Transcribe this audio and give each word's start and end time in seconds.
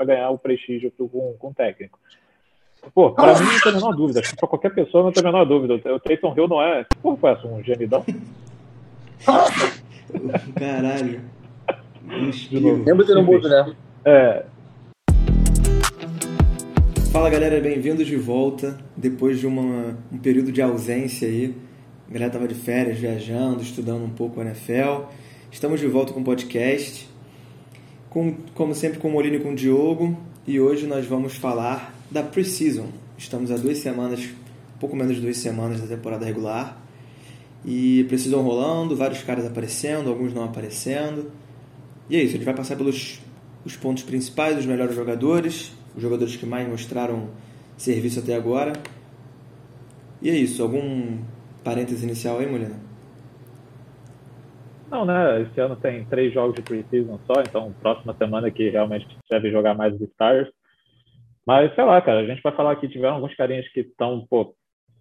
para 0.00 0.06
ganhar 0.06 0.30
o 0.30 0.38
prestígio 0.38 0.90
com, 0.96 1.34
com 1.38 1.48
o 1.48 1.54
técnico. 1.54 1.98
Pô, 2.94 3.10
pra 3.12 3.38
mim 3.38 3.44
não 3.44 3.60
tem 3.60 3.72
a 3.72 3.74
menor 3.74 3.92
dúvida. 3.94 4.20
Acho 4.20 4.30
que 4.30 4.36
pra 4.36 4.48
qualquer 4.48 4.74
pessoa 4.74 5.04
não 5.04 5.12
tem 5.12 5.22
a 5.22 5.26
menor 5.26 5.44
dúvida. 5.44 5.74
O 5.74 6.00
Taysom 6.00 6.34
Hill 6.34 6.48
não 6.48 6.62
é. 6.62 6.86
Porra, 7.02 7.16
foi 7.18 7.30
essa? 7.32 7.46
Um 7.46 7.62
gemidão? 7.62 8.02
Caralho. 10.58 11.20
Lembra 12.50 13.04
de 13.04 13.14
não 13.14 13.22
mudo, 13.22 13.46
né? 13.46 13.76
É. 14.06 14.46
Fala 17.12 17.28
galera, 17.28 17.60
bem-vindos 17.60 18.06
de 18.06 18.16
volta. 18.16 18.78
Depois 18.96 19.38
de 19.38 19.46
uma, 19.46 19.98
um 20.10 20.18
período 20.18 20.50
de 20.50 20.62
ausência 20.62 21.28
aí. 21.28 21.54
A 22.08 22.12
galera 22.14 22.32
tava 22.32 22.48
de 22.48 22.54
férias, 22.54 22.98
viajando, 22.98 23.60
estudando 23.60 24.02
um 24.02 24.10
pouco 24.10 24.40
o 24.40 24.42
NFL. 24.42 25.04
Estamos 25.52 25.78
de 25.78 25.86
volta 25.86 26.14
com 26.14 26.20
o 26.20 26.24
podcast. 26.24 27.09
Com, 28.10 28.34
como 28.56 28.74
sempre, 28.74 28.98
com 28.98 29.06
o 29.06 29.12
Molino 29.12 29.36
e 29.36 29.38
com 29.38 29.52
o 29.52 29.54
Diogo. 29.54 30.18
E 30.44 30.58
hoje 30.58 30.84
nós 30.84 31.06
vamos 31.06 31.36
falar 31.36 31.94
da 32.10 32.24
Preseason. 32.24 32.88
Estamos 33.16 33.52
há 33.52 33.56
duas 33.56 33.78
semanas, 33.78 34.28
pouco 34.80 34.96
menos 34.96 35.14
de 35.14 35.22
duas 35.22 35.36
semanas 35.36 35.80
da 35.80 35.86
temporada 35.86 36.26
regular. 36.26 36.82
E 37.64 38.02
Preseason 38.08 38.42
rolando, 38.42 38.96
vários 38.96 39.22
caras 39.22 39.46
aparecendo, 39.46 40.10
alguns 40.10 40.34
não 40.34 40.42
aparecendo. 40.42 41.30
E 42.08 42.16
é 42.16 42.18
isso, 42.20 42.30
a 42.30 42.36
gente 42.38 42.44
vai 42.44 42.54
passar 42.54 42.74
pelos 42.74 43.20
os 43.64 43.76
pontos 43.76 44.02
principais, 44.02 44.58
os 44.58 44.66
melhores 44.66 44.96
jogadores, 44.96 45.70
os 45.94 46.02
jogadores 46.02 46.34
que 46.34 46.44
mais 46.44 46.68
mostraram 46.68 47.28
serviço 47.76 48.18
até 48.18 48.34
agora. 48.34 48.72
E 50.20 50.28
é 50.28 50.34
isso, 50.34 50.60
algum 50.64 51.18
parênteses 51.62 52.02
inicial 52.02 52.40
aí, 52.40 52.50
Molina? 52.50 52.89
Não, 54.90 55.04
né? 55.04 55.42
Esse 55.42 55.60
ano 55.60 55.76
tem 55.76 56.04
três 56.06 56.32
jogos 56.34 56.56
de 56.56 56.62
preseason 56.62 57.18
só, 57.26 57.40
então 57.40 57.72
próxima 57.80 58.14
semana 58.14 58.50
que 58.50 58.68
realmente 58.70 59.06
deve 59.30 59.50
jogar 59.50 59.74
mais 59.74 59.94
os 59.94 60.00
Stars. 60.10 60.48
Mas, 61.46 61.74
sei 61.74 61.84
lá, 61.84 62.00
cara, 62.02 62.20
a 62.20 62.26
gente 62.26 62.42
vai 62.42 62.54
falar 62.54 62.76
que 62.76 62.88
tiveram 62.88 63.14
alguns 63.14 63.34
carinhas 63.34 63.68
que 63.68 63.80
estão, 63.80 64.26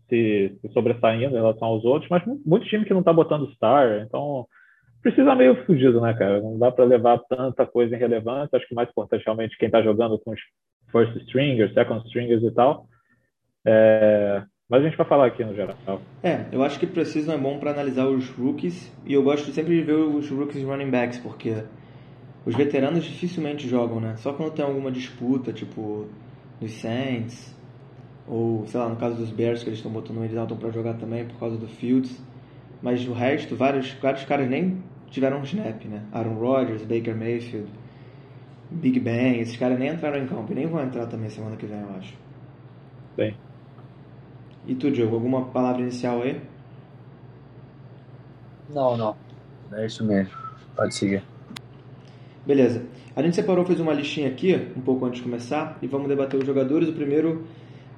se, 0.08 0.58
se, 0.62 0.74
sobressaindo 0.74 1.36
em 1.36 1.40
relação 1.40 1.68
aos 1.68 1.84
outros, 1.84 2.10
mas 2.10 2.24
muito 2.46 2.68
time 2.68 2.86
que 2.86 2.94
não 2.94 3.04
tá 3.04 3.12
botando 3.12 3.52
Star, 3.54 4.02
então 4.06 4.48
precisa 5.02 5.36
meio 5.36 5.66
fugido, 5.66 6.00
né, 6.02 6.14
cara? 6.14 6.40
Não 6.42 6.58
dá 6.58 6.72
para 6.72 6.86
levar 6.86 7.20
tanta 7.30 7.66
coisa 7.66 7.96
em 7.96 8.00
relevância. 8.00 8.58
Acho 8.58 8.68
que 8.68 8.74
o 8.74 8.76
mais 8.76 8.90
importante 8.90 9.24
realmente 9.26 9.58
quem 9.58 9.70
tá 9.70 9.82
jogando 9.82 10.20
com 10.20 10.32
os 10.32 10.40
first 10.92 11.16
stringers, 11.24 11.74
second 11.74 12.06
stringers 12.06 12.44
e 12.44 12.52
tal. 12.52 12.86
É... 13.66 14.44
Mas 14.70 14.82
a 14.82 14.86
gente 14.86 14.98
vai 14.98 15.08
falar 15.08 15.26
aqui 15.26 15.44
no 15.44 15.56
geral. 15.56 15.76
É, 16.22 16.46
eu 16.52 16.64
acho 16.64 16.80
que 16.80 16.86
precisa 16.86 17.34
é 17.34 17.38
bom 17.38 17.58
para 17.58 17.72
analisar 17.72 18.06
os 18.06 18.30
rookies 18.30 18.96
e 19.04 19.14
eu 19.14 19.24
gosto 19.24 19.52
sempre 19.52 19.76
de 19.76 19.82
ver 19.84 19.94
os 19.94 20.30
rookies 20.30 20.64
running 20.64 20.92
backs, 20.92 21.18
porque 21.18 21.64
os 22.46 22.56
veteranos 22.56 23.04
dificilmente 23.04 23.68
jogam, 23.68 24.00
né? 24.00 24.16
Só 24.18 24.32
quando 24.32 24.54
tem 24.54 24.64
alguma 24.64 24.92
disputa, 24.92 25.52
tipo 25.52 26.06
dos 26.62 26.72
Saints, 26.74 27.58
ou 28.28 28.68
sei 28.68 28.80
lá, 28.80 28.90
no 28.90 28.96
caso 28.98 29.16
dos 29.16 29.32
Bears, 29.32 29.64
que 29.64 29.70
eles 29.70 29.80
estão 29.80 29.92
botando 29.92 30.18
o 30.18 30.22
Andy 30.22 30.36
Dalton 30.36 30.58
para 30.58 30.70
jogar 30.70 30.94
também 30.96 31.26
por 31.26 31.40
causa 31.40 31.58
do 31.58 31.68
Fields. 31.68 32.24
Mas 32.80 33.08
o 33.08 33.12
resto, 33.12 33.56
vários, 33.56 33.92
vários 33.94 34.24
caras 34.24 34.48
nem 34.48 34.84
tiveram 35.10 35.40
um 35.40 35.44
snap, 35.44 35.84
né? 35.86 36.04
Aaron 36.12 36.36
Rodgers, 36.36 36.84
Baker 36.84 37.16
Mayfield, 37.16 37.68
Big 38.70 39.00
Ben, 39.00 39.40
esses 39.40 39.58
caras 39.58 39.80
nem 39.80 39.90
entraram 39.90 40.22
em 40.22 40.28
campo 40.28 40.52
e 40.52 40.56
nem 40.56 40.68
vão 40.68 40.84
entrar 40.84 41.08
também 41.08 41.30
semana 41.30 41.56
que 41.56 41.66
vem, 41.66 41.80
eu 41.80 41.90
acho. 41.98 42.16
Bem. 43.18 43.36
E 44.70 44.76
tu, 44.76 44.92
Diogo, 44.92 45.16
alguma 45.16 45.46
palavra 45.46 45.82
inicial 45.82 46.22
aí? 46.22 46.40
Não, 48.70 48.96
não. 48.96 49.16
É 49.74 49.88
isso 49.88 50.06
mesmo. 50.06 50.32
Pode 50.76 50.94
seguir. 50.94 51.24
Beleza. 52.46 52.86
A 53.16 53.24
gente 53.24 53.36
separou, 53.36 53.66
fez 53.66 53.80
uma 53.80 53.94
listinha 53.94 54.30
aqui, 54.30 54.54
um 54.78 54.82
pouco 54.82 55.08
antes 55.08 55.18
de 55.18 55.24
começar, 55.24 55.76
e 55.82 55.88
vamos 55.88 56.08
debater 56.08 56.40
os 56.40 56.46
jogadores. 56.46 56.88
O 56.88 56.94
primeiro, 56.94 57.48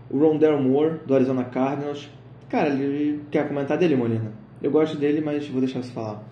o 0.10 0.18
Rondell 0.18 0.62
Moore, 0.62 1.00
do 1.06 1.14
Arizona 1.14 1.44
Cardinals. 1.44 2.10
Cara, 2.48 2.70
ele 2.70 3.22
quer 3.30 3.50
comentar 3.50 3.78
dele, 3.78 3.98
Molina? 3.98 4.32
Eu 4.64 4.72
gosto 4.72 4.98
dele, 4.98 5.20
mas 5.20 5.46
vou 5.50 5.60
deixar 5.60 5.84
você 5.84 5.92
falar. 5.92 6.24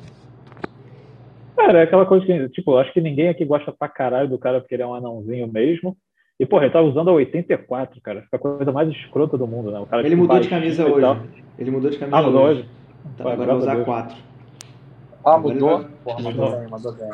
Cara, 1.57 1.79
é 1.79 1.83
aquela 1.83 2.05
coisa 2.05 2.25
que, 2.25 2.49
tipo, 2.49 2.77
acho 2.77 2.93
que 2.93 3.01
ninguém 3.01 3.27
aqui 3.27 3.43
gosta 3.43 3.73
pra 3.73 3.89
caralho 3.89 4.29
do 4.29 4.39
cara 4.39 4.61
porque 4.61 4.73
ele 4.73 4.83
é 4.83 4.87
um 4.87 4.95
anãozinho 4.95 5.51
mesmo. 5.51 5.97
E, 6.39 6.45
porra, 6.45 6.63
ele 6.63 6.73
tá 6.73 6.81
usando 6.81 7.09
a 7.09 7.13
84, 7.13 7.99
cara. 8.01 8.21
Fica 8.21 8.37
a 8.37 8.39
coisa 8.39 8.71
mais 8.71 8.89
escrota 8.89 9.37
do 9.37 9.45
mundo, 9.45 9.71
né? 9.71 9.79
O 9.79 9.85
cara 9.85 10.05
ele 10.05 10.15
mudou 10.15 10.39
de 10.39 10.47
camisa 10.47 10.85
hoje. 10.85 11.21
Ele 11.57 11.71
mudou 11.71 11.89
de 11.91 11.97
camisa 11.97 12.17
ah, 12.17 12.21
mudou 12.21 12.43
hoje. 12.45 12.65
Então, 13.13 13.27
agora 13.27 13.47
vai 13.47 13.57
usar 13.57 13.83
4. 13.83 14.17
Ah, 15.25 15.37
mudou? 15.37 15.85
Porra, 16.03 16.21
bem, 16.23 16.69
mandou 16.69 16.93
bem. 16.93 17.09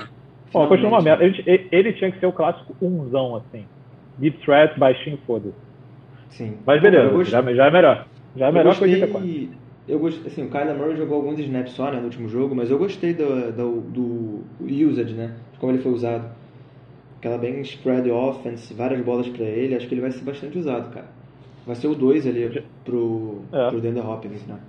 Bom, 0.53 0.67
continua 0.67 0.91
uma 0.91 1.01
merda. 1.01 1.23
Ele, 1.23 1.67
ele, 1.71 1.93
tinha 1.93 2.11
que 2.11 2.19
ser 2.19 2.27
o 2.27 2.31
clássico 2.31 2.75
umzão, 2.79 3.35
assim. 3.35 3.65
Deep 4.19 4.37
threat, 4.45 4.79
baixinho, 4.79 5.17
foda-se. 5.25 5.55
Sim. 6.29 6.57
Mas 6.65 6.81
beleza, 6.81 7.09
gost... 7.09 7.31
já, 7.31 7.41
já, 7.41 7.65
é 7.65 7.71
melhor. 7.71 8.07
Já 8.35 8.47
é 8.47 8.51
melhor 8.51 8.75
gostei... 8.75 8.89
que 8.89 9.01
84. 9.01 9.65
Eu 9.87 9.99
gostei, 9.99 10.27
assim, 10.27 10.45
o 10.45 10.49
Kyler 10.49 10.75
Murray 10.75 10.95
jogou 10.95 11.17
alguns 11.17 11.39
snaps 11.39 11.73
só, 11.73 11.91
né, 11.91 11.97
no 11.97 12.05
último 12.05 12.27
jogo, 12.27 12.55
mas 12.55 12.71
eu 12.71 12.77
gostei 12.77 13.13
do, 13.13 13.51
do, 13.51 13.81
do 13.81 14.43
usage, 14.89 15.13
né, 15.13 15.35
de 15.53 15.59
como 15.59 15.71
ele 15.71 15.81
foi 15.81 15.91
usado. 15.91 16.27
Aquela 17.17 17.37
bem 17.37 17.61
spread 17.61 18.09
offense, 18.11 18.73
várias 18.73 19.01
bolas 19.01 19.27
para 19.27 19.45
ele, 19.45 19.75
acho 19.75 19.87
que 19.87 19.93
ele 19.93 20.01
vai 20.01 20.11
ser 20.11 20.23
bastante 20.23 20.57
usado, 20.57 20.93
cara. 20.93 21.07
Vai 21.65 21.75
ser 21.75 21.87
o 21.87 21.95
2 21.95 22.27
ali 22.27 22.63
pro, 22.83 23.41
é. 23.51 23.69
pro 23.69 23.81
Dender 23.81 24.07
Hopkins, 24.07 24.45
né. 24.45 24.59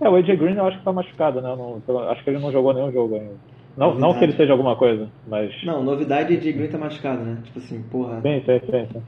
É, 0.00 0.08
o 0.08 0.16
AJ 0.16 0.36
Green 0.36 0.56
eu 0.56 0.66
acho 0.66 0.78
que 0.78 0.84
tá 0.84 0.92
machucado, 0.92 1.40
né, 1.40 1.54
não, 1.56 1.80
acho 2.10 2.24
que 2.24 2.30
ele 2.30 2.40
não 2.40 2.50
jogou 2.50 2.74
nenhum 2.74 2.92
jogo 2.92 3.14
ainda. 3.14 3.34
Não, 3.76 3.94
não 3.94 4.14
que 4.14 4.24
ele 4.24 4.36
seja 4.36 4.52
alguma 4.52 4.76
coisa, 4.76 5.08
mas. 5.26 5.52
Não, 5.64 5.82
novidade 5.82 6.36
de 6.36 6.52
Green 6.52 6.68
tá 6.68 6.78
machucado, 6.78 7.24
né? 7.24 7.38
Tipo 7.42 7.58
assim, 7.58 7.82
porra. 7.82 8.20
Sim, 8.20 8.40
sim, 8.46 8.60
sim. 8.60 8.86
sim. 8.92 9.02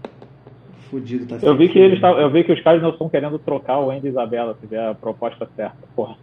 Fudido, 0.91 1.27
tá 1.27 1.45
Eu 1.45 1.57
vi 1.57 1.69
que 1.69 1.79
eles 1.79 2.01
eu 2.03 2.31
vi 2.31 2.45
que 2.45 2.53
os 2.53 2.61
caras 2.61 2.83
não 2.83 2.91
estão 2.91 3.09
querendo 3.09 3.39
trocar 3.39 3.79
o 3.81 3.91
Andy 3.91 4.09
Isabella, 4.09 4.57
se 4.61 4.67
vier 4.67 4.89
a 4.89 4.95
proposta 4.95 5.49
certa. 5.55 5.77
Porra. 5.95 6.17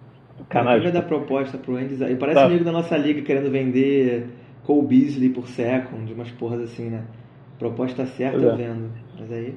Cara, 0.49 0.77
vai 0.79 0.91
dar 0.91 1.03
proposta 1.03 1.57
pro 1.57 1.75
Andy 1.75 1.93
Isabella? 1.93 2.17
Parece 2.17 2.39
tá. 2.39 2.45
amigo 2.45 2.63
da 2.63 2.71
nossa 2.71 2.97
liga 2.97 3.21
querendo 3.21 3.49
vender 3.49 4.27
Cole 4.63 4.87
Beasley 4.87 5.29
por 5.29 5.47
second, 5.47 6.11
umas 6.13 6.31
porras 6.31 6.61
assim, 6.61 6.89
né? 6.89 7.05
Proposta 7.59 8.05
certa 8.05 8.45
é. 8.45 8.55
vendo. 8.55 8.91
Mas 9.19 9.31
aí. 9.31 9.55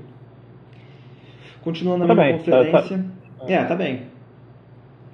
Continuando 1.62 2.06
na 2.06 2.08
tá 2.08 2.14
mesma 2.14 2.38
bem, 2.38 2.38
conferência. 2.38 2.98
Tá, 3.38 3.46
tá... 3.46 3.52
É, 3.52 3.64
tá 3.64 3.74
bem. 3.74 4.02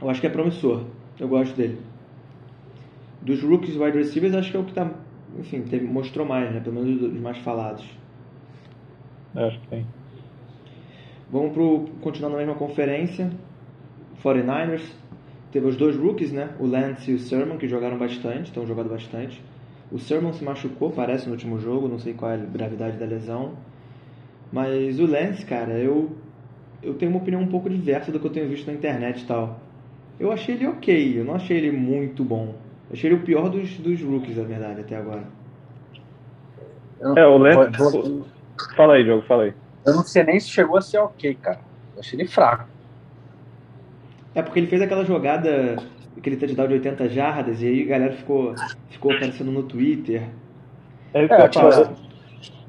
Eu 0.00 0.10
acho 0.10 0.20
que 0.20 0.26
é 0.26 0.30
promissor. 0.30 0.84
Eu 1.18 1.28
gosto 1.28 1.56
dele 1.56 1.78
dos 3.22 3.40
rookies 3.42 3.76
wide 3.76 3.96
receivers, 3.96 4.34
acho 4.34 4.50
que 4.50 4.56
é 4.56 4.60
o 4.60 4.64
que 4.64 4.74
tá, 4.74 4.90
enfim, 5.38 5.62
teve, 5.62 5.86
mostrou 5.86 6.26
mais, 6.26 6.52
né? 6.52 6.60
Pelo 6.60 6.76
menos 6.76 7.00
dos 7.00 7.20
mais 7.20 7.38
falados. 7.38 7.84
Acho 9.34 9.58
que 9.60 9.68
tem. 9.68 9.86
Vamos 11.30 11.52
pro, 11.52 11.86
continuar 12.02 12.30
na 12.30 12.36
mesma 12.36 12.54
conferência. 12.54 13.30
49ers. 14.22 14.82
Teve 15.50 15.66
os 15.66 15.76
dois 15.76 15.96
rookies, 15.96 16.32
né? 16.32 16.50
O 16.58 16.66
Lance 16.66 17.10
e 17.10 17.14
o 17.14 17.18
Sermon, 17.18 17.56
que 17.56 17.68
jogaram 17.68 17.98
bastante, 17.98 18.46
estão 18.46 18.66
jogando 18.66 18.90
bastante. 18.90 19.42
O 19.92 19.98
Sermon 19.98 20.32
se 20.32 20.42
machucou, 20.42 20.90
parece, 20.90 21.26
no 21.26 21.32
último 21.32 21.58
jogo, 21.58 21.86
não 21.86 21.98
sei 21.98 22.14
qual 22.14 22.30
é 22.30 22.34
a 22.34 22.38
gravidade 22.38 22.96
da 22.96 23.04
lesão. 23.04 23.52
Mas 24.50 24.98
o 24.98 25.06
Lance, 25.06 25.44
cara, 25.44 25.72
eu, 25.72 26.10
eu 26.82 26.94
tenho 26.94 27.10
uma 27.10 27.20
opinião 27.20 27.42
um 27.42 27.48
pouco 27.48 27.68
diversa 27.68 28.10
do 28.10 28.18
que 28.18 28.26
eu 28.26 28.30
tenho 28.32 28.48
visto 28.48 28.66
na 28.66 28.72
internet 28.72 29.22
e 29.22 29.26
tal. 29.26 29.60
Eu 30.18 30.32
achei 30.32 30.54
ele 30.54 30.66
ok, 30.66 31.20
eu 31.20 31.24
não 31.24 31.34
achei 31.34 31.58
ele 31.58 31.70
muito 31.70 32.24
bom. 32.24 32.54
Achei 32.90 33.10
ele 33.10 33.20
o 33.20 33.22
pior 33.22 33.50
dos, 33.50 33.76
dos 33.78 34.00
rookies, 34.02 34.36
na 34.36 34.44
verdade, 34.44 34.80
até 34.80 34.96
agora. 34.96 35.24
É, 37.16 37.26
o 37.26 37.36
Lance. 37.36 38.24
Fala 38.76 38.94
aí, 38.94 39.04
Diogo, 39.04 39.22
fala 39.26 39.44
aí. 39.44 39.54
Eu 39.84 39.94
não 39.94 40.04
sei 40.04 40.22
nem 40.22 40.40
se 40.40 40.48
chegou 40.48 40.76
a 40.76 40.80
ser 40.80 40.98
ok, 40.98 41.34
cara. 41.34 41.60
Eu 41.94 42.00
achei 42.00 42.18
ele 42.18 42.28
fraco. 42.28 42.66
É 44.34 44.40
porque 44.40 44.58
ele 44.58 44.68
fez 44.68 44.80
aquela 44.80 45.04
jogada, 45.04 45.76
aquele 46.16 46.36
touchdown 46.36 46.68
de 46.68 46.74
80 46.74 47.08
jardas, 47.08 47.62
e 47.62 47.66
aí 47.66 47.82
a 47.82 47.86
galera 47.86 48.12
ficou, 48.14 48.54
ficou 48.90 49.12
aparecendo 49.12 49.50
no 49.50 49.62
Twitter. 49.62 50.28
É, 51.14 51.24
é 51.24 51.48
tipo, 51.48 51.66
eu, 51.66 51.96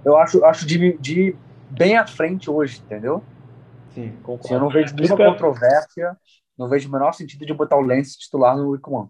eu 0.06 0.18
acho, 0.18 0.44
acho 0.44 0.66
de, 0.66 0.98
de 0.98 1.36
bem 1.70 1.98
à 1.98 2.06
frente 2.06 2.50
hoje, 2.50 2.82
entendeu? 2.86 3.24
Sim, 3.94 4.12
concordo. 4.24 4.46
Assim, 4.46 4.54
eu 4.54 4.60
não 4.60 4.70
vejo 4.70 4.96
nenhuma 4.96 5.18
controvérsia, 5.18 6.18
não 6.58 6.68
vejo 6.68 6.90
o 6.90 6.92
menor 6.92 7.14
sentido 7.14 7.46
de 7.46 7.54
botar 7.54 7.78
o 7.78 7.82
Lance 7.82 8.18
titular 8.18 8.58
no 8.58 8.70
Week 8.70 8.84
1. 8.88 9.08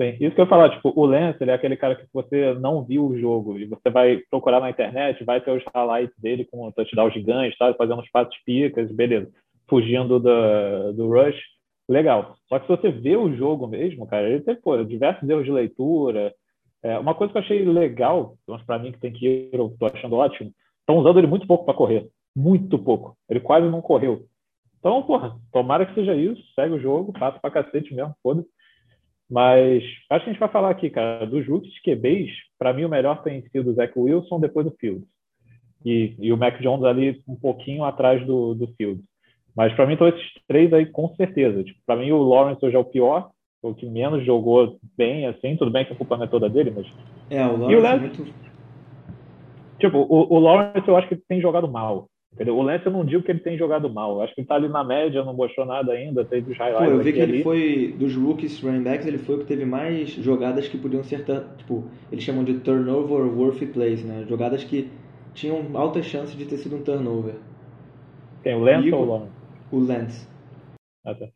Sim, 0.00 0.16
isso 0.20 0.34
que 0.34 0.40
eu 0.40 0.44
ia 0.44 0.48
falar, 0.48 0.70
tipo, 0.70 0.92
o 0.94 1.04
Lance, 1.04 1.38
ele 1.40 1.50
é 1.50 1.54
aquele 1.54 1.76
cara 1.76 1.96
que 1.96 2.06
você 2.12 2.54
não 2.54 2.84
viu 2.84 3.06
o 3.06 3.18
jogo, 3.18 3.58
e 3.58 3.66
você 3.66 3.90
vai 3.90 4.18
procurar 4.30 4.60
na 4.60 4.70
internet, 4.70 5.24
vai 5.24 5.40
ter 5.40 5.50
os 5.50 5.64
highlights 5.74 6.16
dele 6.18 6.44
com 6.44 6.68
um 6.68 6.72
touchdown 6.72 7.10
gigante, 7.10 7.56
sabe, 7.56 7.76
fazendo 7.76 8.00
uns 8.00 8.10
passos 8.10 8.36
picas, 8.44 8.90
beleza, 8.92 9.28
fugindo 9.68 10.20
do, 10.20 10.92
do 10.92 11.08
rush, 11.08 11.36
legal. 11.88 12.36
Só 12.48 12.58
que 12.58 12.66
se 12.66 12.76
você 12.76 12.90
vê 12.90 13.16
o 13.16 13.34
jogo 13.34 13.66
mesmo, 13.66 14.06
cara, 14.06 14.28
ele 14.28 14.42
tem, 14.42 14.56
pô, 14.56 14.82
diversos 14.84 15.28
erros 15.28 15.44
de 15.44 15.50
leitura, 15.50 16.34
é, 16.82 16.98
uma 16.98 17.14
coisa 17.14 17.32
que 17.32 17.38
eu 17.38 17.42
achei 17.42 17.64
legal, 17.64 18.36
para 18.66 18.78
mim 18.78 18.92
que 18.92 19.00
tem 19.00 19.12
que 19.12 19.26
ir, 19.26 19.50
eu 19.52 19.74
tô 19.78 19.86
achando 19.86 20.16
ótimo, 20.16 20.52
estão 20.80 20.98
usando 20.98 21.18
ele 21.18 21.26
muito 21.26 21.46
pouco 21.46 21.64
para 21.64 21.74
correr, 21.74 22.08
muito 22.36 22.78
pouco, 22.78 23.16
ele 23.28 23.40
quase 23.40 23.68
não 23.68 23.80
correu. 23.80 24.26
Então, 24.78 25.02
porra, 25.02 25.36
tomara 25.52 25.86
que 25.86 25.94
seja 25.94 26.14
isso, 26.14 26.40
segue 26.54 26.74
o 26.74 26.80
jogo, 26.80 27.12
passa 27.12 27.38
pra 27.40 27.50
cacete 27.50 27.92
mesmo, 27.92 28.14
foda-se. 28.22 28.48
Mas 29.28 29.82
acho 30.10 30.24
que 30.24 30.30
a 30.30 30.32
gente 30.32 30.40
vai 30.40 30.48
falar 30.48 30.70
aqui, 30.70 30.88
cara, 30.88 31.26
dos 31.26 31.46
rookies 31.46 31.82
QBs, 31.82 32.30
para 32.58 32.72
mim 32.72 32.84
o 32.84 32.88
melhor 32.88 33.22
tem 33.22 33.42
sido 33.48 33.70
o 33.70 33.74
Zach 33.74 33.92
Wilson, 33.96 34.40
depois 34.40 34.64
do 34.64 34.74
Fields. 34.78 35.06
E, 35.84 36.16
e 36.18 36.32
o 36.32 36.36
Mac 36.36 36.60
Jones 36.60 36.84
ali 36.84 37.22
um 37.26 37.36
pouquinho 37.36 37.84
atrás 37.84 38.24
do, 38.26 38.54
do 38.54 38.68
Fields. 38.74 39.04
Mas 39.58 39.74
para 39.74 39.86
mim 39.86 39.94
estão 39.94 40.06
esses 40.06 40.22
três 40.46 40.72
aí 40.72 40.86
com 40.86 41.12
certeza. 41.16 41.64
Tipo, 41.64 41.80
para 41.84 41.96
mim 41.96 42.12
o 42.12 42.22
Lawrence 42.22 42.64
hoje 42.64 42.76
é 42.76 42.78
o 42.78 42.84
pior, 42.84 43.30
o 43.60 43.74
que 43.74 43.90
menos 43.90 44.24
jogou 44.24 44.78
bem, 44.96 45.26
assim, 45.26 45.56
tudo 45.56 45.68
bem 45.68 45.84
que 45.84 45.92
a 45.92 45.96
culpa 45.96 46.16
não 46.16 46.26
é 46.26 46.28
toda 46.28 46.48
dele, 46.48 46.72
mas. 46.76 46.86
É, 47.28 47.44
o 47.44 47.56
Lawrence, 47.56 47.74
o 47.74 47.82
Lance, 47.82 47.96
é 47.96 47.98
muito... 47.98 48.34
Tipo, 49.80 49.98
o, 49.98 50.32
o 50.32 50.38
Lawrence 50.38 50.86
eu 50.86 50.96
acho 50.96 51.08
que 51.08 51.16
tem 51.16 51.40
jogado 51.40 51.66
mal. 51.66 52.08
Entendeu? 52.32 52.56
O 52.56 52.62
Lance 52.62 52.86
eu 52.86 52.92
não 52.92 53.04
digo 53.04 53.24
que 53.24 53.32
ele 53.32 53.40
tem 53.40 53.58
jogado 53.58 53.92
mal. 53.92 54.12
Eu 54.12 54.22
acho 54.22 54.32
que 54.32 54.42
ele 54.42 54.46
tá 54.46 54.54
ali 54.54 54.68
na 54.68 54.84
média, 54.84 55.24
não 55.24 55.34
mostrou 55.34 55.66
nada 55.66 55.90
ainda, 55.90 56.24
teve 56.24 56.52
os 56.52 56.56
highlights. 56.56 56.86
Pô, 56.86 56.92
eu 56.92 57.02
vi 57.02 57.12
que 57.12 57.18
ele 57.18 57.32
ali. 57.32 57.42
foi, 57.42 57.96
dos 57.98 58.14
rookies 58.14 58.62
running 58.62 58.84
backs, 58.84 59.08
ele 59.08 59.18
foi 59.18 59.34
o 59.34 59.38
que 59.40 59.46
teve 59.46 59.64
mais 59.64 60.08
jogadas 60.10 60.68
que 60.68 60.78
podiam 60.78 61.02
ser, 61.02 61.24
tipo, 61.56 61.82
eles 62.12 62.22
chamam 62.22 62.44
de 62.44 62.60
turnover 62.60 63.26
worthy 63.26 63.66
plays, 63.66 64.04
né? 64.04 64.24
Jogadas 64.28 64.62
que 64.62 64.88
tinham 65.34 65.64
altas 65.74 66.06
chances 66.06 66.36
de 66.36 66.44
ter 66.44 66.58
sido 66.58 66.76
um 66.76 66.82
turnover. 66.82 67.34
Tem 68.44 68.54
o 68.54 68.60
Lance 68.60 68.86
e 68.86 68.92
ou 68.92 69.02
o 69.02 69.04
Lawrence? 69.04 69.37
O 69.70 69.78
Lance. 69.78 70.28
Ah, 71.04 71.14
tá. 71.14 71.26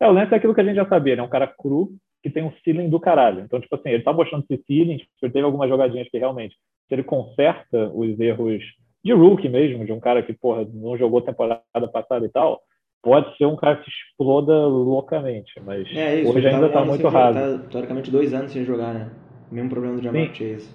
É, 0.00 0.08
o 0.08 0.12
Lance 0.12 0.32
é 0.32 0.36
aquilo 0.36 0.54
que 0.54 0.60
a 0.60 0.64
gente 0.64 0.76
já 0.76 0.88
sabia, 0.88 1.14
ele 1.14 1.20
é 1.20 1.24
um 1.24 1.28
cara 1.28 1.46
cru 1.46 1.92
que 2.22 2.30
tem 2.30 2.44
um 2.44 2.52
ceiling 2.64 2.88
do 2.88 3.00
caralho. 3.00 3.40
Então, 3.40 3.60
tipo 3.60 3.74
assim, 3.74 3.90
ele 3.90 4.02
tá 4.02 4.12
mostrando 4.12 4.44
esse 4.48 4.62
ceiling, 4.64 4.98
tipo, 4.98 5.10
ele 5.22 5.32
teve 5.32 5.44
algumas 5.44 5.68
jogadinhas 5.68 6.08
que 6.08 6.18
realmente, 6.18 6.54
se 6.88 6.94
ele 6.94 7.02
conserta 7.02 7.90
os 7.92 8.18
erros 8.20 8.62
de 9.04 9.12
rookie 9.12 9.48
mesmo, 9.48 9.84
de 9.84 9.92
um 9.92 9.98
cara 9.98 10.22
que, 10.22 10.32
porra, 10.32 10.64
não 10.72 10.96
jogou 10.96 11.20
temporada 11.20 11.88
passada 11.92 12.24
e 12.24 12.28
tal, 12.28 12.60
pode 13.02 13.36
ser 13.36 13.46
um 13.46 13.56
cara 13.56 13.76
que 13.76 13.90
exploda 13.90 14.66
loucamente, 14.66 15.52
mas 15.64 15.88
é, 15.90 16.20
isso, 16.20 16.32
hoje 16.32 16.46
ainda 16.46 16.68
tá 16.68 16.84
muito 16.84 17.08
raro. 17.08 17.34
Tá, 17.34 17.68
teoricamente, 17.68 18.10
dois 18.10 18.32
anos 18.32 18.52
sem 18.52 18.64
jogar, 18.64 18.94
né? 18.94 19.10
Mesmo 19.50 19.70
problema 19.70 19.96
do 19.96 20.02
Jamar 20.02 20.32
Chase. 20.32 20.72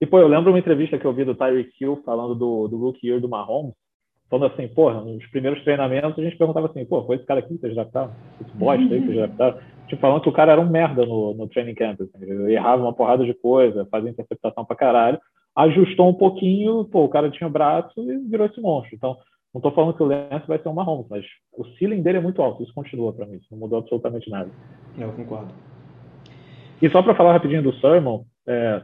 E, 0.00 0.06
pô, 0.06 0.18
eu 0.18 0.28
lembro 0.28 0.50
uma 0.50 0.58
entrevista 0.58 0.98
que 0.98 1.04
eu 1.04 1.12
vi 1.12 1.24
do 1.24 1.34
Tyreek 1.34 1.72
Hill 1.80 2.02
falando 2.04 2.34
do, 2.34 2.68
do 2.68 2.78
rookie 2.78 3.06
year 3.06 3.20
do 3.20 3.28
Mahomes, 3.28 3.74
falando 4.28 4.52
assim, 4.52 4.68
porra, 4.68 5.00
nos 5.00 5.24
primeiros 5.26 5.62
treinamentos 5.62 6.18
a 6.18 6.22
gente 6.22 6.36
perguntava 6.36 6.66
assim, 6.66 6.84
pô, 6.84 7.04
foi 7.04 7.16
esse 7.16 7.24
cara 7.24 7.40
aqui 7.40 7.54
que 7.54 7.60
vocês 7.60 7.74
draftaram? 7.74 8.12
Esse 8.40 8.56
bosta 8.56 8.82
aí 8.82 9.00
que 9.00 9.06
vocês 9.06 9.16
draftaram? 9.16 9.58
Tipo, 9.88 10.00
falando 10.00 10.22
que 10.22 10.28
o 10.28 10.32
cara 10.32 10.52
era 10.52 10.60
um 10.60 10.68
merda 10.68 11.06
no, 11.06 11.34
no 11.34 11.48
training 11.48 11.74
camp, 11.74 12.00
assim, 12.00 12.24
ele 12.24 12.52
errava 12.52 12.82
uma 12.82 12.92
porrada 12.92 13.24
de 13.24 13.34
coisa, 13.34 13.86
fazia 13.90 14.10
interceptação 14.10 14.64
pra 14.64 14.74
caralho, 14.74 15.18
ajustou 15.54 16.08
um 16.08 16.14
pouquinho, 16.14 16.84
pô, 16.84 17.04
o 17.04 17.08
cara 17.08 17.30
tinha 17.30 17.48
braço 17.48 17.92
e 17.98 18.18
virou 18.28 18.46
esse 18.46 18.60
monstro. 18.60 18.96
Então, 18.96 19.16
não 19.54 19.60
estou 19.60 19.72
falando 19.72 19.94
que 19.94 20.02
o 20.02 20.06
Lance 20.06 20.46
vai 20.46 20.58
ser 20.58 20.68
um 20.68 20.74
Mahomes, 20.74 21.06
mas 21.08 21.24
o 21.56 21.64
ceiling 21.78 22.02
dele 22.02 22.18
é 22.18 22.20
muito 22.20 22.42
alto, 22.42 22.62
isso 22.62 22.74
continua 22.74 23.12
para 23.12 23.26
mim, 23.26 23.36
isso 23.36 23.46
não 23.50 23.58
mudou 23.58 23.78
absolutamente 23.78 24.28
nada. 24.28 24.50
Eu 24.98 25.12
concordo. 25.12 25.54
E 26.82 26.90
só 26.90 27.02
para 27.02 27.14
falar 27.14 27.32
rapidinho 27.32 27.62
do 27.62 27.72
Sermon, 27.76 28.24
é, 28.46 28.82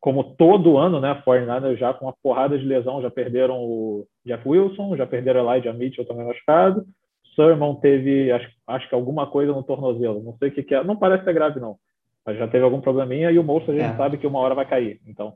como 0.00 0.24
todo 0.36 0.78
ano, 0.78 1.00
né, 1.00 1.10
a 1.10 1.14
49 1.14 1.76
já 1.76 1.92
com 1.92 2.06
uma 2.06 2.14
porrada 2.22 2.58
de 2.58 2.64
lesão, 2.64 3.02
já 3.02 3.10
perderam 3.10 3.56
o 3.56 4.06
Jeff 4.24 4.48
Wilson, 4.48 4.96
já 4.96 5.06
perderam 5.06 5.40
Elijah 5.40 5.72
Mitchell 5.72 6.06
também 6.06 6.26
machucado, 6.26 6.86
Sermon 7.34 7.74
teve, 7.76 8.30
acho, 8.30 8.48
acho 8.66 8.88
que 8.88 8.94
alguma 8.94 9.26
coisa 9.26 9.52
no 9.52 9.62
tornozelo, 9.62 10.22
não 10.22 10.36
sei 10.38 10.48
o 10.48 10.52
que, 10.52 10.62
que 10.62 10.74
é, 10.74 10.82
não 10.84 10.96
parece 10.96 11.24
ser 11.24 11.34
grave 11.34 11.60
não, 11.60 11.76
mas 12.24 12.38
já 12.38 12.48
teve 12.48 12.64
algum 12.64 12.80
probleminha 12.80 13.30
e 13.30 13.38
o 13.38 13.44
monstro 13.44 13.72
a 13.72 13.76
gente 13.76 13.92
é. 13.92 13.96
sabe 13.96 14.18
que 14.18 14.26
uma 14.26 14.38
hora 14.38 14.54
vai 14.54 14.66
cair, 14.66 15.00
então 15.06 15.34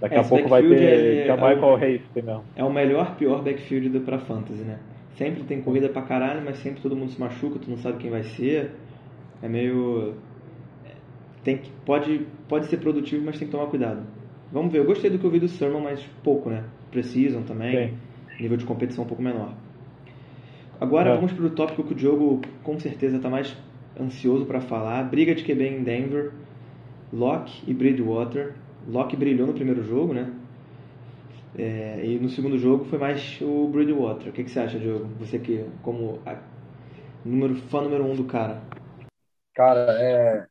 Daqui 0.00 0.14
é, 0.14 0.20
a 0.20 0.24
pouco 0.24 0.48
vai 0.48 0.62
ter 0.62 0.80
é, 0.80 1.26
é, 1.26 1.32
Michael 1.32 1.76
Hayes 1.76 2.02
mesmo. 2.14 2.44
É 2.54 2.64
o 2.64 2.72
melhor, 2.72 3.16
pior 3.16 3.42
backfield 3.42 3.98
para 4.00 4.18
fantasy, 4.20 4.62
né? 4.62 4.78
Sempre 5.16 5.42
tem 5.42 5.60
corrida 5.60 5.88
pra 5.88 6.02
caralho, 6.02 6.42
mas 6.44 6.58
sempre 6.58 6.80
todo 6.80 6.94
mundo 6.94 7.10
se 7.10 7.18
machuca, 7.18 7.58
tu 7.58 7.68
não 7.68 7.78
sabe 7.78 7.98
quem 7.98 8.10
vai 8.10 8.22
ser. 8.22 8.72
É 9.42 9.48
meio. 9.48 10.14
É, 10.86 10.92
tem 11.42 11.58
que, 11.58 11.70
pode, 11.84 12.26
pode 12.48 12.66
ser 12.66 12.76
produtivo, 12.76 13.24
mas 13.24 13.38
tem 13.38 13.48
que 13.48 13.52
tomar 13.52 13.66
cuidado. 13.66 14.06
Vamos 14.52 14.72
ver, 14.72 14.78
eu 14.78 14.84
gostei 14.84 15.10
do 15.10 15.18
que 15.18 15.24
eu 15.24 15.30
vi 15.30 15.40
do 15.40 15.48
Sermon, 15.48 15.80
mas 15.80 16.00
pouco, 16.22 16.48
né? 16.48 16.64
Precisam 16.90 17.42
também. 17.42 17.88
Sim. 17.88 17.98
Nível 18.40 18.56
de 18.56 18.64
competição 18.64 19.04
um 19.04 19.06
pouco 19.06 19.22
menor. 19.22 19.52
Agora 20.80 21.10
é. 21.10 21.14
vamos 21.14 21.32
para 21.32 21.44
o 21.44 21.50
tópico 21.50 21.82
que 21.82 21.92
o 21.92 21.96
Diogo 21.96 22.40
com 22.62 22.78
certeza 22.78 23.16
está 23.16 23.28
mais 23.28 23.56
ansioso 23.98 24.46
para 24.46 24.60
falar. 24.60 25.02
Briga 25.04 25.34
de 25.34 25.42
QB 25.42 25.66
em 25.66 25.82
Denver, 25.82 26.32
Locke 27.12 27.62
e 27.66 27.74
Bridgewater. 27.74 28.54
Locke 28.86 29.16
brilhou 29.16 29.46
no 29.46 29.54
primeiro 29.54 29.82
jogo, 29.82 30.14
né? 30.14 30.32
É, 31.56 32.04
e 32.04 32.18
no 32.18 32.28
segundo 32.28 32.56
jogo 32.56 32.84
foi 32.84 32.98
mais 32.98 33.40
o 33.40 33.66
Bridgewater. 33.68 34.28
O 34.28 34.32
que, 34.32 34.44
que 34.44 34.50
você 34.50 34.60
acha, 34.60 34.78
Diogo? 34.78 35.06
Você 35.18 35.38
que, 35.38 35.66
como 35.82 36.20
a, 36.24 36.36
número, 37.24 37.56
fã 37.56 37.82
número 37.82 38.04
um 38.04 38.14
do 38.14 38.24
cara. 38.24 38.62
Cara, 39.54 39.96
é... 39.98 40.46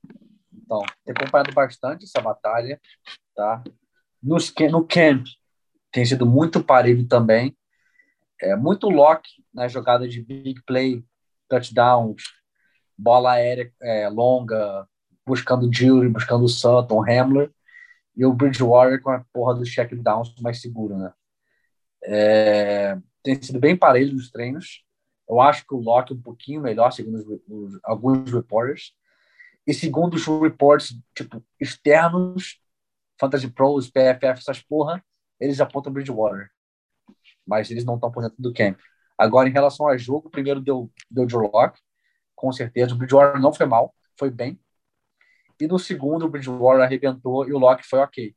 Então, 0.54 0.82
tem 1.06 1.16
acompanhado 1.18 1.54
bastante 1.54 2.04
essa 2.04 2.20
batalha, 2.20 2.78
tá? 3.34 3.64
Nos, 4.22 4.54
no 4.70 4.86
camp 4.86 5.26
tem 5.98 6.06
sido 6.06 6.28
muito 6.28 6.64
parelho 6.64 7.08
também. 7.08 7.58
É 8.40 8.56
muito 8.56 8.88
lock 8.88 9.28
na 9.52 9.68
jogada 9.68 10.08
de 10.08 10.22
big 10.22 10.62
play, 10.62 11.04
touchdowns, 11.50 12.22
bola 12.96 13.32
aérea 13.32 13.74
é, 13.82 14.08
longa, 14.08 14.88
buscando 15.26 15.74
Jury, 15.74 16.08
buscando 16.08 16.48
Sutton, 16.48 17.04
Hamler 17.04 17.52
e 18.16 18.24
o 18.24 18.32
Bridgewater 18.32 19.02
com 19.02 19.10
a 19.10 19.26
porra 19.34 19.56
do 19.56 19.64
check 19.64 19.92
downs 19.96 20.36
mais 20.40 20.62
seguro, 20.62 20.96
né? 21.00 21.12
É, 22.04 22.96
tem 23.24 23.42
sido 23.42 23.60
bem 23.60 23.76
parelho 23.76 24.14
nos 24.14 24.30
treinos. 24.30 24.86
Eu 25.28 25.42
acho 25.42 25.66
que 25.66 25.74
o 25.74 25.80
Locke 25.80 26.14
é 26.14 26.16
um 26.16 26.22
pouquinho 26.22 26.62
melhor, 26.62 26.92
segundo 26.92 27.18
os, 27.18 27.26
os, 27.48 27.80
alguns 27.84 28.32
reporters. 28.32 28.94
E 29.66 29.74
segundo 29.74 30.14
os 30.14 30.28
reports, 30.28 30.96
tipo, 31.16 31.44
externos, 31.60 32.62
Fantasy 33.20 33.48
Pros, 33.48 33.90
PFF, 33.90 34.42
essas 34.42 34.62
porra, 34.62 35.04
eles 35.40 35.60
apontam 35.60 35.92
Bridgewater. 35.92 36.50
Mas 37.46 37.72
eles 37.72 37.86
não 37.86 37.96
estão 37.96 38.12
por 38.12 38.24
dentro 38.24 38.38
do 38.40 38.54
camp. 38.54 38.78
Agora, 39.18 39.50
em 39.50 39.54
relação 39.54 39.88
ao 39.88 39.98
jogo, 39.98 40.30
primeiro 40.30 40.62
deu, 40.62 40.92
deu 41.10 41.28
Joe 41.28 41.50
Locke, 41.52 41.80
com 42.36 42.52
certeza. 42.52 42.94
O 42.94 42.98
Bridgewater 42.98 43.42
não 43.42 43.54
foi 43.54 43.66
mal, 43.66 43.94
foi 44.18 44.30
bem. 44.30 44.60
E 45.60 45.68
no 45.68 45.80
segundo, 45.80 46.26
o 46.26 46.30
Bridgewater 46.30 46.84
arrebentou 46.84 47.48
e 47.48 47.54
o 47.54 47.58
Locke 47.58 47.86
foi 47.86 48.00
ok. 48.00 48.36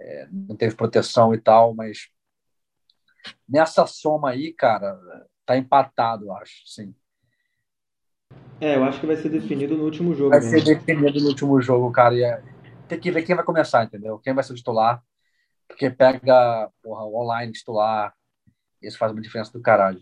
É, 0.00 0.28
não 0.30 0.56
teve 0.56 0.74
proteção 0.74 1.32
e 1.32 1.40
tal, 1.40 1.72
mas 1.74 2.08
nessa 3.48 3.86
soma 3.86 4.30
aí, 4.30 4.52
cara, 4.52 4.98
tá 5.46 5.56
empatado, 5.56 6.32
acho, 6.32 6.66
sim. 6.66 6.94
É, 8.60 8.76
eu 8.76 8.84
acho 8.84 9.00
que 9.00 9.06
vai 9.06 9.16
ser 9.16 9.28
definido 9.28 9.76
no 9.76 9.84
último 9.84 10.14
jogo. 10.14 10.30
Vai 10.30 10.40
mesmo. 10.40 10.58
ser 10.58 10.64
definido 10.64 11.20
no 11.20 11.28
último 11.28 11.60
jogo, 11.60 11.90
cara. 11.92 12.18
É, 12.18 12.42
tem 12.88 12.98
que 12.98 13.10
ver 13.10 13.22
quem 13.22 13.34
vai 13.34 13.44
começar, 13.44 13.84
entendeu? 13.84 14.18
Quem 14.18 14.34
vai 14.34 14.42
ser 14.42 14.52
o 14.52 14.56
titular. 14.56 15.02
Porque 15.68 15.90
pega, 15.90 16.70
porra, 16.82 17.04
o 17.04 17.16
online 17.16 17.52
titular. 17.52 18.12
Isso 18.82 18.98
faz 18.98 19.12
uma 19.12 19.22
diferença 19.22 19.52
do 19.52 19.62
caralho. 19.62 20.00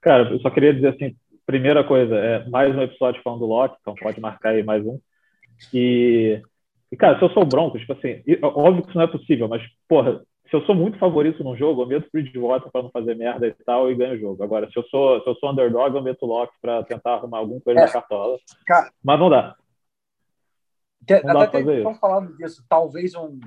Cara, 0.00 0.30
eu 0.30 0.40
só 0.40 0.50
queria 0.50 0.74
dizer 0.74 0.88
assim, 0.88 1.16
primeira 1.46 1.84
coisa, 1.84 2.16
é 2.16 2.48
mais 2.48 2.74
um 2.74 2.82
episódio 2.82 3.22
falando 3.22 3.40
do 3.40 3.46
Loki, 3.46 3.76
então 3.80 3.94
pode 3.94 4.20
marcar 4.20 4.50
aí 4.50 4.62
mais 4.62 4.84
um. 4.84 4.98
E, 5.72 6.42
e 6.90 6.96
cara, 6.96 7.18
se 7.18 7.24
eu 7.24 7.30
sou 7.30 7.42
o 7.42 7.46
Broncos, 7.46 7.80
tipo 7.80 7.92
assim, 7.92 8.22
óbvio 8.42 8.82
que 8.82 8.88
isso 8.88 8.98
não 8.98 9.04
é 9.04 9.06
possível, 9.06 9.48
mas, 9.48 9.62
porra, 9.88 10.22
se 10.48 10.56
eu 10.56 10.62
sou 10.66 10.74
muito 10.74 10.98
favorito 10.98 11.42
num 11.42 11.56
jogo, 11.56 11.82
eu 11.82 11.86
meto 11.86 12.10
Bridgewater 12.12 12.70
para 12.70 12.82
não 12.82 12.90
fazer 12.90 13.14
merda 13.14 13.46
e 13.46 13.54
tal 13.64 13.90
e 13.90 13.94
ganho 13.94 14.14
o 14.14 14.18
jogo. 14.18 14.42
Agora, 14.42 14.68
se 14.70 14.78
eu 14.78 14.82
sou, 14.84 15.22
se 15.22 15.28
eu 15.28 15.34
sou 15.36 15.50
underdog, 15.50 15.94
eu 15.96 16.02
meto 16.02 16.24
o 16.24 16.26
Locke 16.26 16.52
para 16.60 16.82
tentar 16.82 17.14
arrumar 17.14 17.38
alguma 17.38 17.60
coisa 17.60 17.80
é, 17.80 17.84
na 17.86 17.92
cartola. 17.92 18.38
Cara, 18.66 18.90
mas 19.02 19.18
não 19.18 19.30
dá. 19.30 19.56
Não 21.24 21.34
dá 21.34 21.50
fazer 21.50 21.78
estão 21.78 21.94
falando 21.94 22.36
disso, 22.36 22.64
talvez 22.68 23.14
um, 23.14 23.40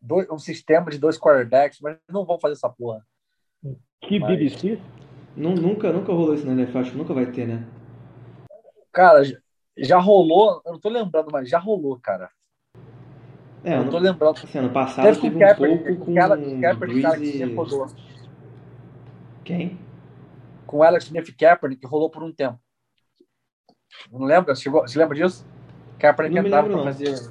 dois, 0.00 0.28
um 0.30 0.38
sistema 0.38 0.90
de 0.90 0.98
dois 0.98 1.18
quarterbacks, 1.18 1.80
mas 1.80 1.96
não 2.08 2.24
vão 2.24 2.38
fazer 2.38 2.54
essa 2.54 2.68
porra. 2.68 3.04
Que 4.00 4.18
mas... 4.20 4.30
BBC? 4.30 4.80
Nunca, 5.36 5.92
nunca 5.92 6.12
rolou 6.12 6.34
isso 6.34 6.46
na 6.46 6.52
NFL, 6.52 6.78
acho 6.78 6.90
que 6.92 6.96
nunca 6.96 7.12
vai 7.12 7.26
ter, 7.26 7.46
né? 7.46 7.66
Cara, 8.90 9.22
já 9.76 9.98
rolou, 9.98 10.62
eu 10.64 10.72
não 10.72 10.80
tô 10.80 10.88
lembrando, 10.88 11.28
mas 11.30 11.48
já 11.50 11.58
rolou, 11.58 11.98
cara. 12.00 12.30
É, 13.62 13.74
eu 13.74 13.84
não 13.84 13.90
tô 13.90 13.98
lembrando. 13.98 14.38
Assim, 14.42 14.58
ano 14.58 14.70
passado 14.70 15.04
teve, 15.04 15.20
teve 15.20 15.36
um 15.36 15.38
Kaepernick, 15.40 15.84
pouco 15.84 16.04
com 16.06 16.14
Kaepernick, 16.14 17.02
cara, 17.02 17.18
que 17.18 17.54
rodou. 17.54 17.86
Quem? 19.44 19.78
Com 20.66 20.78
o 20.78 20.82
Alex 20.82 21.04
Smith 21.04 21.36
Kaepernick, 21.36 21.80
que 21.80 21.86
rolou 21.86 22.08
por 22.08 22.22
um 22.22 22.32
tempo. 22.32 22.58
Não 24.10 24.24
lembra? 24.24 24.54
Você, 24.54 24.70
você 24.70 24.98
lembra 24.98 25.16
disso? 25.16 25.46
Kaepernick 25.98 26.46
entrava 26.46 26.68
pra 26.68 26.84
fazer 26.84 27.30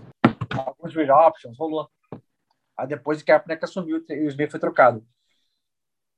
alguns 0.51 0.93
read 0.93 1.09
options, 1.09 1.57
rolou. 1.57 1.89
Aí 2.77 2.87
depois 2.87 3.21
o 3.21 3.25
Kaepernick 3.25 3.63
assumiu 3.63 4.03
e 4.09 4.25
o 4.25 4.27
Smith 4.27 4.51
foi 4.51 4.59
trocado. 4.59 5.05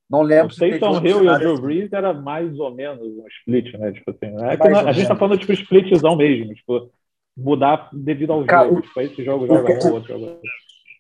Não 0.09 0.21
lembro. 0.21 0.53
O 0.53 0.57
Taysom 0.57 1.05
Hill 1.05 1.23
e 1.25 1.29
o 1.29 1.37
Drew 1.37 1.61
Brees 1.61 1.91
era 1.91 2.13
mais 2.13 2.57
ou 2.57 2.73
menos 2.73 3.05
um 3.05 3.27
split, 3.27 3.73
né? 3.77 3.91
Tipo 3.91 4.11
assim, 4.11 4.45
é 4.45 4.57
que 4.57 4.67
a 4.67 4.91
gente 4.93 5.07
tá 5.07 5.15
falando 5.15 5.39
tipo 5.39 5.51
splitzão 5.51 6.15
mesmo, 6.15 6.53
tipo, 6.55 6.91
mudar 7.35 7.89
devido 7.93 8.31
ao 8.31 8.45
cara, 8.45 8.69
jogo. 8.69 8.81
Tipo, 8.81 9.01
esse 9.01 9.23
jogo 9.23 9.47
joga 9.47 9.73
um, 9.73 9.93
outro 9.93 10.17
joga 10.17 10.39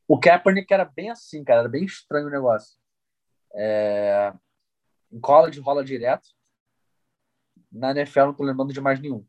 O 0.07 0.19
Kaepernick 0.19 0.71
era 0.71 0.85
bem 0.85 1.09
assim, 1.09 1.43
cara, 1.43 1.61
era 1.61 1.69
bem 1.69 1.85
estranho 1.85 2.27
o 2.27 2.31
negócio. 2.31 2.77
É... 3.55 4.33
Em 5.11 5.19
college 5.19 5.59
rola 5.61 5.83
direto. 5.85 6.27
na 7.71 7.91
NFL 7.91 8.25
não 8.25 8.33
tô 8.33 8.43
lembrando 8.43 8.73
de 8.73 8.81
mais 8.81 8.99
nenhum. 8.99 9.25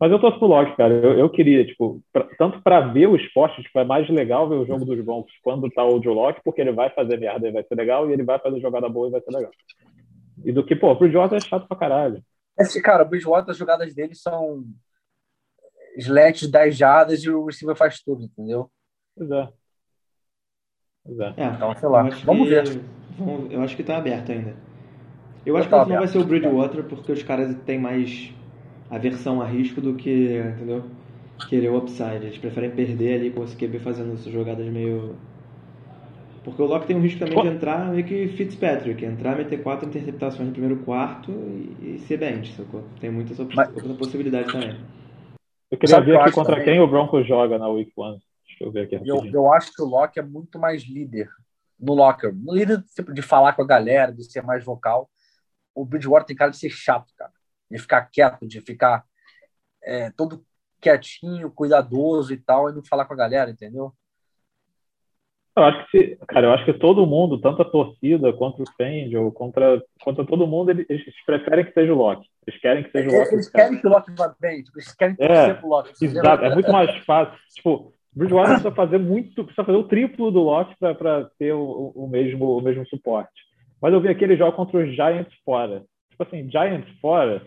Mas 0.00 0.10
eu 0.10 0.18
torço 0.18 0.38
pro 0.38 0.48
Locke, 0.48 0.76
cara. 0.76 0.94
Eu, 0.94 1.18
eu 1.18 1.28
queria, 1.28 1.64
tipo, 1.66 2.02
pra, 2.10 2.24
tanto 2.38 2.62
para 2.62 2.80
ver 2.80 3.06
o 3.06 3.16
esporte, 3.16 3.62
tipo, 3.62 3.78
é 3.78 3.84
mais 3.84 4.08
legal 4.08 4.48
ver 4.48 4.54
o 4.56 4.64
jogo 4.66 4.84
dos 4.86 4.98
Broncos 5.04 5.32
quando 5.42 5.70
tá 5.70 5.84
o 5.84 6.02
Joe 6.02 6.14
Locke, 6.14 6.40
porque 6.42 6.60
ele 6.62 6.72
vai 6.72 6.88
fazer 6.90 7.18
merda 7.18 7.46
e 7.48 7.52
vai 7.52 7.62
ser 7.62 7.74
legal, 7.74 8.08
e 8.08 8.12
ele 8.14 8.22
vai 8.22 8.38
fazer 8.38 8.58
jogada 8.60 8.88
boa 8.88 9.08
e 9.08 9.10
vai 9.10 9.20
ser 9.20 9.30
legal. 9.30 9.50
E 10.42 10.50
do 10.52 10.64
que, 10.64 10.74
pô, 10.74 10.88
pro 10.96 11.00
Bridgewater 11.00 11.36
é 11.36 11.40
chato 11.40 11.68
pra 11.68 11.76
caralho. 11.76 12.22
Esse, 12.58 12.80
cara, 12.80 13.02
o 13.02 13.06
Bridgewater, 13.08 13.50
as 13.50 13.58
jogadas 13.58 13.94
dele 13.94 14.14
são 14.14 14.64
slants 15.98 16.50
10 16.50 16.76
jardas 16.76 17.22
e 17.22 17.28
o 17.30 17.44
receiver 17.44 17.76
faz 17.76 18.00
tudo, 18.02 18.24
entendeu? 18.24 18.70
Pois 19.14 19.30
é. 19.30 19.48
Pois 21.04 21.18
é. 21.20 21.34
É, 21.36 21.46
Então, 21.48 21.76
sei 21.76 21.88
lá, 21.90 22.08
eu 22.08 22.16
vamos 22.24 22.48
que- 22.48 22.54
ver. 22.54 22.80
eu 23.50 23.60
acho 23.62 23.76
que 23.76 23.82
tá 23.84 23.98
aberto 23.98 24.32
ainda. 24.32 24.56
Eu 25.44 25.56
acho 25.58 25.68
que 25.68 25.74
tá 25.74 25.84
não 25.84 25.96
vai 25.98 26.06
ser 26.08 26.18
o 26.18 26.24
Bridgewater 26.24 26.84
porque 26.84 27.12
os 27.12 27.22
caras 27.22 27.54
têm 27.64 27.78
mais 27.78 28.32
aversão 28.90 29.40
a 29.40 29.46
risco 29.46 29.80
do 29.80 29.94
que, 29.94 30.38
entendeu? 30.38 30.84
Querer 31.48 31.70
o 31.70 31.78
upside. 31.78 32.16
Eles 32.26 32.38
preferem 32.38 32.70
perder 32.70 33.14
ali 33.20 33.30
com 33.30 33.42
esse 33.44 33.56
QB 33.56 33.78
fazendo 33.78 34.12
essas 34.14 34.32
jogadas 34.32 34.66
meio. 34.66 35.16
Porque 36.44 36.60
o 36.62 36.66
Locke 36.66 36.86
tem 36.86 36.96
um 36.96 37.00
risco 37.00 37.18
também 37.18 37.40
de 37.40 37.48
entrar 37.48 37.90
meio 37.90 38.04
que 38.04 38.28
Fitzpatrick, 38.28 39.04
entrar, 39.04 39.36
meter 39.36 39.62
quatro 39.62 39.86
interceptações 39.88 40.48
no 40.48 40.52
primeiro 40.52 40.78
quarto 40.84 41.30
e, 41.30 41.96
e 41.96 41.98
ser 42.06 42.16
bench, 42.16 42.52
sacou? 42.54 42.82
Tem 42.98 43.10
muitas 43.10 43.38
op- 43.38 43.54
Mas- 43.54 43.68
outras 43.74 43.96
possibilidades 43.96 44.50
também. 44.50 44.80
Eu 45.70 45.78
queria 45.78 45.94
Sabe 45.94 46.02
o 46.02 46.06
ver 46.06 46.12
que 46.12 46.18
eu 46.18 46.22
aqui 46.22 46.32
contra 46.32 46.52
também? 46.56 46.64
quem 46.64 46.80
o 46.80 46.86
Broncos 46.88 47.26
joga 47.26 47.58
na 47.58 47.68
Week 47.68 47.92
1. 47.96 48.18
Deixa 48.46 48.64
eu 48.64 48.72
ver 48.72 48.80
aqui 48.82 49.00
Eu, 49.04 49.24
eu 49.26 49.52
acho 49.52 49.72
que 49.72 49.82
o 49.82 49.86
Locke 49.86 50.18
é 50.18 50.22
muito 50.22 50.58
mais 50.58 50.82
líder 50.82 51.28
no 51.78 51.94
locker. 51.94 52.34
No 52.34 52.54
líder 52.54 52.82
tipo, 52.94 53.12
de 53.12 53.22
falar 53.22 53.52
com 53.52 53.62
a 53.62 53.66
galera, 53.66 54.12
de 54.12 54.24
ser 54.24 54.42
mais 54.42 54.64
vocal. 54.64 55.08
O 55.74 55.84
Bridgewater 55.84 56.26
tem 56.26 56.36
cara 56.36 56.50
de 56.50 56.56
ser 56.56 56.70
chato, 56.70 57.12
cara. 57.16 57.32
De 57.70 57.78
ficar 57.78 58.02
quieto, 58.02 58.46
de 58.46 58.60
ficar 58.60 59.04
é, 59.82 60.10
todo 60.10 60.44
quietinho, 60.80 61.50
cuidadoso 61.50 62.32
e 62.32 62.36
tal, 62.36 62.70
e 62.70 62.72
não 62.74 62.82
falar 62.82 63.04
com 63.04 63.14
a 63.14 63.16
galera, 63.16 63.50
entendeu? 63.50 63.92
Eu 65.56 65.64
acho 65.64 65.90
que, 65.90 66.16
cara, 66.28 66.46
eu 66.46 66.52
acho 66.52 66.64
que 66.64 66.72
todo 66.72 67.06
mundo, 67.06 67.40
tanto 67.40 67.60
a 67.60 67.64
torcida 67.64 68.32
quanto 68.32 68.62
o 68.62 68.72
Fangio, 68.78 69.32
contra, 69.32 69.82
contra 70.02 70.24
todo 70.24 70.46
mundo, 70.46 70.70
eles, 70.70 70.86
eles 70.88 71.04
preferem 71.26 71.64
que 71.64 71.72
seja 71.72 71.92
o 71.92 71.96
Locke. 71.96 72.26
Eles 72.46 72.60
querem 72.60 72.84
que 72.84 72.90
seja 72.90 73.08
o 73.10 73.18
Locke. 73.18 73.34
Eles 73.34 73.48
querem 73.50 73.80
que 73.80 73.86
o 73.86 73.90
Locke 73.90 74.12
vá 74.16 74.34
bem, 74.40 74.62
tipo, 74.62 74.78
eles 74.78 74.94
querem 74.94 75.16
É, 75.18 75.26
torcer 75.26 75.58
pro 75.58 75.68
Locke. 75.68 75.90
entendeu? 75.90 76.22
Exato, 76.22 76.44
é 76.44 76.54
muito 76.54 76.72
mais 76.72 76.96
fácil. 77.04 77.38
Tipo, 77.54 77.92
Bridgewater 78.12 78.54
precisa 78.54 78.74
fazer 78.74 78.98
muito, 78.98 79.44
precisa 79.44 79.64
fazer 79.64 79.78
o 79.78 79.88
triplo 79.88 80.30
do 80.30 80.40
Locke 80.40 80.74
para 80.78 81.24
ter 81.38 81.52
o, 81.52 81.60
o, 81.94 82.04
o 82.04 82.08
mesmo, 82.08 82.56
o 82.56 82.60
mesmo 82.60 82.86
suporte. 82.86 83.42
Mas 83.82 83.92
eu 83.92 84.00
vi 84.00 84.08
aquele 84.08 84.36
jogo 84.36 84.56
contra 84.56 84.78
os 84.78 84.94
Giants 84.94 85.34
fora. 85.44 85.84
Tipo 86.10 86.22
assim, 86.22 86.50
Giants 86.50 86.88
fora, 87.00 87.42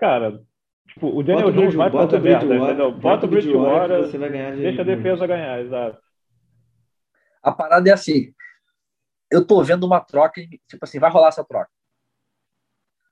cara, 0.00 0.42
tipo, 0.88 1.06
o 1.16 1.22
Daniel 1.22 1.52
Jones 1.52 1.74
vai 1.74 1.90
bota 1.90 2.16
fazer 2.16 2.18
o 2.18 2.22
merda, 2.22 2.46
Bridgewater- 2.46 2.74
entendeu? 2.74 3.00
Bota 3.00 3.26
o 3.26 3.28
Bridgewater, 3.28 3.98
você 4.02 4.18
vai 4.18 4.30
ganhar 4.30 4.56
de 4.56 4.62
deixa 4.62 4.82
a 4.82 4.84
defesa 4.84 5.26
ganhar, 5.26 5.60
exato. 5.60 6.00
A 7.42 7.52
parada 7.52 7.88
é 7.88 7.92
assim, 7.92 8.34
eu 9.30 9.46
tô 9.46 9.62
vendo 9.62 9.84
uma 9.86 10.00
troca, 10.00 10.40
e, 10.40 10.60
tipo 10.68 10.84
assim, 10.84 10.98
vai 10.98 11.10
rolar 11.10 11.28
essa 11.28 11.44
troca. 11.44 11.70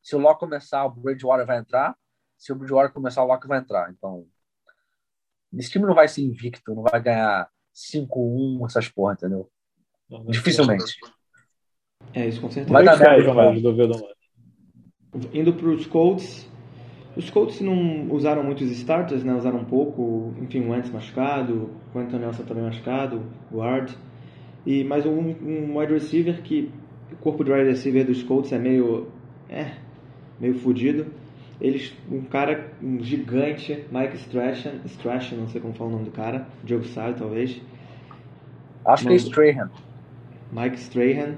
Se 0.03 0.17
o 0.17 0.19
Locke 0.19 0.41
começar, 0.41 0.85
o 0.85 0.91
Bridgewater 0.91 1.47
vai 1.47 1.59
entrar. 1.59 1.95
Se 2.37 2.53
o 2.53 2.57
Bridgewater 2.57 2.93
começar, 2.93 3.23
o 3.23 3.27
Locke 3.27 3.47
vai 3.47 3.59
entrar. 3.59 3.91
Então, 3.91 4.27
esse 5.53 5.71
time 5.71 5.87
não 5.87 5.95
vai 5.95 6.09
ser 6.09 6.23
invicto, 6.23 6.75
não 6.75 6.83
vai 6.83 7.01
ganhar 7.01 7.49
5-1, 7.75 8.65
essas 8.67 8.89
porra, 8.89 9.15
entendeu? 9.15 9.51
Dificilmente. 10.29 10.97
É 12.15 12.27
isso, 12.27 12.41
com 12.41 12.51
certeza. 12.51 12.73
Vai 12.73 12.85
dar 12.85 12.99
merda, 12.99 13.35
muito. 13.35 14.17
Indo 15.33 15.53
para 15.55 15.69
os 15.69 15.87
Colts, 15.87 16.51
os 17.17 17.31
Colts 17.31 17.61
não 17.61 18.11
usaram 18.11 18.43
muitos 18.43 18.71
starters, 18.71 19.25
né? 19.25 19.35
Usaram 19.35 19.65
pouco, 19.65 20.33
enfim, 20.41 20.61
o 20.61 20.71
Wentz 20.71 20.91
machucado, 20.91 21.71
o 21.89 21.99
Quentin 21.99 22.17
Nelson 22.17 22.45
também 22.45 22.65
machucado, 22.65 23.23
guard. 23.53 23.93
E 24.67 24.85
mais 24.85 25.05
um, 25.07 25.35
um 25.43 25.79
wide 25.79 25.93
receiver 25.93 26.43
que 26.43 26.71
o 27.13 27.17
corpo 27.17 27.43
de 27.43 27.51
wide 27.51 27.69
receiver 27.69 28.05
dos 28.05 28.23
Colts 28.23 28.53
é 28.53 28.59
meio, 28.59 29.09
é, 29.49 29.73
meio 30.39 30.55
fudido. 30.55 31.07
Eles, 31.61 31.93
um 32.11 32.23
cara, 32.23 32.71
um 32.81 33.03
gigante, 33.03 33.85
Mike 33.91 34.17
Strachan, 34.17 34.75
Strachan, 34.85 35.37
não 35.37 35.49
sei 35.49 35.61
como 35.61 35.75
fala 35.75 35.91
o 35.91 35.93
nome 35.95 36.05
do 36.05 36.13
cara, 36.13 36.47
Diogo 36.63 36.85
sabe 36.85 37.19
talvez, 37.19 37.61
Acho 38.89 39.07
que 39.07 39.13
é 39.13 39.17
Strahan. 39.17 39.71
Mike 40.51 40.77
Strahan. 40.79 41.35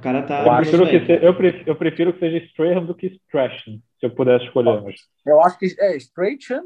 O 0.00 0.02
cara 0.02 0.22
tá. 0.22 0.46
Eu 0.46 0.56
prefiro, 0.56 0.86
que 0.88 1.06
se- 1.06 1.24
eu, 1.26 1.34
prefiro, 1.36 1.64
eu 1.70 1.76
prefiro 1.76 2.12
que 2.14 2.18
seja 2.20 2.38
Strahan 2.46 2.84
do 2.86 2.94
que 2.94 3.06
Strachan, 3.08 3.72
se 3.98 4.06
eu 4.06 4.10
pudesse 4.10 4.46
escolher. 4.46 4.80
Mas 4.82 4.96
Eu 5.26 5.40
acho 5.42 5.58
que 5.58 5.66
é 5.78 5.94
Strachan 5.98 6.62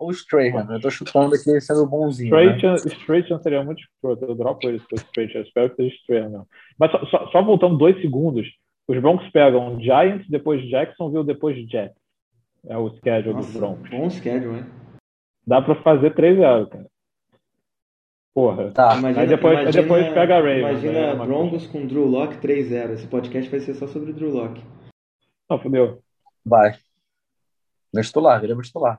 ou 0.00 0.10
Strahan. 0.10 0.66
Eu 0.68 0.80
tô 0.80 0.90
chutando 0.90 1.32
aqui 1.32 1.60
sendo 1.60 1.86
bonzinho. 1.86 2.34
Né? 2.34 2.56
Strachan, 2.56 2.74
Strachan 2.88 3.38
seria 3.38 3.62
muito 3.62 3.80
escroto. 3.82 4.24
Eu 4.24 4.34
dropo 4.34 4.68
ele 4.68 4.80
se 4.80 4.86
fosse 4.90 5.04
Strachan. 5.04 5.38
Eu 5.38 5.42
espero 5.44 5.70
que 5.70 5.76
seja 5.76 5.94
Strahan, 5.94 6.28
não. 6.28 6.46
Mas 6.76 6.90
só, 6.90 7.06
só, 7.06 7.26
só 7.30 7.42
voltando 7.42 7.78
dois 7.78 8.00
segundos. 8.00 8.48
Os 8.88 8.98
Broncos 9.00 9.30
pegam 9.30 9.80
Giants, 9.80 10.28
depois 10.28 10.68
Jacksonville, 10.68 11.24
depois 11.24 11.56
Jets. 11.70 11.94
É 12.66 12.76
o 12.76 12.90
schedule 12.96 13.34
dos 13.36 13.46
Nossa, 13.46 13.58
Broncos. 13.58 13.90
bom 13.90 14.10
schedule, 14.10 14.58
hein? 14.58 14.66
Dá 15.46 15.62
pra 15.62 15.76
fazer 15.82 16.14
3-0, 16.14 16.66
cara. 16.68 16.86
Porra. 18.34 18.70
Tá. 18.72 18.94
Aí 18.94 19.26
depois- 19.26 19.58
aí 19.58 19.70
depois 19.72 20.08
pega 20.14 20.34
a 20.36 20.38
Ravens, 20.38 20.58
Imagina 20.60 21.14
né, 21.14 21.24
Broncos 21.26 21.66
com 21.66 21.86
Drew 21.86 22.06
Lock 22.06 22.38
3-0. 22.38 22.92
Esse 22.94 23.06
podcast 23.06 23.50
vai 23.50 23.60
ser 23.60 23.74
só 23.74 23.86
sobre 23.86 24.12
Drew 24.12 24.30
Lock. 24.30 24.60
Não, 25.50 25.58
fodeu. 25.58 26.02
Vai. 26.44 26.72
Meu 27.94 28.02
titular, 28.02 28.40
vira 28.40 28.54
meu 28.54 28.62
titular. 28.64 28.98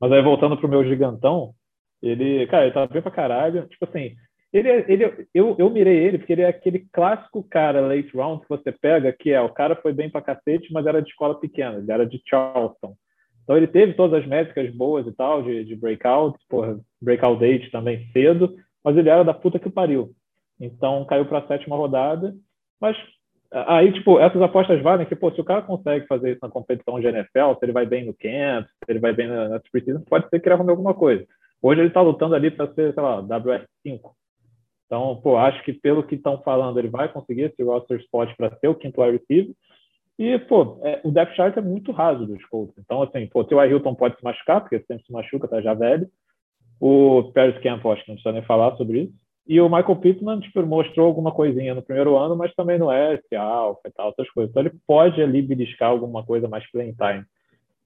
Mas 0.00 0.10
aí 0.12 0.22
voltando 0.22 0.56
pro 0.56 0.68
meu 0.68 0.84
gigantão, 0.84 1.54
ele, 2.02 2.46
cara, 2.48 2.64
ele 2.64 2.74
tá 2.74 2.86
bem 2.86 3.02
pra 3.02 3.10
caralho. 3.10 3.68
Tipo 3.68 3.84
assim, 3.84 4.16
ele, 4.52 4.68
é- 4.68 4.90
ele, 4.90 5.28
eu, 5.32 5.54
eu 5.58 5.70
mirei 5.70 5.98
ele 5.98 6.18
porque 6.18 6.32
ele 6.32 6.42
é 6.42 6.48
aquele 6.48 6.88
clássico 6.92 7.44
cara 7.44 7.80
late 7.80 8.10
round 8.16 8.42
que 8.42 8.48
você 8.48 8.72
pega, 8.72 9.12
que 9.12 9.30
é 9.30 9.40
o 9.40 9.52
cara 9.52 9.76
foi 9.76 9.92
bem 9.92 10.10
pra 10.10 10.22
cacete, 10.22 10.72
mas 10.72 10.86
era 10.86 11.00
de 11.00 11.10
escola 11.10 11.38
pequena, 11.38 11.78
ele 11.78 11.92
era 11.92 12.04
de 12.06 12.20
Charleston. 12.26 12.96
Então 13.50 13.56
ele 13.56 13.66
teve 13.66 13.94
todas 13.94 14.22
as 14.22 14.28
métricas 14.28 14.72
boas 14.72 15.04
e 15.08 15.12
tal, 15.12 15.42
de, 15.42 15.64
de 15.64 15.74
breakout, 15.74 16.38
porra, 16.48 16.78
breakout 17.02 17.40
date 17.40 17.68
também 17.72 18.06
cedo, 18.12 18.54
mas 18.84 18.96
ele 18.96 19.08
era 19.08 19.24
da 19.24 19.34
puta 19.34 19.58
que 19.58 19.68
pariu. 19.68 20.12
Então 20.60 21.04
caiu 21.04 21.26
pra 21.26 21.44
sétima 21.48 21.74
rodada, 21.74 22.32
mas 22.80 22.96
aí, 23.50 23.92
tipo, 23.92 24.20
essas 24.20 24.40
apostas 24.40 24.80
valem 24.80 25.04
que, 25.04 25.16
pô, 25.16 25.32
se 25.32 25.40
o 25.40 25.44
cara 25.44 25.62
consegue 25.62 26.06
fazer 26.06 26.30
isso 26.30 26.38
na 26.40 26.48
competição 26.48 27.00
de 27.00 27.08
NFL, 27.08 27.54
se 27.58 27.64
ele 27.64 27.72
vai 27.72 27.84
bem 27.84 28.04
no 28.04 28.14
camp, 28.14 28.68
se 28.68 28.88
ele 28.88 29.00
vai 29.00 29.12
bem 29.12 29.26
na, 29.26 29.48
na 29.48 29.60
preseason, 29.72 30.02
pode 30.02 30.28
ser 30.28 30.38
que 30.38 30.46
ele 30.46 30.54
arrume 30.54 30.70
alguma 30.70 30.94
coisa. 30.94 31.26
Hoje 31.60 31.80
ele 31.80 31.90
tá 31.90 32.00
lutando 32.00 32.36
ali 32.36 32.52
para 32.52 32.72
ser, 32.72 32.94
sei 32.94 33.02
lá, 33.02 33.20
WS5. 33.20 34.12
Então, 34.86 35.20
pô, 35.20 35.36
acho 35.36 35.60
que 35.64 35.72
pelo 35.72 36.04
que 36.04 36.14
estão 36.14 36.40
falando, 36.42 36.78
ele 36.78 36.88
vai 36.88 37.12
conseguir 37.12 37.42
esse 37.42 37.64
roster 37.64 37.98
spot 37.98 38.32
para 38.36 38.56
ser 38.58 38.68
o 38.68 38.76
quinto 38.76 39.02
wide 39.02 39.18
receiver. 39.18 39.56
E, 40.22 40.38
pô, 40.38 40.78
é, 40.82 41.00
o 41.02 41.10
depth 41.10 41.34
chart 41.34 41.56
é 41.56 41.62
muito 41.62 41.92
raso 41.92 42.26
dos 42.26 42.44
Colts. 42.44 42.74
Então, 42.78 43.00
assim, 43.02 43.26
pô, 43.26 43.40
o 43.40 43.44
T.Y. 43.44 43.70
Hilton 43.70 43.94
pode 43.94 44.16
se 44.18 44.22
machucar, 44.22 44.60
porque 44.60 44.78
sempre 44.80 45.02
se 45.06 45.10
machuca, 45.10 45.48
tá 45.48 45.62
já 45.62 45.72
velho. 45.72 46.06
O 46.78 47.30
Paris 47.32 47.56
Campbell, 47.62 47.92
acho 47.92 48.02
que 48.04 48.10
não 48.10 48.16
precisa 48.16 48.32
nem 48.32 48.42
falar 48.42 48.76
sobre 48.76 49.04
isso. 49.04 49.14
E 49.48 49.58
o 49.60 49.68
Michael 49.70 49.96
Pittman, 49.96 50.40
tipo, 50.40 50.60
mostrou 50.66 51.06
alguma 51.06 51.32
coisinha 51.32 51.74
no 51.74 51.80
primeiro 51.82 52.18
ano, 52.18 52.36
mas 52.36 52.54
também 52.54 52.78
não 52.78 52.92
é 52.92 53.14
esse 53.14 53.34
alfa 53.34 53.88
e 53.88 53.92
tal, 53.92 54.10
essas 54.10 54.28
coisas. 54.30 54.50
Então, 54.50 54.62
ele 54.62 54.72
pode 54.86 55.22
ali 55.22 55.40
beliscar 55.40 55.88
alguma 55.90 56.22
coisa 56.22 56.46
mais 56.46 56.70
playing 56.70 56.92
time. 56.94 57.24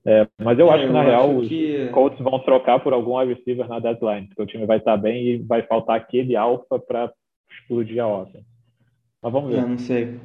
É, 0.05 0.27
mas 0.43 0.59
eu 0.59 0.69
É, 0.71 0.75
acho 0.75 0.87
que, 0.87 0.93
na 0.93 1.03
eu 1.03 1.07
real, 1.07 1.31
acho 1.31 1.39
os 1.39 1.49
que- 1.49 1.89
Colts 1.93 2.19
vão 2.19 2.39
trocar 2.41 2.81
por 2.81 2.93
algum 2.93 3.17
receiver 3.25 3.69
na 3.69 3.79
deadline, 3.79 4.27
porque 4.27 4.43
o 4.43 4.47
time 4.47 4.67
vai 4.67 4.79
estar 4.79 4.97
bem 4.97 5.25
e 5.25 5.39
vai 5.39 5.63
faltar 5.63 5.97
aquele 5.97 6.35
alfa 6.37 6.79
para 6.81 7.13
explodir 7.51 8.03
a 8.03 8.09
offense. 8.09 8.45
Mas 9.23 9.33
vamos 9.33 9.51
ver. 9.51 9.61
É, 9.61 9.67
não 9.67 9.79
sei. 9.79 10.19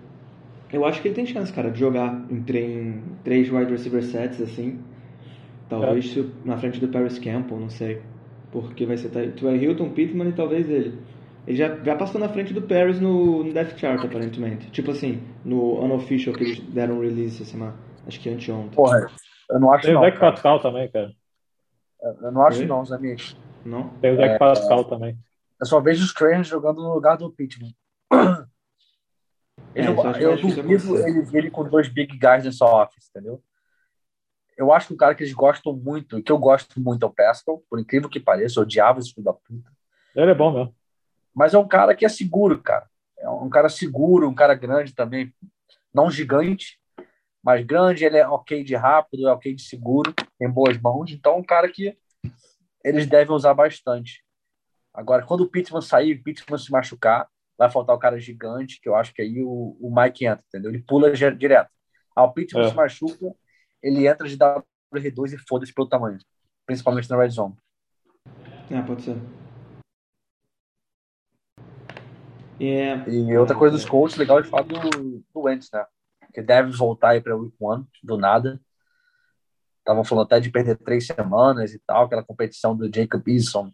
Eu 0.71 0.85
acho 0.85 1.01
que 1.01 1.07
ele 1.07 1.15
tem 1.15 1.25
chance, 1.25 1.51
cara, 1.51 1.71
de 1.71 1.79
jogar 1.79 2.13
em, 2.29 2.37
em 2.37 3.03
três 3.23 3.51
wide 3.51 3.71
receiver 3.71 4.03
sets, 4.03 4.39
assim. 4.41 4.79
Talvez 5.67 6.15
É. 6.17 6.23
na 6.45 6.57
frente 6.57 6.79
do 6.79 6.87
Paris 6.87 7.17
Campbell, 7.19 7.59
não 7.59 7.69
sei. 7.69 8.01
Porque 8.51 8.85
vai 8.85 8.97
ser 8.97 9.09
T.Y. 9.09 9.55
Hilton, 9.55 9.89
Pittman 9.89 10.29
e 10.29 10.33
talvez 10.33 10.69
ele. 10.69 10.99
Ele 11.47 11.57
já, 11.57 11.75
já 11.83 11.95
passou 11.95 12.19
na 12.19 12.29
frente 12.29 12.53
do 12.53 12.61
Paris 12.61 12.99
no, 12.99 13.43
no 13.43 13.53
Death 13.53 13.77
Chart, 13.77 14.03
aparentemente. 14.03 14.69
Tipo 14.71 14.91
assim, 14.91 15.21
no 15.43 15.79
unofficial 15.83 16.35
que 16.35 16.43
eles 16.43 16.59
deram 16.59 16.97
um 16.97 17.01
release 17.01 17.41
essa 17.41 17.51
semana. 17.51 17.73
Acho 18.07 18.19
que 18.19 18.29
anteontem. 18.29 18.71
Porra, 18.71 19.07
eu 19.49 19.59
não 19.59 19.71
acho 19.71 19.85
Tem 19.85 19.95
o 19.95 19.99
não. 19.99 20.05
Zach 20.05 20.19
cara. 20.19 20.31
Pascal 20.31 20.59
também, 20.59 20.89
cara. 20.91 21.11
Eu 22.21 22.31
não 22.31 22.41
acho 22.43 22.59
Oi? 22.59 22.65
não, 22.67 22.85
Zamir. 22.85 23.17
Não? 23.65 23.89
Tem 24.01 24.13
o 24.13 24.15
Zach 24.17 24.37
Pascal 24.39 24.83
também. 24.85 25.17
Eu 25.59 25.65
só 25.65 25.79
vejo 25.79 26.03
os 26.03 26.09
Strahan 26.09 26.43
jogando 26.43 26.81
no 26.81 26.93
lugar 26.93 27.17
do 27.17 27.29
Pittman. 27.31 27.73
É, 29.75 29.81
Eu, 29.87 29.93
isso 29.93 30.17
eu 30.17 30.35
difícil 30.35 30.95
duvido 30.95 31.07
ele, 31.07 31.37
ele 31.37 31.51
com 31.51 31.63
dois 31.63 31.87
big 31.87 32.17
guys 32.17 32.43
nessa 32.43 32.65
office, 32.65 33.09
entendeu? 33.09 33.41
Eu 34.57 34.73
acho 34.73 34.87
que 34.87 34.93
o 34.93 34.97
cara 34.97 35.15
que 35.15 35.23
eles 35.23 35.33
gostam 35.33 35.73
muito, 35.73 36.21
que 36.21 36.31
eu 36.31 36.37
gosto 36.37 36.79
muito 36.81 37.03
é 37.05 37.07
o 37.07 37.13
Pascal, 37.13 37.63
por 37.69 37.79
incrível 37.79 38.09
que 38.09 38.19
pareça, 38.19 38.59
eu 38.59 38.63
odiava 38.63 38.99
esse 38.99 39.13
filho 39.13 39.23
da 39.23 39.33
puta. 39.33 39.71
Ele 40.15 40.31
é 40.31 40.35
bom 40.35 40.51
mesmo. 40.51 40.75
Mas 41.33 41.53
é 41.53 41.57
um 41.57 41.67
cara 41.67 41.95
que 41.95 42.05
é 42.05 42.09
seguro, 42.09 42.61
cara. 42.61 42.85
É 43.17 43.29
um 43.29 43.49
cara 43.49 43.69
seguro, 43.69 44.27
um 44.27 44.35
cara 44.35 44.55
grande 44.55 44.93
também, 44.93 45.33
não 45.93 46.11
gigante, 46.11 46.79
mais 47.43 47.65
grande, 47.65 48.03
ele 48.03 48.17
é 48.17 48.27
ok 48.27 48.63
de 48.63 48.75
rápido, 48.75 49.27
é 49.27 49.31
ok 49.31 49.53
de 49.53 49.61
seguro, 49.61 50.13
tem 50.37 50.49
boas 50.49 50.77
mãos. 50.77 51.11
Então, 51.11 51.37
um 51.37 51.43
cara 51.43 51.69
que 51.69 51.97
eles 52.83 53.07
devem 53.07 53.33
usar 53.33 53.53
bastante. 53.53 54.23
Agora, 54.93 55.25
quando 55.25 55.41
o 55.41 55.49
Pittman 55.49 55.81
sair, 55.81 56.15
o 56.15 56.23
Pittman 56.23 56.57
se 56.57 56.71
machucar, 56.71 57.29
vai 57.59 57.69
faltar 57.69 57.93
o 57.93 57.99
cara 57.99 58.17
gigante, 58.17 58.79
que 58.79 58.87
eu 58.87 58.95
acho 58.95 59.13
que 59.13 59.21
aí 59.21 59.43
o, 59.43 59.77
o 59.81 59.93
Mike 59.93 60.25
entra, 60.25 60.41
entendeu? 60.47 60.71
Ele 60.71 60.81
pula 60.81 61.11
direto. 61.11 61.69
Ah, 62.15 62.23
o 62.23 62.31
Pittman 62.31 62.65
é. 62.65 62.69
se 62.69 62.75
machuca, 62.75 63.35
ele 63.83 64.07
entra 64.07 64.25
de 64.29 64.37
WR2 64.37 65.33
e 65.33 65.37
foda-se 65.37 65.73
pelo 65.73 65.89
tamanho. 65.89 66.17
Principalmente 66.65 67.09
na 67.09 67.17
red 67.17 67.29
zone. 67.29 67.55
É, 68.71 68.81
pode 68.81 69.01
ser. 69.01 69.17
Yeah. 72.61 73.09
E 73.09 73.37
outra 73.37 73.55
coisa 73.57 73.75
dos 73.75 73.85
Colts, 73.85 74.15
legal 74.15 74.41
de 74.41 74.47
falar 74.47 74.63
do, 74.63 74.79
do 75.33 75.41
Wentz, 75.41 75.69
né? 75.73 75.85
Que 76.33 76.41
deve 76.41 76.71
voltar 76.71 77.09
aí 77.09 77.21
para 77.21 77.35
Week 77.35 77.55
One, 77.59 77.85
do 78.01 78.17
nada. 78.17 78.61
Estavam 79.79 80.05
falando 80.05 80.25
até 80.25 80.39
de 80.39 80.49
perder 80.49 80.77
três 80.77 81.05
semanas 81.05 81.73
e 81.73 81.79
tal, 81.79 82.05
aquela 82.05 82.23
competição 82.23 82.75
do 82.75 82.89
Jacob 82.93 83.27
Eason 83.27 83.71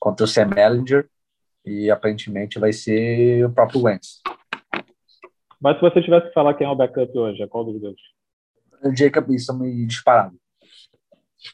contra 0.00 0.24
o 0.24 0.28
Sam 0.28 0.50
Ellinger. 0.56 1.08
E 1.64 1.90
aparentemente 1.90 2.58
vai 2.58 2.72
ser 2.72 3.44
o 3.44 3.52
próprio 3.52 3.82
Wentz. 3.82 4.20
Mas 5.60 5.76
se 5.76 5.82
você 5.82 6.00
tivesse 6.00 6.28
que 6.28 6.34
falar 6.34 6.54
quem 6.54 6.66
é 6.66 6.70
o 6.70 6.76
backup 6.76 7.18
hoje, 7.18 7.42
é 7.42 7.46
qual 7.46 7.64
dos 7.64 7.80
dois? 7.80 8.00
O 8.82 8.94
Jacob 8.94 9.30
Eason 9.30 9.58
disparado. 9.86 10.38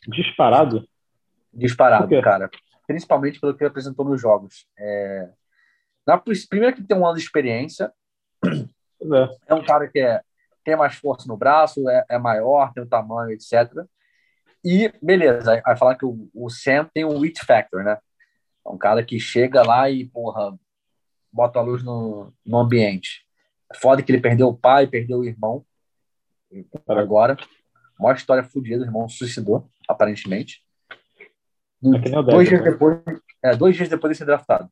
Disparado? 0.06 0.86
Disparado, 1.52 2.22
cara. 2.22 2.50
Principalmente 2.86 3.40
pelo 3.40 3.56
que 3.56 3.64
ele 3.64 3.70
apresentou 3.70 4.04
nos 4.04 4.20
jogos. 4.20 4.66
É 4.78 5.30
na, 6.06 6.18
primeiro 6.18 6.76
que 6.76 6.82
tem 6.82 6.96
um 6.96 7.06
ano 7.06 7.16
de 7.16 7.22
experiência. 7.22 7.92
É. 8.46 9.52
é 9.52 9.54
um 9.54 9.64
cara 9.64 9.86
que 9.88 9.98
é, 9.98 10.22
tem 10.64 10.76
mais 10.76 10.94
força 10.94 11.26
no 11.28 11.36
braço, 11.36 11.86
é, 11.88 12.04
é 12.10 12.18
maior, 12.18 12.72
tem 12.72 12.82
o 12.82 12.88
tamanho, 12.88 13.30
etc. 13.32 13.70
E, 14.64 14.90
beleza, 15.02 15.60
vai 15.62 15.76
falar 15.76 15.94
que 15.94 16.06
o, 16.06 16.28
o 16.34 16.48
Sam 16.48 16.88
tem 16.92 17.04
um 17.04 17.22
it 17.22 17.44
factor, 17.44 17.84
né? 17.84 17.98
É 18.66 18.70
um 18.70 18.78
cara 18.78 19.04
que 19.04 19.18
chega 19.18 19.62
lá 19.62 19.90
e, 19.90 20.06
porra, 20.06 20.58
bota 21.32 21.58
a 21.58 21.62
luz 21.62 21.82
no, 21.82 22.32
no 22.44 22.58
ambiente. 22.58 23.26
É 23.72 23.76
foda 23.76 24.02
que 24.02 24.10
ele 24.10 24.20
perdeu 24.20 24.48
o 24.48 24.56
pai, 24.56 24.86
perdeu 24.86 25.18
o 25.18 25.24
irmão. 25.24 25.64
Agora, 26.86 27.36
maior 27.98 28.16
história 28.16 28.44
fodida, 28.44 28.82
o 28.82 28.86
irmão 28.86 29.08
suicidou, 29.08 29.68
aparentemente. 29.88 30.64
É 31.82 32.22
dois, 32.22 32.48
dias 32.48 32.62
né? 32.62 32.70
depois, 32.70 33.02
é, 33.42 33.56
dois 33.56 33.76
dias 33.76 33.88
depois 33.88 34.12
de 34.12 34.18
ser 34.18 34.24
draftado. 34.24 34.70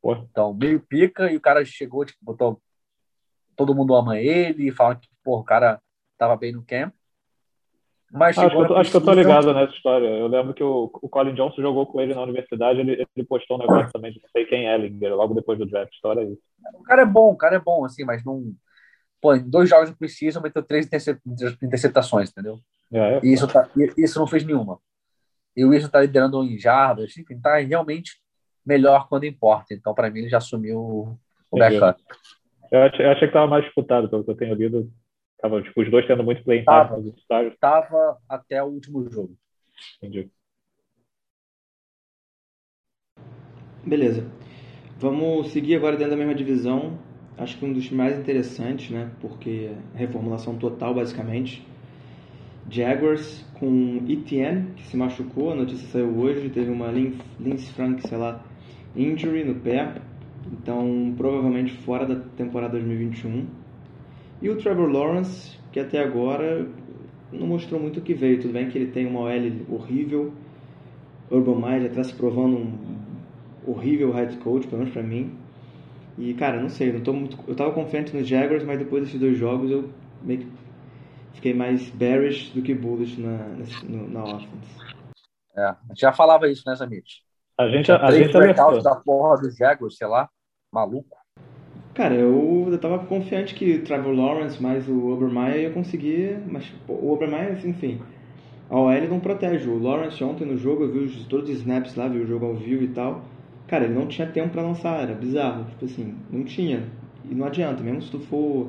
Porra. 0.00 0.26
Então, 0.30 0.52
meio 0.52 0.80
pica, 0.80 1.30
e 1.30 1.36
o 1.36 1.40
cara 1.40 1.64
chegou, 1.64 2.04
tipo, 2.04 2.18
botou. 2.22 2.60
Todo 3.54 3.74
mundo 3.74 3.94
ama 3.94 4.18
ele, 4.18 4.68
e 4.68 4.72
fala 4.72 4.96
que, 4.96 5.08
pô, 5.22 5.38
o 5.38 5.44
cara 5.44 5.80
tava 6.18 6.36
bem 6.36 6.52
no 6.52 6.64
camp. 6.64 6.92
Mas 8.12 8.36
acho, 8.36 8.50
que 8.50 8.56
eu, 8.56 8.68
tô, 8.68 8.74
acho 8.74 8.90
que 8.90 8.96
eu 8.98 9.04
tô 9.04 9.12
ligado 9.14 9.54
nessa 9.54 9.72
história. 9.72 10.06
Eu 10.06 10.26
lembro 10.26 10.52
que 10.52 10.62
o, 10.62 10.90
o 11.00 11.08
Colin 11.08 11.34
Johnson 11.34 11.62
jogou 11.62 11.86
com 11.86 11.98
ele 11.98 12.14
na 12.14 12.22
universidade, 12.22 12.80
ele, 12.80 13.06
ele 13.16 13.26
postou 13.26 13.56
um 13.56 13.60
negócio 13.60 13.90
também 13.90 14.12
de 14.12 14.20
não 14.20 14.28
sei 14.28 14.44
quem 14.44 14.68
é 14.68 14.74
Ellinger, 14.74 15.16
logo 15.16 15.32
depois 15.32 15.58
do 15.58 15.64
draft. 15.64 15.94
História 15.94 16.20
é 16.20 16.24
isso. 16.24 16.42
O 16.74 16.82
cara 16.82 17.02
é 17.02 17.06
bom, 17.06 17.32
o 17.32 17.36
cara 17.36 17.56
é 17.56 17.58
bom, 17.58 17.86
assim, 17.86 18.04
mas 18.04 18.22
não. 18.22 18.52
Pô, 19.18 19.34
em 19.34 19.48
dois 19.48 19.70
jogos 19.70 19.90
precisam 19.92 20.42
meteu 20.42 20.62
três 20.62 20.86
interceptações, 21.62 22.30
entendeu? 22.30 22.58
É, 22.92 23.14
é, 23.14 23.20
e 23.22 23.32
isso, 23.32 23.48
tá, 23.48 23.66
isso 23.96 24.18
não 24.18 24.26
fez 24.26 24.44
nenhuma. 24.44 24.78
E 25.56 25.64
o 25.64 25.70
Wilson 25.70 25.88
tá 25.88 26.02
liderando 26.02 26.44
em 26.44 26.58
jardas, 26.58 27.16
enfim, 27.16 27.40
tá 27.40 27.56
realmente 27.58 28.20
melhor 28.64 29.08
quando 29.08 29.24
importa. 29.24 29.72
Então, 29.72 29.94
para 29.94 30.10
mim, 30.10 30.20
ele 30.20 30.28
já 30.28 30.38
assumiu 30.38 31.18
o 31.50 31.58
backup. 31.58 32.02
Eu 32.70 32.82
achei, 32.82 33.06
eu 33.06 33.10
achei 33.10 33.20
que 33.20 33.26
estava 33.26 33.46
mais 33.46 33.64
disputado, 33.64 34.08
pelo 34.08 34.24
que 34.24 34.30
eu 34.30 34.36
tenho 34.36 34.54
lido. 34.54 34.90
Tava, 35.42 35.60
tipo, 35.60 35.82
os 35.82 35.90
dois 35.90 36.06
tendo 36.06 36.22
muito 36.22 36.44
play 36.44 36.62
tava, 36.62 36.96
nos 36.98 37.18
estágios. 37.18 37.56
Tava 37.58 38.16
até 38.28 38.62
o 38.62 38.66
último 38.66 39.10
jogo. 39.10 39.36
Entendi. 39.96 40.30
Beleza. 43.84 44.24
Vamos 44.98 45.50
seguir 45.50 45.74
agora 45.74 45.96
dentro 45.96 46.12
da 46.12 46.16
mesma 46.16 46.36
divisão. 46.36 46.96
Acho 47.36 47.58
que 47.58 47.64
um 47.64 47.72
dos 47.72 47.90
mais 47.90 48.16
interessantes, 48.16 48.88
né? 48.90 49.10
Porque 49.20 49.72
reformulação 49.96 50.56
total, 50.56 50.94
basicamente. 50.94 51.66
Jaguars 52.70 53.44
com 53.58 54.00
Etienne, 54.08 54.72
que 54.76 54.86
se 54.86 54.96
machucou, 54.96 55.50
a 55.50 55.56
notícia 55.56 55.88
saiu 55.88 56.16
hoje, 56.16 56.50
teve 56.50 56.70
uma 56.70 56.86
Lince 56.92 57.72
Frank, 57.72 58.06
sei 58.06 58.16
lá, 58.16 58.44
injury 58.94 59.42
no 59.42 59.56
pé, 59.56 60.00
então 60.52 61.12
provavelmente 61.16 61.72
fora 61.78 62.06
da 62.06 62.14
temporada 62.36 62.74
2021. 62.74 63.61
E 64.42 64.50
o 64.50 64.56
Trevor 64.58 64.90
Lawrence, 64.90 65.56
que 65.70 65.78
até 65.78 66.02
agora 66.02 66.68
não 67.30 67.46
mostrou 67.46 67.80
muito 67.80 68.00
o 68.00 68.02
que 68.02 68.12
veio. 68.12 68.40
Tudo 68.40 68.52
bem 68.52 68.68
que 68.68 68.76
ele 68.76 68.90
tem 68.90 69.06
uma 69.06 69.20
OL 69.20 69.30
horrível, 69.70 70.32
Urban 71.30 71.60
Meyer 71.60 71.84
está 71.84 72.02
se 72.02 72.12
provando 72.12 72.58
um 72.58 73.02
horrível 73.66 74.10
head 74.12 74.36
coach, 74.38 74.66
pelo 74.66 74.78
menos 74.78 74.92
para 74.92 75.02
mim. 75.02 75.38
E 76.18 76.34
cara, 76.34 76.60
não 76.60 76.68
sei, 76.68 76.92
não 76.92 77.00
tô 77.00 77.12
muito, 77.12 77.38
eu 77.46 77.52
estava 77.52 77.72
confiante 77.72 78.14
nos 78.14 78.26
Jaguars, 78.26 78.64
mas 78.64 78.78
depois 78.78 79.04
desses 79.04 79.18
dois 79.18 79.38
jogos 79.38 79.70
eu 79.70 79.88
meio 80.20 80.40
que 80.40 80.52
fiquei 81.34 81.54
mais 81.54 81.88
bearish 81.90 82.50
do 82.50 82.62
que 82.62 82.74
bullish 82.74 83.18
na, 83.18 83.38
na, 83.88 84.08
na 84.08 84.24
offense. 84.24 84.82
É, 85.56 85.64
a 85.64 85.78
gente 85.88 86.00
já 86.00 86.12
falava 86.12 86.48
isso, 86.48 86.64
né, 86.66 86.74
Zamit? 86.74 87.22
A 87.56 87.68
gente, 87.68 87.92
a, 87.92 88.04
a 88.04 88.10
gente 88.10 88.36
alertou. 88.36 88.82
da 88.82 88.96
porra 88.96 89.40
do 89.40 89.50
Jaguars, 89.50 89.96
sei 89.96 90.06
lá, 90.06 90.28
maluco. 90.72 91.16
Cara, 91.94 92.14
eu, 92.14 92.68
eu 92.70 92.78
tava 92.78 93.00
confiante 93.00 93.54
que 93.54 93.74
o 93.74 93.82
Trevor 93.84 94.14
Lawrence 94.14 94.62
mais 94.62 94.88
o 94.88 95.08
Obermeyer 95.10 95.64
ia 95.64 95.70
conseguir, 95.70 96.38
mas 96.50 96.66
pô, 96.86 96.94
o 96.94 97.12
Obermeyer, 97.12 97.60
enfim, 97.66 98.00
a 98.70 98.80
OL 98.80 99.08
não 99.10 99.20
protege. 99.20 99.68
O 99.68 99.78
Lawrence 99.78 100.24
ontem 100.24 100.46
no 100.46 100.56
jogo, 100.56 100.84
eu 100.84 100.90
vi 100.90 101.24
todos 101.24 101.50
os 101.50 101.56
snaps 101.56 101.94
lá, 101.94 102.08
vi 102.08 102.20
o 102.20 102.26
jogo 102.26 102.46
ao 102.46 102.54
vivo 102.54 102.82
e 102.82 102.88
tal. 102.88 103.22
Cara, 103.66 103.84
ele 103.84 103.92
não 103.92 104.06
tinha 104.06 104.26
tempo 104.26 104.48
para 104.48 104.62
lançar, 104.62 105.02
era 105.02 105.14
bizarro. 105.14 105.66
Tipo 105.66 105.84
assim, 105.84 106.14
não 106.30 106.42
tinha. 106.44 106.84
E 107.30 107.34
não 107.34 107.46
adianta, 107.46 107.82
mesmo 107.82 108.00
se 108.00 108.10
tu 108.10 108.18
for 108.20 108.68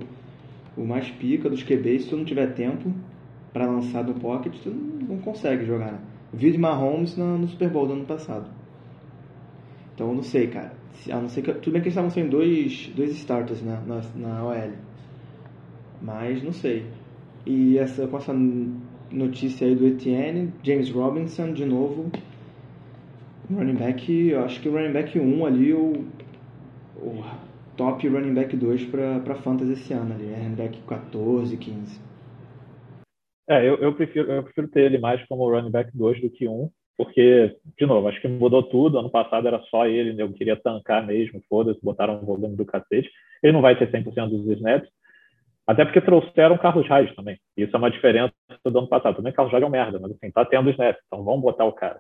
o 0.76 0.86
mais 0.86 1.10
pica 1.10 1.50
dos 1.50 1.64
QBs, 1.64 2.04
se 2.04 2.10
tu 2.10 2.18
não 2.18 2.26
tiver 2.26 2.48
tempo 2.48 2.92
para 3.54 3.66
lançar 3.66 4.04
do 4.04 4.14
pocket, 4.16 4.54
tu 4.62 4.70
não, 4.70 5.16
não 5.16 5.18
consegue 5.20 5.66
jogar. 5.66 5.94
Né? 5.94 6.00
Vi 6.34 6.52
de 6.52 6.58
Mahomes 6.58 7.16
no, 7.16 7.38
no 7.38 7.48
Super 7.48 7.70
Bowl 7.70 7.88
do 7.88 7.94
ano 7.94 8.06
passado. 8.06 8.50
Então 9.94 10.14
não 10.14 10.24
sei, 10.24 10.48
cara. 10.48 10.74
A 11.10 11.20
não 11.20 11.30
ser 11.30 11.42
que, 11.42 11.54
tudo 11.54 11.74
bem 11.74 11.82
que 11.82 11.88
eles 11.88 11.94
estavam 11.94 12.10
sem 12.10 12.28
dois, 12.28 12.92
dois 12.96 13.12
starters 13.12 13.64
na, 13.64 13.80
na, 13.82 14.02
na 14.16 14.46
OL. 14.46 14.72
Mas 16.02 16.42
não 16.44 16.54
sei. 16.54 16.86
E 17.46 17.78
essa, 17.78 18.08
com 18.08 18.18
essa 18.18 18.34
notícia 19.12 19.68
aí 19.68 19.76
do 19.76 19.86
Etienne, 19.86 20.52
James 20.64 20.90
Robinson 20.90 21.54
de 21.54 21.66
novo. 21.66 22.12
Running 23.52 23.76
back, 23.76 24.30
eu 24.30 24.44
acho 24.44 24.62
que 24.62 24.70
o 24.70 24.74
running 24.74 24.94
back 24.94 25.20
1 25.20 25.46
ali, 25.46 25.74
o, 25.74 26.06
o 26.98 27.24
top 27.76 28.08
running 28.08 28.34
back 28.34 28.56
2 28.56 28.86
para 28.86 29.36
Fantasy 29.36 29.74
esse 29.74 29.94
ano 29.94 30.14
ali. 30.14 30.34
Running 30.34 30.56
back 30.56 30.80
14, 30.88 31.58
15. 31.58 32.02
É, 33.50 33.68
eu, 33.68 33.76
eu, 33.76 33.94
prefiro, 33.94 34.32
eu 34.32 34.44
prefiro 34.44 34.70
ter 34.70 34.86
ele 34.86 34.98
mais 34.98 35.24
como 35.28 35.50
running 35.50 35.72
back 35.72 35.92
2 35.96 36.22
do 36.22 36.30
que 36.30 36.48
1 36.48 36.70
porque, 36.98 37.56
de 37.78 37.86
novo, 37.86 38.08
acho 38.08 38.22
que 38.22 38.28
mudou 38.28 38.64
tudo. 38.64 39.00
Ano 39.00 39.10
passado 39.10 39.48
era 39.48 39.60
só 39.70 39.86
ele, 39.86 40.22
eu 40.22 40.32
queria 40.32 40.56
tancar 40.56 41.06
mesmo, 41.06 41.42
foda-se, 41.50 41.84
botaram 41.84 42.16
um 42.16 42.26
volume 42.26 42.56
do 42.56 42.66
cacete. 42.66 43.10
Ele 43.42 43.54
não 43.54 43.62
vai 43.62 43.78
ter 43.78 43.92
100% 43.92 44.30
dos 44.30 44.48
snaps, 44.58 44.90
até 45.66 45.84
porque 45.86 46.02
trouxeram 46.02 46.58
Carlos 46.58 46.88
Reis 46.88 47.14
também. 47.16 47.40
Isso 47.58 47.76
é 47.76 47.80
uma 47.80 47.92
diferença 47.92 48.34
do 48.66 48.80
ano 48.80 48.88
passado. 48.88 49.18
Também 49.18 49.34
Carlos 49.34 49.52
Reis 49.52 49.64
é 49.64 49.68
um 49.68 49.72
merda, 49.72 50.00
mas 50.00 50.12
assim, 50.12 50.32
tá 50.32 50.46
tendo 50.46 50.70
snaps, 50.70 51.02
então 51.08 51.24
vamos 51.24 51.42
botar 51.42 51.66
o 51.66 51.74
cara. 51.74 52.00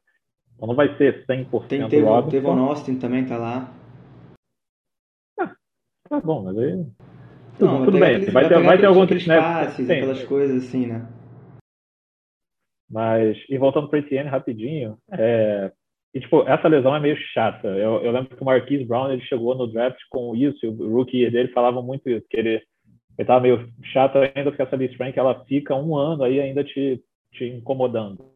Então 0.55 0.67
não 0.67 0.75
vai 0.75 0.95
ser 0.97 1.25
100% 1.25 1.67
Tem 1.67 1.87
Tevon, 1.87 2.27
Tevon 2.27 2.59
Austin 2.59 2.99
também 2.99 3.25
tá 3.25 3.37
lá. 3.37 3.73
Ah, 5.39 5.51
tá 6.07 6.21
bom, 6.21 6.43
mas 6.43 6.57
aí... 6.57 6.85
Não, 7.59 7.85
tudo, 7.85 7.99
bem, 7.99 8.19
vai, 8.31 8.47
ter, 8.47 8.63
vai 8.63 8.77
ter 8.79 8.85
alguns 8.87 9.11
snaps. 9.11 9.43
Passes, 9.43 9.89
aquelas 9.89 10.23
coisas 10.23 10.63
assim, 10.63 10.87
né? 10.87 11.07
Mas, 12.93 13.35
e 13.49 13.57
voltando 13.57 13.89
para 13.89 13.97
o 13.97 13.99
Etienne 13.99 14.29
rapidinho, 14.29 14.99
é, 15.11 15.71
e, 16.13 16.19
tipo, 16.19 16.47
essa 16.47 16.67
lesão 16.67 16.95
é 16.95 16.99
meio 16.99 17.17
chata. 17.33 17.67
Eu, 17.69 18.03
eu, 18.03 18.11
lembro 18.11 18.35
que 18.35 18.41
o 18.43 18.45
Marquise 18.45 18.85
Brown 18.85 19.11
ele 19.11 19.23
chegou 19.23 19.55
no 19.55 19.65
draft 19.65 19.97
com 20.11 20.35
isso, 20.35 20.63
e 20.63 20.69
o 20.69 20.93
rookie 20.93 21.27
dele 21.31 21.47
falava 21.47 21.81
muito 21.81 22.07
isso, 22.07 22.23
que 22.29 22.37
ele 22.37 22.61
estava 23.17 23.41
meio 23.41 23.67
chato 23.91 24.19
ainda 24.19 24.51
porque 24.51 24.61
essa 24.61 24.75
Lee 24.75 24.95
Frank 24.95 25.17
ela 25.17 25.43
fica 25.45 25.75
um 25.75 25.97
ano 25.97 26.23
aí 26.23 26.39
ainda 26.39 26.63
te, 26.63 27.01
te 27.31 27.45
incomodando. 27.45 28.31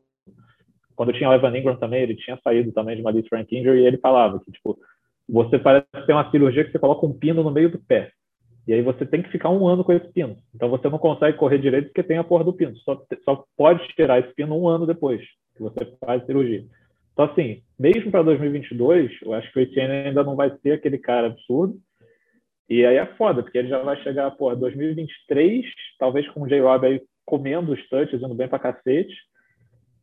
Quando 0.96 1.14
tinha 1.14 1.30
o 1.30 1.34
Evan 1.34 1.56
Ingram 1.56 1.76
também, 1.76 2.02
ele 2.02 2.16
tinha 2.16 2.40
saído 2.44 2.72
também 2.72 2.96
de 2.96 3.02
uma 3.02 3.12
Lee 3.12 3.28
Frank 3.30 3.56
injury 3.56 3.82
e 3.82 3.86
ele 3.86 4.00
falava 4.00 4.40
que, 4.40 4.52
tipo, 4.52 4.76
você 5.30 5.60
parece 5.60 5.86
ter 6.08 6.14
uma 6.14 6.32
cirurgia 6.32 6.64
que 6.64 6.72
você 6.72 6.80
coloca 6.80 7.06
um 7.06 7.14
pino 7.14 7.44
no 7.44 7.52
meio 7.52 7.70
do 7.70 7.78
pé. 7.78 8.12
E 8.68 8.74
aí 8.74 8.82
você 8.82 9.06
tem 9.06 9.22
que 9.24 9.32
ficar 9.32 9.50
um 9.50 9.66
ano 9.66 9.84
com 9.84 9.94
esse 9.94 10.12
pino. 10.12 10.36
Então 10.54 10.70
você 10.70 10.90
não 10.90 10.98
consegue 10.98 11.38
correr 11.38 11.58
direito 11.58 11.86
porque 11.86 12.04
tem 12.04 12.18
a 12.18 12.24
porra 12.24 12.44
do 12.44 12.54
pino. 12.54 12.76
Só, 12.78 13.02
só 13.24 13.46
pode 13.56 13.88
tirar 13.96 14.20
esse 14.20 14.34
pino 14.34 14.60
um 14.60 14.68
ano 14.68 14.86
depois 14.86 15.22
que 15.56 15.64
você 15.64 15.86
faz 16.00 16.22
a 16.22 16.26
cirurgia. 16.26 16.66
Então, 17.14 17.26
assim, 17.26 17.64
mesmo 17.80 18.12
para 18.12 18.22
2022, 18.22 19.12
eu 19.24 19.34
acho 19.34 19.52
que 19.52 19.58
o 19.58 19.62
Etienne 19.62 20.08
ainda 20.08 20.24
não 20.24 20.36
vai 20.36 20.56
ser 20.60 20.74
aquele 20.74 21.00
cara 21.00 21.28
absurdo. 21.28 21.80
E 22.70 22.86
aí 22.86 22.98
é 22.98 23.06
foda, 23.16 23.42
porque 23.42 23.58
ele 23.58 23.70
já 23.70 23.82
vai 23.82 23.96
chegar, 24.04 24.30
pô, 24.32 24.54
2023, 24.54 25.66
talvez 25.98 26.28
com 26.30 26.42
o 26.42 26.48
J-Rob 26.48 26.86
aí 26.86 27.02
comendo 27.26 27.72
os 27.72 27.90
touches, 27.90 28.22
indo 28.22 28.36
bem 28.36 28.48
pra 28.48 28.60
cacete, 28.60 29.16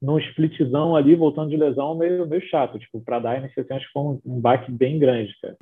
num 0.01 0.19
splitzão 0.19 0.97
ali, 0.97 1.15
voltando 1.15 1.51
de 1.51 1.57
lesão, 1.57 1.97
meio, 1.97 2.27
meio 2.27 2.43
chato. 2.49 2.79
Tipo, 2.79 3.01
pra 3.01 3.19
Dynasty, 3.19 3.61
assim, 3.61 3.75
acho 3.75 3.87
que 3.87 3.93
foi 3.93 4.03
um, 4.03 4.21
um 4.25 4.41
baque 4.41 4.73
bem 4.73 4.99
grande, 4.99 5.33
cara. 5.41 5.57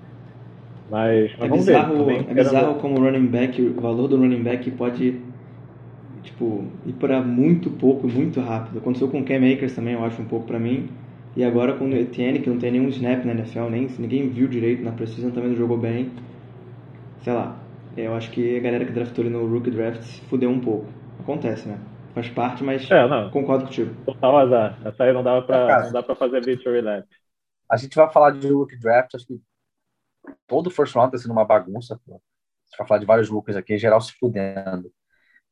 Mas, 0.92 1.32
mas 1.38 1.46
é 1.46 1.48
vamos 1.48 1.64
bizarro, 1.64 2.04
ver. 2.04 2.26
É 2.28 2.34
bizarro 2.34 2.74
como 2.74 3.00
o 3.00 3.02
running 3.02 3.26
back, 3.26 3.62
o 3.62 3.80
valor 3.80 4.08
do 4.08 4.18
running 4.18 4.42
back 4.42 4.70
pode 4.72 5.18
tipo, 6.22 6.66
ir 6.84 6.92
para 6.92 7.22
muito 7.22 7.70
pouco, 7.70 8.06
muito 8.06 8.38
rápido. 8.40 8.76
Aconteceu 8.76 9.08
com 9.08 9.20
o 9.20 9.24
Cam 9.24 9.36
Akers 9.36 9.74
também, 9.74 9.94
eu 9.94 10.04
acho, 10.04 10.20
um 10.20 10.26
pouco 10.26 10.46
para 10.46 10.58
mim. 10.58 10.90
E 11.34 11.42
agora 11.42 11.72
com 11.72 11.86
o 11.86 11.96
Etienne, 11.96 12.40
que 12.40 12.50
não 12.50 12.58
tem 12.58 12.72
nenhum 12.72 12.88
snap 12.88 13.24
na 13.24 13.32
NFL, 13.32 13.70
nem, 13.70 13.88
ninguém 13.98 14.28
viu 14.28 14.46
direito 14.46 14.84
na 14.84 14.92
Precision, 14.92 15.30
também 15.30 15.48
não 15.48 15.56
jogou 15.56 15.78
bem. 15.78 16.10
Sei 17.22 17.32
lá, 17.32 17.56
eu 17.96 18.14
acho 18.14 18.30
que 18.30 18.58
a 18.58 18.60
galera 18.60 18.84
que 18.84 18.92
draftou 18.92 19.24
ele 19.24 19.32
no 19.32 19.46
Rookie 19.46 19.70
Draft 19.70 20.02
se 20.02 20.20
fudeu 20.26 20.50
um 20.50 20.60
pouco. 20.60 20.84
Acontece, 21.20 21.66
né? 21.66 21.78
Faz 22.14 22.28
parte, 22.28 22.62
mas 22.62 22.90
é, 22.90 23.08
não. 23.08 23.30
concordo 23.30 23.64
contigo. 23.64 23.94
Total 24.04 24.36
azar. 24.40 24.78
Essa 24.84 25.04
aí 25.04 25.12
não 25.14 25.22
dava 25.22 25.40
pra, 25.40 25.84
não 25.84 25.92
dá 25.92 26.02
pra 26.02 26.14
fazer 26.14 26.44
victory 26.44 26.82
lap. 26.82 27.06
A 27.70 27.78
gente 27.78 27.96
vai 27.96 28.12
falar 28.12 28.32
de 28.32 28.46
Rookie 28.48 28.78
Draft, 28.78 29.14
acho 29.14 29.26
que 29.26 29.40
todo 30.46 30.70
first 30.70 30.94
round 30.94 31.12
tá 31.12 31.18
sendo 31.18 31.32
uma 31.32 31.44
bagunça. 31.44 32.00
Pô. 32.04 32.20
Vai 32.78 32.86
falar 32.86 33.00
de 33.00 33.06
vários 33.06 33.28
rookies 33.28 33.56
aqui, 33.56 33.74
em 33.74 33.78
geral 33.78 34.00
se 34.00 34.12
fudendo. 34.12 34.92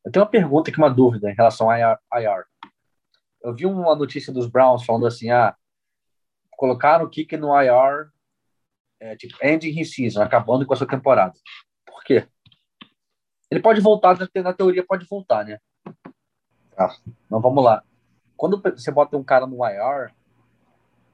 Eu 0.05 0.11
tenho 0.11 0.25
uma 0.25 0.31
pergunta 0.31 0.71
aqui, 0.71 0.79
uma 0.79 0.91
dúvida 0.91 1.31
em 1.31 1.35
relação 1.35 1.69
a 1.69 1.79
IR. 1.79 2.45
Eu 3.43 3.55
vi 3.55 3.67
uma 3.67 3.95
notícia 3.95 4.33
dos 4.33 4.47
Browns 4.47 4.85
falando 4.85 5.07
assim, 5.07 5.31
ah, 5.31 5.55
colocaram 6.53 7.05
o 7.05 7.11
kick 7.11 7.37
no 7.37 7.55
IR, 7.61 8.11
é, 9.01 9.17
tipo, 9.17 9.35
ending 9.43 9.79
his 9.79 9.95
season, 9.95 10.23
acabando 10.23 10.67
com 10.67 10.73
a 10.73 10.77
sua 10.77 10.87
temporada. 10.87 11.35
Por 11.87 12.03
quê? 12.05 12.27
Ele 13.51 13.61
pode 13.61 13.81
voltar, 13.81 14.17
na 14.37 14.53
teoria 14.53 14.85
pode 14.87 15.07
voltar, 15.07 15.45
né? 15.45 15.59
Ah, 16.77 16.95
então 17.27 17.41
vamos 17.41 17.65
lá. 17.65 17.83
Quando 18.37 18.61
você 18.61 18.91
bota 18.91 19.17
um 19.17 19.25
cara 19.25 19.47
no 19.47 19.65
IR, 19.67 20.15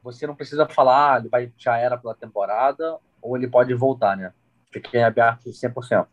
você 0.02 0.26
não 0.26 0.36
precisa 0.36 0.68
falar, 0.68 1.14
ah, 1.14 1.18
ele 1.18 1.28
vai, 1.28 1.52
já 1.56 1.76
era 1.76 1.96
pela 1.96 2.14
temporada, 2.14 2.98
ou 3.20 3.36
ele 3.36 3.48
pode 3.48 3.72
voltar, 3.74 4.16
né? 4.16 4.32
Fica 4.70 4.98
em 4.98 5.04
aberto 5.04 5.50
100%. 5.50 6.06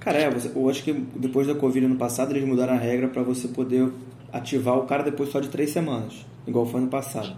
Cara, 0.00 0.18
é, 0.18 0.30
eu 0.54 0.70
acho 0.70 0.82
que 0.82 0.92
depois 0.92 1.46
da 1.46 1.54
Covid 1.54 1.84
ano 1.84 1.96
passado 1.96 2.32
eles 2.32 2.48
mudaram 2.48 2.74
a 2.74 2.78
regra 2.78 3.08
para 3.08 3.22
você 3.22 3.48
poder 3.48 3.92
ativar 4.32 4.78
o 4.78 4.86
cara 4.86 5.02
depois 5.02 5.28
só 5.30 5.40
de 5.40 5.48
três 5.48 5.70
semanas, 5.70 6.24
igual 6.46 6.64
foi 6.64 6.80
ano 6.80 6.88
passado. 6.88 7.36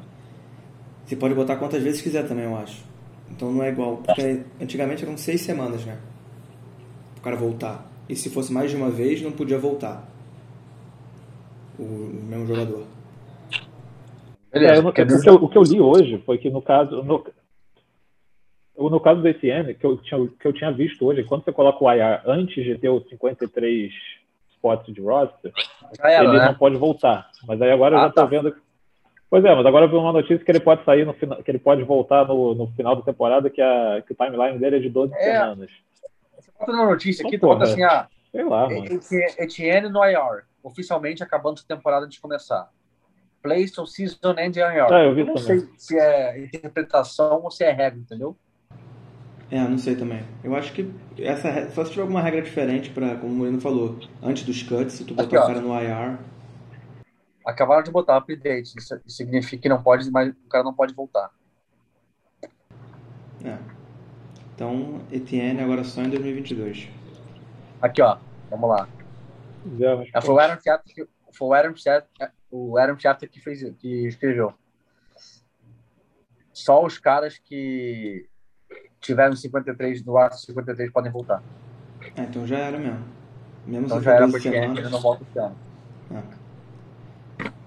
Você 1.04 1.16
pode 1.16 1.34
botar 1.34 1.56
quantas 1.56 1.82
vezes 1.82 2.00
quiser 2.00 2.26
também, 2.26 2.44
eu 2.44 2.56
acho. 2.56 2.84
Então 3.30 3.50
não 3.52 3.62
é 3.62 3.70
igual, 3.70 3.96
porque 3.96 4.42
antigamente 4.60 5.04
eram 5.04 5.16
seis 5.16 5.40
semanas, 5.40 5.84
né? 5.84 5.98
O 7.18 7.20
cara 7.20 7.36
voltar. 7.36 7.90
E 8.08 8.14
se 8.14 8.30
fosse 8.30 8.52
mais 8.52 8.70
de 8.70 8.76
uma 8.76 8.90
vez, 8.90 9.22
não 9.22 9.32
podia 9.32 9.58
voltar. 9.58 10.06
O, 11.78 11.82
mesmo 11.82 12.46
jogador. 12.46 12.84
É, 14.52 14.76
eu, 14.76 14.86
o, 14.86 14.92
que 14.92 15.00
eu, 15.00 15.34
o, 15.34 15.48
que 15.48 15.58
eu, 15.58 15.62
li 15.62 15.80
hoje 15.80 16.22
foi 16.26 16.36
que 16.36 16.50
no 16.50 16.60
caso, 16.60 17.02
no, 17.02 17.24
no 18.76 19.00
caso 19.00 19.20
do 19.20 19.28
ETN, 19.28 19.74
que 19.74 19.84
eu, 19.84 19.96
tinha, 19.98 20.28
que 20.40 20.46
eu 20.46 20.52
tinha 20.52 20.72
visto 20.72 21.06
hoje, 21.06 21.24
quando 21.24 21.44
você 21.44 21.52
coloca 21.52 21.84
o 21.84 21.92
IR 21.92 22.22
antes 22.26 22.64
de 22.64 22.78
ter 22.78 22.88
os 22.88 23.06
53 23.08 23.92
spots 24.52 24.94
de 24.94 25.00
roster, 25.00 25.52
era, 26.00 26.24
ele 26.24 26.38
né? 26.38 26.46
não 26.46 26.54
pode 26.54 26.76
voltar. 26.76 27.28
Mas 27.46 27.60
aí 27.60 27.70
agora 27.70 27.96
ah, 27.96 27.98
eu 27.98 28.02
já 28.02 28.08
estou 28.08 28.24
tá. 28.24 28.30
vendo. 28.30 28.56
Pois 29.28 29.44
é, 29.44 29.54
mas 29.54 29.66
agora 29.66 29.86
eu 29.86 29.88
vi 29.88 29.96
uma 29.96 30.12
notícia 30.12 30.38
que 30.38 30.50
ele 30.50 30.60
pode 30.60 30.84
sair 30.84 31.04
no 31.04 31.12
final, 31.14 31.42
que 31.42 31.50
ele 31.50 31.58
pode 31.58 31.82
voltar 31.82 32.26
no, 32.26 32.54
no 32.54 32.66
final 32.68 32.96
da 32.96 33.02
temporada, 33.02 33.50
que, 33.50 33.60
a, 33.60 34.02
que 34.06 34.12
o 34.12 34.16
timeline 34.16 34.58
dele 34.58 34.76
é 34.76 34.80
de 34.80 34.88
12 34.88 35.14
é. 35.14 35.32
semanas. 35.32 35.70
Você 36.38 36.50
bota 36.58 36.72
uma 36.72 36.86
notícia 36.86 37.26
aqui, 37.26 37.38
tu 37.38 37.46
bota 37.46 37.64
assim, 37.64 37.82
ah, 37.82 38.08
sei 38.30 38.44
lá, 38.44 38.68
mano. 38.68 38.84
Etienne 39.38 39.88
no 39.88 40.04
IR, 40.04 40.44
oficialmente 40.62 41.22
acabando 41.22 41.60
a 41.60 41.74
temporada 41.74 42.06
de 42.06 42.20
começar. 42.20 42.70
Place 43.42 43.78
on 43.80 43.86
season 43.86 44.38
end 44.38 44.58
IR. 44.58 44.92
Ah, 44.92 45.04
eu 45.04 45.18
eu 45.18 45.26
não 45.26 45.34
também. 45.34 45.60
sei 45.60 45.68
se 45.76 45.98
é 45.98 46.38
interpretação 46.44 47.42
ou 47.42 47.50
se 47.50 47.64
é 47.64 47.72
regra, 47.72 47.98
entendeu? 47.98 48.36
É, 49.52 49.68
não 49.68 49.76
sei 49.76 49.94
também. 49.94 50.24
Eu 50.42 50.56
acho 50.56 50.72
que 50.72 50.90
essa 51.18 51.70
só 51.72 51.84
se 51.84 51.90
tiver 51.90 52.00
alguma 52.00 52.22
regra 52.22 52.40
diferente 52.40 52.88
para, 52.88 53.16
como 53.16 53.34
o 53.34 53.36
Moreno 53.36 53.60
falou, 53.60 53.98
antes 54.22 54.44
dos 54.44 54.62
cuts, 54.62 54.94
se 54.94 55.04
tu 55.04 55.12
botar 55.12 55.24
Aqui, 55.24 55.36
o 55.36 55.46
cara 55.46 55.60
no 55.60 55.78
IR. 55.78 56.18
Acabaram 57.46 57.82
de 57.82 57.90
botar 57.90 58.16
update. 58.16 58.72
Isso 58.78 58.98
significa 59.06 59.60
que 59.60 59.68
não 59.68 59.82
pode, 59.82 60.10
mas 60.10 60.30
o 60.30 60.48
cara 60.48 60.64
não 60.64 60.72
pode 60.72 60.94
voltar. 60.94 61.30
É. 63.44 63.58
Então, 64.54 65.02
Etienne 65.12 65.60
agora 65.60 65.84
só 65.84 66.00
em 66.00 66.08
2022. 66.08 66.88
Aqui, 67.82 68.00
ó. 68.00 68.16
Vamos 68.48 68.70
lá. 68.70 68.88
É, 70.14 70.20
foi 70.22 70.34
o 70.34 70.38
Adam 70.38 70.58
Schefter, 70.62 71.08
foi 71.30 71.48
o 71.48 71.52
Adam 71.52 71.76
Schefter, 71.76 72.32
o 72.50 72.78
Adam 72.78 72.98
Schefter 72.98 73.28
que 73.28 73.38
fez, 73.38 73.62
que 73.78 74.06
escreveu. 74.06 74.54
Só 76.54 76.82
os 76.82 76.98
caras 76.98 77.36
que 77.36 78.31
tiveram 79.02 79.36
53 79.36 80.02
do 80.02 80.16
ar 80.16 80.32
53 80.32 80.90
podem 80.90 81.12
voltar. 81.12 81.42
É, 82.16 82.22
então 82.22 82.46
já 82.46 82.58
era 82.58 82.78
mesmo. 82.78 83.04
Mesmo 83.66 83.86
então 83.86 84.00
já 84.00 84.14
era 84.14 84.28
porque 84.28 84.48
ele 84.48 84.88
não 84.88 85.00
volta 85.00 85.24
esse 85.28 85.38
ano. 85.38 85.56
É. 86.10 86.22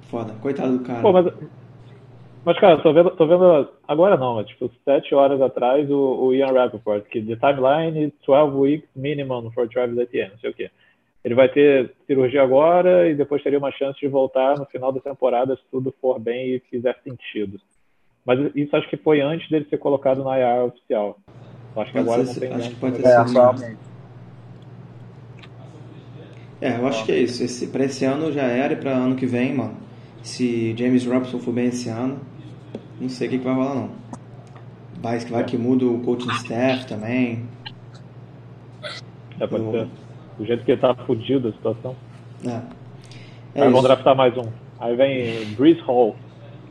Foda. 0.09 0.33
Coitado 0.41 0.77
do 0.77 0.83
cara. 0.83 1.01
Pô, 1.01 1.11
mas, 1.11 1.33
mas, 2.43 2.59
cara, 2.59 2.81
tô 2.81 2.93
vendo, 2.93 3.11
tô 3.11 3.27
vendo 3.27 3.69
agora 3.87 4.17
não, 4.17 4.35
mas 4.35 4.47
tipo, 4.47 4.71
sete 4.83 5.13
horas 5.15 5.41
atrás 5.41 5.89
o, 5.89 6.25
o 6.25 6.33
Ian 6.33 6.51
Rappaport, 6.51 7.03
que 7.05 7.21
the 7.21 7.35
timeline 7.35 8.05
is 8.05 8.13
12 8.25 8.55
weeks 8.55 8.89
minimum 8.95 9.51
for 9.51 9.67
Travis 9.67 9.97
Etienne, 9.97 10.31
não 10.31 10.39
sei 10.39 10.49
o 10.49 10.53
quê. 10.53 10.71
Ele 11.23 11.33
vai 11.33 11.49
ter 11.49 11.91
cirurgia 12.05 12.43
agora 12.43 13.09
e 13.09 13.15
depois 13.15 13.41
teria 13.41 13.57
uma 13.57 13.71
chance 13.71 13.99
de 13.99 14.07
voltar 14.07 14.59
no 14.59 14.65
final 14.67 14.91
da 14.91 14.99
temporada 14.99 15.55
se 15.55 15.63
tudo 15.71 15.93
for 15.99 16.19
bem 16.19 16.53
e 16.53 16.59
fizer 16.69 16.95
sentido. 17.03 17.59
Mas 18.25 18.39
isso 18.55 18.75
acho 18.75 18.89
que 18.89 18.97
foi 18.97 19.21
antes 19.21 19.47
dele 19.49 19.67
ser 19.69 19.77
colocado 19.77 20.23
na 20.23 20.35
IAR 20.37 20.65
oficial. 20.65 21.19
Eu 21.75 21.81
acho 21.81 21.91
que 21.91 21.97
pode 21.97 22.09
agora 22.09 22.25
ser, 22.25 22.33
não 22.33 22.47
tem 22.47 22.57
acho 22.57 22.69
que 22.69 22.75
pode 22.77 22.95
ter 22.97 23.27
sido. 23.27 23.77
É, 26.61 26.77
eu 26.79 26.87
acho 26.87 27.05
que 27.05 27.11
é 27.11 27.19
isso. 27.19 27.43
Esse, 27.43 27.67
pra 27.67 27.83
esse 27.85 28.05
ano 28.05 28.31
já 28.31 28.43
era 28.43 28.73
e 28.73 28.75
pra 28.75 28.91
ano 28.91 29.15
que 29.15 29.25
vem, 29.25 29.53
mano. 29.53 29.75
Se 30.23 30.75
James 30.75 31.05
Robson 31.05 31.37
for 31.37 31.53
bem 31.53 31.67
esse 31.67 31.89
ano, 31.89 32.19
não 32.99 33.09
sei 33.09 33.27
o 33.27 33.29
que, 33.29 33.37
que 33.37 33.43
vai 33.43 33.53
rolar, 33.53 33.75
não. 33.75 33.89
Vai, 34.99 35.19
vai 35.19 35.43
que 35.43 35.57
muda 35.57 35.85
o 35.85 35.99
coaching 35.99 36.31
staff 36.31 36.87
também. 36.87 37.45
É, 39.39 39.45
pode 39.45 39.69
ser. 39.69 39.87
Do 40.37 40.45
jeito 40.45 40.63
que 40.63 40.71
ele 40.71 40.81
tá 40.81 40.95
fudido 40.95 41.49
a 41.49 41.51
situação. 41.51 41.95
É. 42.43 43.59
é 43.59 43.63
Aí 43.63 43.71
vão 43.71 43.83
draftar 43.83 44.15
mais 44.15 44.35
um. 44.35 44.49
Aí 44.79 44.95
vem 44.95 45.45
Breeze 45.55 45.81
Hall. 45.81 46.15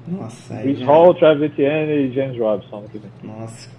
Nossa, 0.06 0.56
Chris 0.58 0.78
já... 0.78 0.86
Hall, 0.86 1.14
Travis 1.14 1.42
Etienne 1.50 1.92
e 1.92 2.12
James 2.12 2.38
Robson. 2.38 2.84
Nossa. 3.22 3.70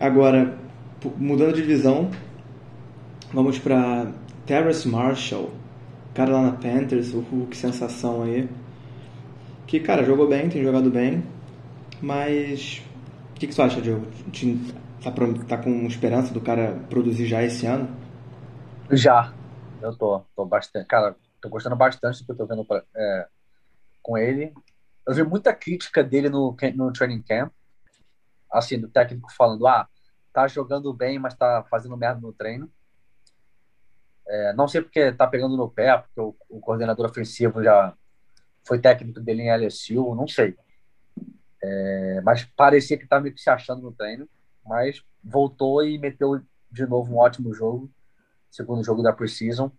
Agora, 0.00 0.58
mudando 1.16 1.54
de 1.54 1.62
divisão, 1.62 2.10
vamos 3.32 3.58
para 3.58 4.12
Terrace 4.46 4.88
Marshall. 4.88 5.50
Cara 6.14 6.32
lá 6.32 6.42
na 6.42 6.52
Panthers, 6.52 7.14
o 7.14 7.20
Hulk 7.20 7.56
sensação 7.56 8.22
aí. 8.22 8.48
Que, 9.66 9.78
cara, 9.78 10.02
jogou 10.02 10.28
bem, 10.28 10.48
tem 10.48 10.62
jogado 10.62 10.90
bem. 10.90 11.22
Mas 12.00 12.82
o 13.30 13.34
que, 13.34 13.46
que 13.46 13.54
tu 13.54 13.62
acha, 13.62 13.80
Diogo? 13.80 14.06
Tá, 15.02 15.12
tá 15.46 15.58
com 15.58 15.86
esperança 15.86 16.34
do 16.34 16.40
cara 16.40 16.78
produzir 16.90 17.26
já 17.26 17.42
esse 17.42 17.66
ano? 17.66 17.88
Já. 18.90 19.32
Eu 19.80 19.96
tô, 19.96 20.20
tô 20.34 20.44
bastante. 20.44 20.86
Cara, 20.86 21.14
tô 21.40 21.48
gostando 21.48 21.76
bastante 21.76 22.20
do 22.20 22.26
que 22.26 22.32
eu 22.32 22.36
tô 22.36 22.46
vendo 22.46 22.64
pra, 22.64 22.82
é, 22.96 23.26
com 24.02 24.18
ele. 24.18 24.52
Eu 25.08 25.14
vi 25.14 25.22
muita 25.22 25.54
crítica 25.54 26.04
dele 26.04 26.28
no, 26.28 26.54
no 26.74 26.92
training 26.92 27.22
camp, 27.22 27.50
assim, 28.52 28.78
do 28.78 28.88
técnico 28.90 29.32
falando, 29.32 29.66
ah, 29.66 29.88
tá 30.34 30.46
jogando 30.46 30.92
bem, 30.92 31.18
mas 31.18 31.34
tá 31.34 31.64
fazendo 31.70 31.96
merda 31.96 32.20
no 32.20 32.30
treino. 32.30 32.70
É, 34.26 34.52
não 34.52 34.68
sei 34.68 34.82
porque 34.82 35.10
tá 35.12 35.26
pegando 35.26 35.56
no 35.56 35.70
pé, 35.70 35.96
porque 35.96 36.20
o, 36.20 36.36
o, 36.50 36.60
coordenador 36.60 37.06
ofensivo 37.06 37.62
já 37.62 37.96
foi 38.62 38.78
técnico 38.78 39.18
dele 39.18 39.44
em 39.44 39.50
LSU, 39.50 40.14
não 40.14 40.28
sei. 40.28 40.54
É, 41.62 42.20
mas 42.20 42.44
parecia 42.44 42.98
que 42.98 43.06
tá 43.06 43.18
meio 43.18 43.34
que 43.34 43.40
se 43.40 43.48
achando 43.48 43.80
no 43.80 43.92
treino, 43.92 44.28
mas 44.62 45.02
voltou 45.24 45.82
e 45.82 45.98
meteu 45.98 46.38
de 46.70 46.86
novo 46.86 47.14
um 47.14 47.16
ótimo 47.16 47.54
jogo, 47.54 47.90
segundo 48.50 48.84
jogo 48.84 49.02
da 49.02 49.14
Precision. 49.14 49.70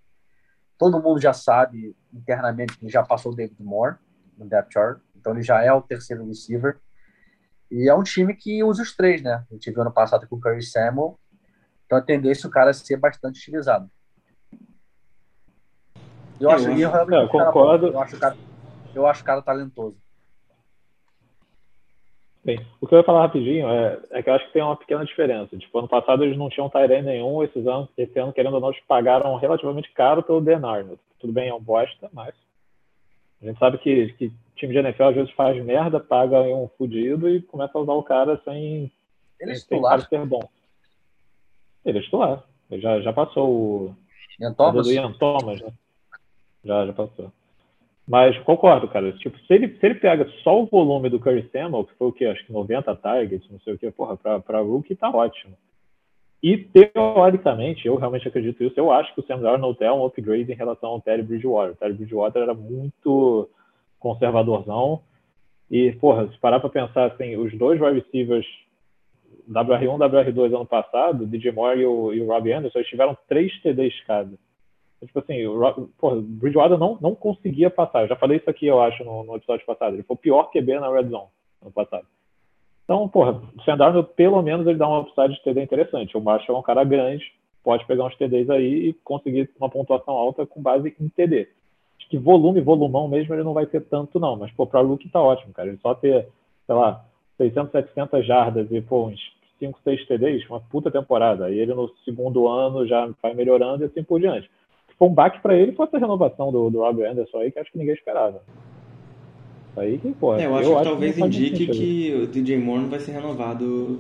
Todo 0.75 0.99
mundo 0.99 1.21
já 1.21 1.33
sabe 1.33 1.95
internamente 2.11 2.75
que 2.79 2.89
já 2.89 3.03
passou 3.03 3.31
o 3.31 3.35
David 3.35 3.61
Moore 3.61 3.97
no 4.39 4.45
depth 4.45 4.73
chart. 4.73 4.99
Então 5.19 5.33
ele 5.33 5.43
já 5.43 5.61
é 5.63 5.71
o 5.71 5.81
terceiro 5.81 6.25
receiver. 6.25 6.79
E 7.71 7.87
é 7.87 7.93
um 7.93 8.03
time 8.03 8.33
que 8.33 8.63
usa 8.63 8.81
os 8.81 8.95
três, 8.95 9.21
né? 9.21 9.45
A 9.49 9.53
gente 9.53 9.69
viu 9.69 9.81
ano 9.81 9.91
passado 9.91 10.27
com 10.27 10.37
o 10.37 10.39
Curry 10.39 10.63
Samuel. 10.63 11.19
Então 11.85 11.97
a 11.97 12.01
tendência 12.01 12.47
é 12.47 12.49
o 12.49 12.51
cara 12.51 12.73
ser 12.73 12.97
bastante 12.97 13.39
utilizado. 13.39 13.89
Eu, 16.39 16.49
acho, 16.49 16.73
que 16.73 16.81
eu, 16.81 16.89
realmente 16.89 17.21
eu 17.21 17.27
concordo. 17.27 17.87
Eu 17.87 17.99
acho, 17.99 18.15
o 18.15 18.19
cara, 18.19 18.37
eu 18.95 19.05
acho 19.05 19.21
o 19.21 19.25
cara 19.25 19.41
talentoso. 19.41 19.97
Sim. 22.45 22.65
O 22.79 22.87
que 22.87 22.95
eu 22.95 22.99
ia 22.99 23.03
falar 23.03 23.23
rapidinho 23.23 23.67
é, 23.67 23.99
é, 24.11 24.23
que 24.23 24.29
eu 24.29 24.33
acho 24.33 24.47
que 24.47 24.53
tem 24.53 24.63
uma 24.63 24.75
pequena 24.75 25.05
diferença. 25.05 25.57
Tipo, 25.57 25.79
ano 25.79 25.87
passado 25.87 26.23
eles 26.23 26.37
não 26.37 26.49
tinham 26.49 26.69
Tyrene 26.69 27.05
nenhum, 27.05 27.43
esses 27.43 27.67
anos, 27.67 27.89
esse 27.97 28.17
ano, 28.17 28.31
querendo 28.31 28.53
ou 28.53 28.61
não, 28.61 28.69
eles 28.69 28.81
pagaram 28.87 29.35
relativamente 29.35 29.91
caro 29.91 30.23
pelo 30.23 30.41
Denar. 30.41 30.85
Tudo 31.19 31.33
bem, 31.33 31.49
é 31.49 31.53
um 31.53 31.61
bosta, 31.61 32.09
mas 32.13 32.33
a 33.41 33.45
gente 33.45 33.59
sabe 33.59 33.77
que, 33.77 34.13
que 34.13 34.31
time 34.55 34.73
de 34.73 34.79
NFL 34.79 35.03
às 35.03 35.15
vezes 35.15 35.31
faz 35.31 35.63
merda, 35.63 35.99
paga 35.99 36.41
um 36.41 36.67
fudido 36.77 37.29
e 37.29 37.41
começa 37.41 37.77
a 37.77 37.81
usar 37.81 37.93
o 37.93 38.03
cara 38.03 38.41
sem, 38.43 38.91
ele 39.39 39.51
é 39.51 39.55
titular. 39.55 40.07
ser 40.07 40.25
bom. 40.25 40.41
Ele 41.85 41.99
é 41.99 42.01
titular. 42.01 42.43
Ele 42.69 42.81
já, 42.81 42.99
já 43.01 43.13
passou 43.13 43.49
o. 43.49 43.95
Ian 44.39 44.53
Thomas? 44.53 44.85
Do 44.85 44.93
Ian 44.93 45.13
Thomas, 45.13 45.61
né? 45.61 45.71
Já, 46.63 46.85
já 46.85 46.93
passou. 46.93 47.31
Mas 48.07 48.37
concordo, 48.39 48.87
cara. 48.87 49.11
Tipo, 49.13 49.37
se 49.39 49.53
ele, 49.53 49.77
se 49.77 49.85
ele 49.85 49.95
pega 49.95 50.27
só 50.43 50.61
o 50.61 50.65
volume 50.65 51.09
do 51.09 51.19
Curry 51.19 51.47
Samuel, 51.51 51.85
que 51.85 51.93
foi 51.93 52.07
o 52.07 52.11
quê? 52.11 52.25
Acho 52.25 52.45
que 52.45 52.51
90 52.51 52.95
targets, 52.95 53.49
não 53.49 53.59
sei 53.59 53.75
o 53.75 53.77
quê, 53.77 53.91
porra, 53.91 54.17
pra, 54.17 54.39
pra 54.39 54.61
rookie 54.61 54.95
tá 54.95 55.09
ótimo. 55.09 55.55
E 56.41 56.57
teoricamente, 56.57 57.85
eu 57.85 57.95
realmente 57.95 58.27
acredito 58.27 58.63
isso, 58.63 58.79
eu 58.79 58.91
acho 58.91 59.13
que 59.13 59.19
o 59.19 59.23
Sam 59.25 59.41
Darnold 59.41 59.83
é 59.83 59.91
um 59.91 60.05
upgrade 60.05 60.49
em 60.49 60.55
relação 60.55 60.91
ao 60.91 61.01
Terry 61.01 61.21
Bridgewater. 61.21 61.73
O 61.73 61.75
Terry 61.75 61.93
Bridgewater 61.93 62.41
era 62.41 62.53
muito 62.53 63.49
conservadorzão. 63.99 65.01
E, 65.69 65.91
porra, 65.93 66.27
se 66.29 66.37
parar 66.39 66.59
para 66.59 66.69
pensar 66.69 67.05
assim, 67.07 67.35
os 67.35 67.55
dois 67.57 67.79
wide 67.79 67.99
receivers 67.99 68.47
WR1 69.49 69.97
WR2 69.97 70.55
ano 70.55 70.65
passado, 70.65 71.27
DJ 71.27 71.51
Moore 71.51 71.81
e 71.81 71.85
o, 71.85 72.13
e 72.13 72.21
o 72.21 72.27
Robbie 72.27 72.53
Anderson, 72.53 72.79
eles 72.79 72.89
tiveram 72.89 73.17
três 73.27 73.61
TDs 73.61 73.99
cada. 74.05 74.37
Tipo 75.05 75.19
assim, 75.19 75.45
o 75.45 75.89
porra, 75.97 76.21
Bridgewater 76.21 76.77
não, 76.77 76.97
não 77.01 77.15
conseguia 77.15 77.69
passar. 77.69 78.03
Eu 78.03 78.07
já 78.07 78.15
falei 78.15 78.37
isso 78.37 78.49
aqui, 78.49 78.65
eu 78.65 78.81
acho, 78.81 79.03
no, 79.03 79.23
no 79.23 79.35
episódio 79.35 79.65
passado. 79.65 79.95
Ele 79.95 80.03
foi 80.03 80.15
o 80.15 80.19
pior 80.19 80.49
QB 80.51 80.79
na 80.79 80.91
Red 80.91 81.09
Zone 81.09 81.27
ano 81.61 81.71
passado. 81.71 82.05
Então, 82.89 83.07
porra, 83.07 83.39
o 83.55 83.61
Sam 83.61 83.77
pelo 84.15 84.41
menos, 84.41 84.65
ele 84.65 84.79
dá 84.79 84.87
uma 84.87 85.01
upside 85.01 85.35
de 85.35 85.43
TD 85.43 85.61
interessante. 85.61 86.17
O 86.17 86.21
Marshall 86.21 86.57
é 86.57 86.59
um 86.59 86.63
cara 86.63 86.83
grande, 86.83 87.23
pode 87.63 87.85
pegar 87.85 88.03
uns 88.03 88.15
TDs 88.15 88.49
aí 88.49 88.89
e 88.89 88.93
conseguir 89.03 89.47
uma 89.59 89.69
pontuação 89.69 90.15
alta 90.15 90.43
com 90.43 90.59
base 90.59 90.95
em 90.99 91.07
TD. 91.07 91.47
Acho 91.99 92.09
que 92.09 92.17
volume, 92.17 92.61
volumão 92.61 93.07
mesmo, 93.07 93.35
ele 93.35 93.43
não 93.43 93.53
vai 93.53 93.67
ter 93.67 93.81
tanto, 93.81 94.19
não. 94.19 94.35
Mas, 94.35 94.51
pô, 94.53 94.65
para 94.65 94.81
o 94.81 94.87
Luke 94.87 95.07
tá 95.07 95.21
ótimo, 95.21 95.53
cara. 95.53 95.67
Ele 95.67 95.77
só 95.77 95.93
ter, 95.93 96.29
sei 96.65 96.73
lá, 96.73 97.05
600, 97.37 97.71
700 97.71 98.25
jardas 98.25 98.71
e, 98.71 98.81
pô, 98.81 99.05
uns 99.05 99.19
5, 99.59 99.79
6 99.83 100.07
TDs, 100.07 100.49
uma 100.49 100.59
puta 100.59 100.89
temporada. 100.89 101.45
Aí 101.45 101.59
ele 101.59 101.75
no 101.75 101.89
segundo 102.03 102.47
ano 102.47 102.87
já 102.87 103.07
vai 103.21 103.35
melhorando 103.35 103.83
e 103.83 103.85
assim 103.85 104.03
por 104.03 104.19
diante 104.19 104.49
foi 104.99 105.07
um 105.07 105.13
baque 105.13 105.39
para 105.39 105.55
ele 105.55 105.71
foi 105.71 105.85
essa 105.85 105.97
renovação 105.97 106.51
do, 106.51 106.69
do 106.69 106.79
Robbie 106.79 107.05
Anderson 107.05 107.37
aí, 107.37 107.51
que 107.51 107.57
acho 107.57 107.71
que 107.71 107.77
ninguém 107.77 107.93
esperava. 107.93 108.41
Aí 109.79 109.97
que, 109.97 110.11
pô, 110.11 110.35
é, 110.35 110.45
eu, 110.45 110.55
acho 110.55 110.69
eu 110.69 110.77
que 110.77 110.83
talvez 110.83 111.15
que 111.15 111.21
indique 111.21 111.67
que 111.67 112.13
o 112.13 112.27
DJ 112.27 112.57
Moore 112.57 112.81
não 112.81 112.89
vai 112.89 112.99
ser 112.99 113.13
renovado. 113.13 113.99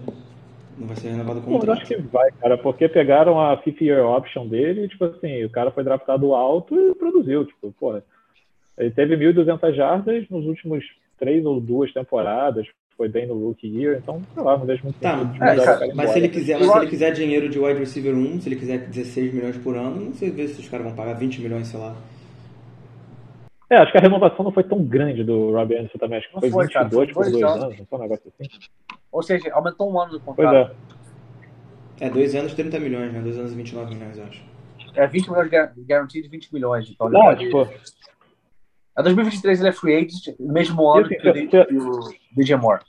Não 0.77 0.87
vai 0.87 0.95
ser 0.97 1.09
renovado 1.09 1.41
com 1.41 1.57
Eu 1.57 1.73
acho 1.73 1.85
que 1.85 1.95
vai, 1.97 2.29
cara, 2.39 2.57
porque 2.57 2.87
pegaram 2.87 3.39
a 3.39 3.57
fifth 3.57 3.81
year 3.81 4.05
option 4.05 4.47
dele 4.47 4.85
e, 4.85 4.87
tipo 4.89 5.05
assim, 5.05 5.43
o 5.43 5.49
cara 5.49 5.71
foi 5.71 5.83
draftado 5.83 6.33
alto 6.33 6.75
e 6.75 6.95
produziu, 6.95 7.45
tipo, 7.45 7.73
porra. 7.79 8.03
Ele 8.77 8.91
teve 8.91 9.17
1.200 9.17 9.73
jardas 9.73 10.25
nos 10.29 10.45
últimos 10.45 10.85
três 11.17 11.45
ou 11.45 11.59
duas 11.59 11.91
temporadas, 11.91 12.65
foi 12.95 13.09
bem 13.09 13.27
no 13.27 13.33
rookie 13.33 13.67
year, 13.67 13.97
então, 14.01 14.21
sei 14.33 14.43
lá, 14.43 14.57
não 14.57 14.65
vejo 14.65 14.83
muito 14.83 14.99
tá, 14.99 15.17
tempo 15.17 15.43
é, 15.43 15.55
cara, 15.55 15.91
mas, 15.93 16.11
se 16.11 16.19
ele 16.19 16.29
quiser, 16.29 16.59
mas 16.59 16.71
se 16.71 16.77
ele 16.77 16.87
quiser 16.87 17.11
dinheiro 17.11 17.49
de 17.49 17.59
wide 17.59 17.79
receiver 17.79 18.15
1, 18.15 18.41
se 18.41 18.49
ele 18.49 18.55
quiser 18.55 18.79
16 18.79 19.33
milhões 19.33 19.57
por 19.57 19.75
ano, 19.75 19.99
não 20.05 20.13
sei 20.13 20.31
ver 20.31 20.47
se 20.47 20.61
os 20.61 20.67
caras 20.69 20.85
vão 20.85 20.95
pagar 20.95 21.13
20 21.13 21.41
milhões, 21.41 21.67
sei 21.67 21.79
lá. 21.79 21.95
É, 23.69 23.77
acho 23.77 23.91
que 23.91 23.97
a 23.97 24.01
renovação 24.01 24.43
não 24.43 24.51
foi 24.51 24.63
tão 24.63 24.83
grande 24.83 25.23
do 25.23 25.51
Robbie 25.51 25.75
Anderson 25.75 25.97
também, 25.99 26.17
acho 26.17 26.27
que 26.27 26.33
não 26.33 26.41
foi, 26.41 26.49
foi 26.49 26.67
22 26.67 27.13
por 27.13 27.29
dois 27.29 27.43
anos, 27.43 27.77
não 27.77 27.85
foi 27.85 27.99
um 27.99 28.01
negócio 28.01 28.33
assim. 28.33 28.49
Ou 29.11 29.21
seja, 29.21 29.53
aumentou 29.53 29.91
um 29.91 29.99
ano 29.99 30.13
do 30.13 30.19
contrato. 30.19 30.75
Pois 31.97 32.01
é. 32.01 32.07
É, 32.07 32.09
dois 32.09 32.33
anos 32.33 32.53
30 32.53 32.79
milhões, 32.79 33.13
né? 33.13 33.21
Dois 33.21 33.37
anos 33.37 33.53
29 33.53 33.93
milhões, 33.93 34.17
eu 34.17 34.23
acho. 34.23 34.43
É 34.95 35.05
20 35.05 35.29
milhões 35.29 35.49
garantido 35.85 36.27
e 36.27 36.29
20 36.29 36.53
milhões. 36.53 36.89
Então 36.89 37.09
não, 37.09 37.21
pode... 37.21 37.45
tipo... 37.45 37.67
A 38.95 39.01
2023 39.01 39.59
ele 39.59 39.69
é 39.69 39.71
free 39.71 39.95
agent, 39.95 40.35
mesmo 40.39 40.89
ano 40.89 41.05
assim, 41.05 41.47
que, 41.47 41.57
o 41.57 42.09
DJ 42.35 42.55
Moore. 42.57 42.83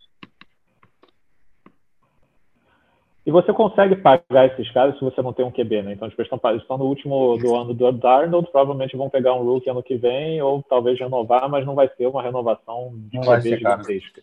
E 3.31 3.33
você 3.33 3.53
consegue 3.53 3.95
pagar 3.95 4.47
esses 4.47 4.69
caras 4.73 4.99
se 4.99 5.05
você 5.05 5.23
não 5.23 5.33
tem 5.33 5.45
um 5.45 5.53
QB, 5.53 5.83
né? 5.83 5.93
Então, 5.93 6.09
eles 6.09 6.19
estão, 6.19 6.57
estão 6.57 6.77
no 6.77 6.87
último 6.87 7.39
do 7.39 7.55
ano 7.55 7.73
do 7.73 7.93
Darnold, 7.93 8.51
provavelmente 8.51 8.97
vão 8.97 9.09
pegar 9.09 9.35
um 9.35 9.45
rookie 9.45 9.71
ano 9.71 9.85
que 9.85 9.97
vem, 9.97 10.43
ou 10.43 10.65
talvez 10.65 10.99
renovar, 10.99 11.49
mas 11.49 11.65
não 11.65 11.77
vai 11.77 11.89
ser 11.97 12.09
uma 12.09 12.25
renovação 12.25 12.91
de 12.93 13.19
não 13.19 13.23
QB 13.23 13.57
gigantesca. 13.57 14.21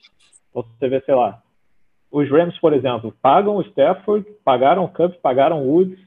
Então, 0.49 0.61
você 0.61 0.89
vê, 0.89 0.99
sei 1.05 1.15
lá, 1.15 1.41
os 2.11 2.29
Rams, 2.29 2.59
por 2.59 2.73
exemplo, 2.73 3.15
pagam 3.21 3.55
o 3.55 3.61
Stafford, 3.61 4.27
pagaram 4.43 4.83
o 4.83 4.89
Cup, 4.89 5.13
pagaram 5.21 5.61
o 5.63 5.71
Woods. 5.71 5.99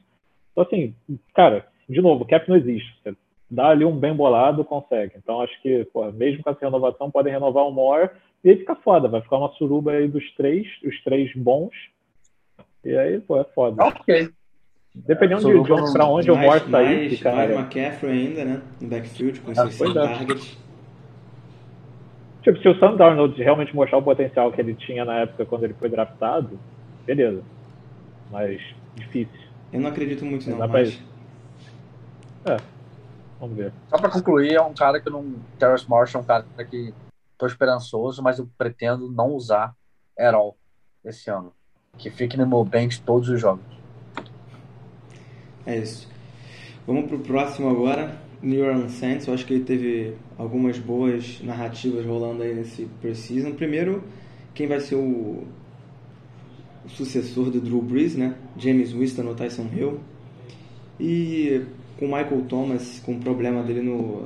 Então, 0.51 0.63
assim, 0.63 0.93
cara, 1.33 1.65
de 1.89 2.01
novo, 2.03 2.23
o 2.23 2.27
cap 2.27 2.47
não 2.47 2.55
existe. 2.55 2.95
Você 3.01 3.15
dá 3.49 3.69
ali 3.69 3.83
um 3.83 3.97
bem 3.97 4.13
bolado, 4.13 4.63
consegue. 4.63 5.13
Então, 5.17 5.41
acho 5.41 5.59
que, 5.63 5.87
mesmo 6.13 6.43
com 6.43 6.51
essa 6.51 6.65
renovação, 6.65 7.09
podem 7.09 7.33
renovar 7.33 7.65
o 7.65 7.71
Moore 7.71 8.11
e 8.43 8.51
aí 8.51 8.57
fica 8.57 8.75
foda. 8.75 9.07
Vai 9.07 9.21
ficar 9.21 9.39
uma 9.39 9.51
suruba 9.53 9.91
aí 9.91 10.07
dos 10.07 10.31
três, 10.35 10.67
os 10.83 11.03
três 11.03 11.35
bons 11.35 11.73
e 12.83 12.97
aí, 12.97 13.19
pô, 13.19 13.39
é 13.39 13.43
foda. 13.43 13.83
Ok. 13.83 14.31
Dependendo 14.93 15.41
de, 15.41 15.63
de 15.63 15.71
onde, 15.71 15.93
pra 15.93 16.05
onde 16.05 16.29
mais, 16.29 16.39
o 16.39 16.45
Moore 16.45 16.71
sair, 16.71 17.17
cara. 17.19 17.35
Mais 17.35 17.51
McCaffrey 17.51 18.11
ainda, 18.11 18.43
né? 18.43 18.61
No 18.81 18.87
backfield, 18.89 19.39
com 19.39 19.51
ah, 19.51 19.71
seus 19.71 19.81
é. 19.81 19.93
targets. 19.93 20.57
Tipo, 22.41 22.59
se 22.59 22.67
o 22.67 22.79
Sam 22.79 22.95
Darnold 22.97 23.41
realmente 23.41 23.73
mostrar 23.73 23.99
o 23.99 24.03
potencial 24.03 24.51
que 24.51 24.59
ele 24.59 24.73
tinha 24.73 25.05
na 25.05 25.19
época 25.19 25.45
quando 25.45 25.63
ele 25.63 25.75
foi 25.75 25.89
draftado, 25.89 26.59
beleza. 27.05 27.43
Mas 28.31 28.59
difícil. 28.95 29.39
Eu 29.71 29.79
não 29.79 29.89
acredito 29.89 30.25
muito, 30.25 30.49
não. 30.49 30.67
Mas... 30.67 30.99
É. 32.45 32.57
Vamos 33.39 33.55
ver. 33.55 33.71
Só 33.89 33.97
pra 33.97 34.09
concluir, 34.09 34.55
é 34.55 34.61
um 34.61 34.73
cara 34.73 34.99
que 34.99 35.09
não. 35.09 35.35
Terrace 35.57 35.89
Marshall 35.89 36.21
é 36.21 36.23
um 36.23 36.27
cara 36.27 36.45
que 36.69 36.93
tô 37.37 37.45
esperançoso, 37.45 38.21
mas 38.21 38.39
eu 38.39 38.49
pretendo 38.57 39.09
não 39.09 39.29
usar 39.29 39.73
at 40.17 40.33
all 40.33 40.57
esse 41.05 41.29
ano 41.29 41.53
que 41.97 42.09
fique 42.09 42.37
no 42.37 42.65
bench 42.65 43.01
todos 43.01 43.29
os 43.29 43.39
jogos. 43.39 43.63
É 45.65 45.77
isso. 45.77 46.09
Vamos 46.87 47.07
pro 47.07 47.19
próximo 47.19 47.69
agora. 47.69 48.19
New 48.41 48.65
Orleans 48.65 48.93
Saints, 48.93 49.27
eu 49.27 49.35
acho 49.35 49.45
que 49.45 49.53
ele 49.53 49.63
teve 49.63 50.15
algumas 50.35 50.79
boas 50.79 51.39
narrativas 51.43 52.03
rolando 52.03 52.41
aí 52.41 52.55
nesse 52.55 52.85
preseason. 52.99 53.51
Primeiro, 53.51 54.03
quem 54.55 54.67
vai 54.67 54.79
ser 54.79 54.95
o, 54.95 55.43
o 56.83 56.89
sucessor 56.89 57.51
do 57.51 57.61
Drew 57.61 57.81
Brees, 57.81 58.15
né? 58.15 58.35
James 58.57 58.93
Winston 58.93 59.27
ou 59.27 59.35
Tyson 59.35 59.67
Hill. 59.71 59.99
E 60.99 61.63
com 61.99 62.05
Michael 62.05 62.45
Thomas 62.49 62.99
com 63.05 63.13
o 63.13 63.19
problema 63.19 63.61
dele 63.61 63.83
no, 63.83 64.23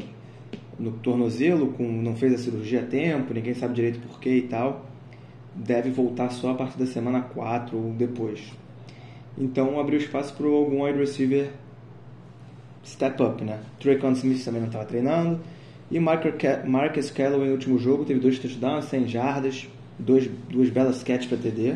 no 0.80 0.92
tornozelo, 0.92 1.74
com, 1.74 1.84
não 1.84 2.16
fez 2.16 2.34
a 2.34 2.38
cirurgia 2.38 2.80
a 2.80 2.86
tempo, 2.86 3.34
ninguém 3.34 3.54
sabe 3.54 3.74
direito 3.74 4.00
porquê 4.00 4.38
e 4.38 4.42
tal 4.44 4.95
deve 5.56 5.90
voltar 5.90 6.30
só 6.30 6.52
a 6.52 6.56
partir 6.56 6.78
da 6.78 6.86
semana 6.86 7.22
4 7.22 7.78
ou 7.78 7.94
depois. 7.94 8.42
Então 9.38 9.80
abriu 9.80 10.00
espaço 10.00 10.34
para 10.34 10.48
algum 10.48 10.84
wide 10.84 11.00
receiver 11.00 11.52
step 12.84 13.22
up, 13.22 13.44
né? 13.44 13.60
Traycon 13.80 14.12
Smith 14.12 14.44
também 14.44 14.62
não 14.62 14.68
estava 14.68 14.86
treinando. 14.86 15.40
E 15.90 16.00
Marcus 16.00 17.12
Calloway 17.12 17.48
no 17.48 17.54
último 17.54 17.78
jogo 17.78 18.06
teve 18.06 18.20
dois 18.20 18.40
touchdowns, 18.40 18.86
100 18.86 19.08
jardas, 19.08 19.68
dois, 20.00 20.30
duas 20.50 20.70
belas 20.70 21.04
catches 21.04 21.28
para 21.28 21.38
TD. 21.38 21.76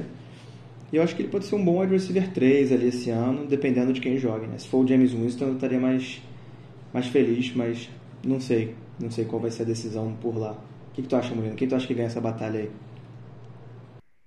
E 0.91 0.95
eu 0.95 1.03
acho 1.03 1.15
que 1.15 1.21
ele 1.21 1.29
pode 1.29 1.45
ser 1.45 1.55
um 1.55 1.63
bom 1.63 1.79
wide 1.79 1.93
receiver 1.93 2.31
3 2.31 2.71
ali 2.71 2.87
esse 2.87 3.11
ano, 3.11 3.45
dependendo 3.45 3.93
de 3.93 4.01
quem 4.01 4.17
jogue, 4.17 4.47
né? 4.47 4.57
Se 4.57 4.67
for 4.67 4.83
o 4.83 4.87
James 4.87 5.11
Winston, 5.13 5.45
eu 5.45 5.53
estaria 5.53 5.79
mais, 5.79 6.21
mais 6.91 7.05
feliz, 7.07 7.53
mas 7.55 7.89
não 8.25 8.39
sei. 8.39 8.73
Não 8.99 9.11
sei 9.11 9.25
qual 9.25 9.41
vai 9.41 9.51
ser 9.51 9.63
a 9.63 9.65
decisão 9.65 10.13
por 10.19 10.35
lá. 10.35 10.51
O 10.51 10.93
que, 10.93 11.03
que 11.03 11.07
tu 11.07 11.15
acha, 11.15 11.33
Murilo? 11.33 11.55
Quem 11.55 11.67
tu 11.67 11.75
acha 11.75 11.85
que 11.85 11.93
ganha 11.93 12.07
essa 12.07 12.19
batalha 12.19 12.61
aí? 12.61 12.69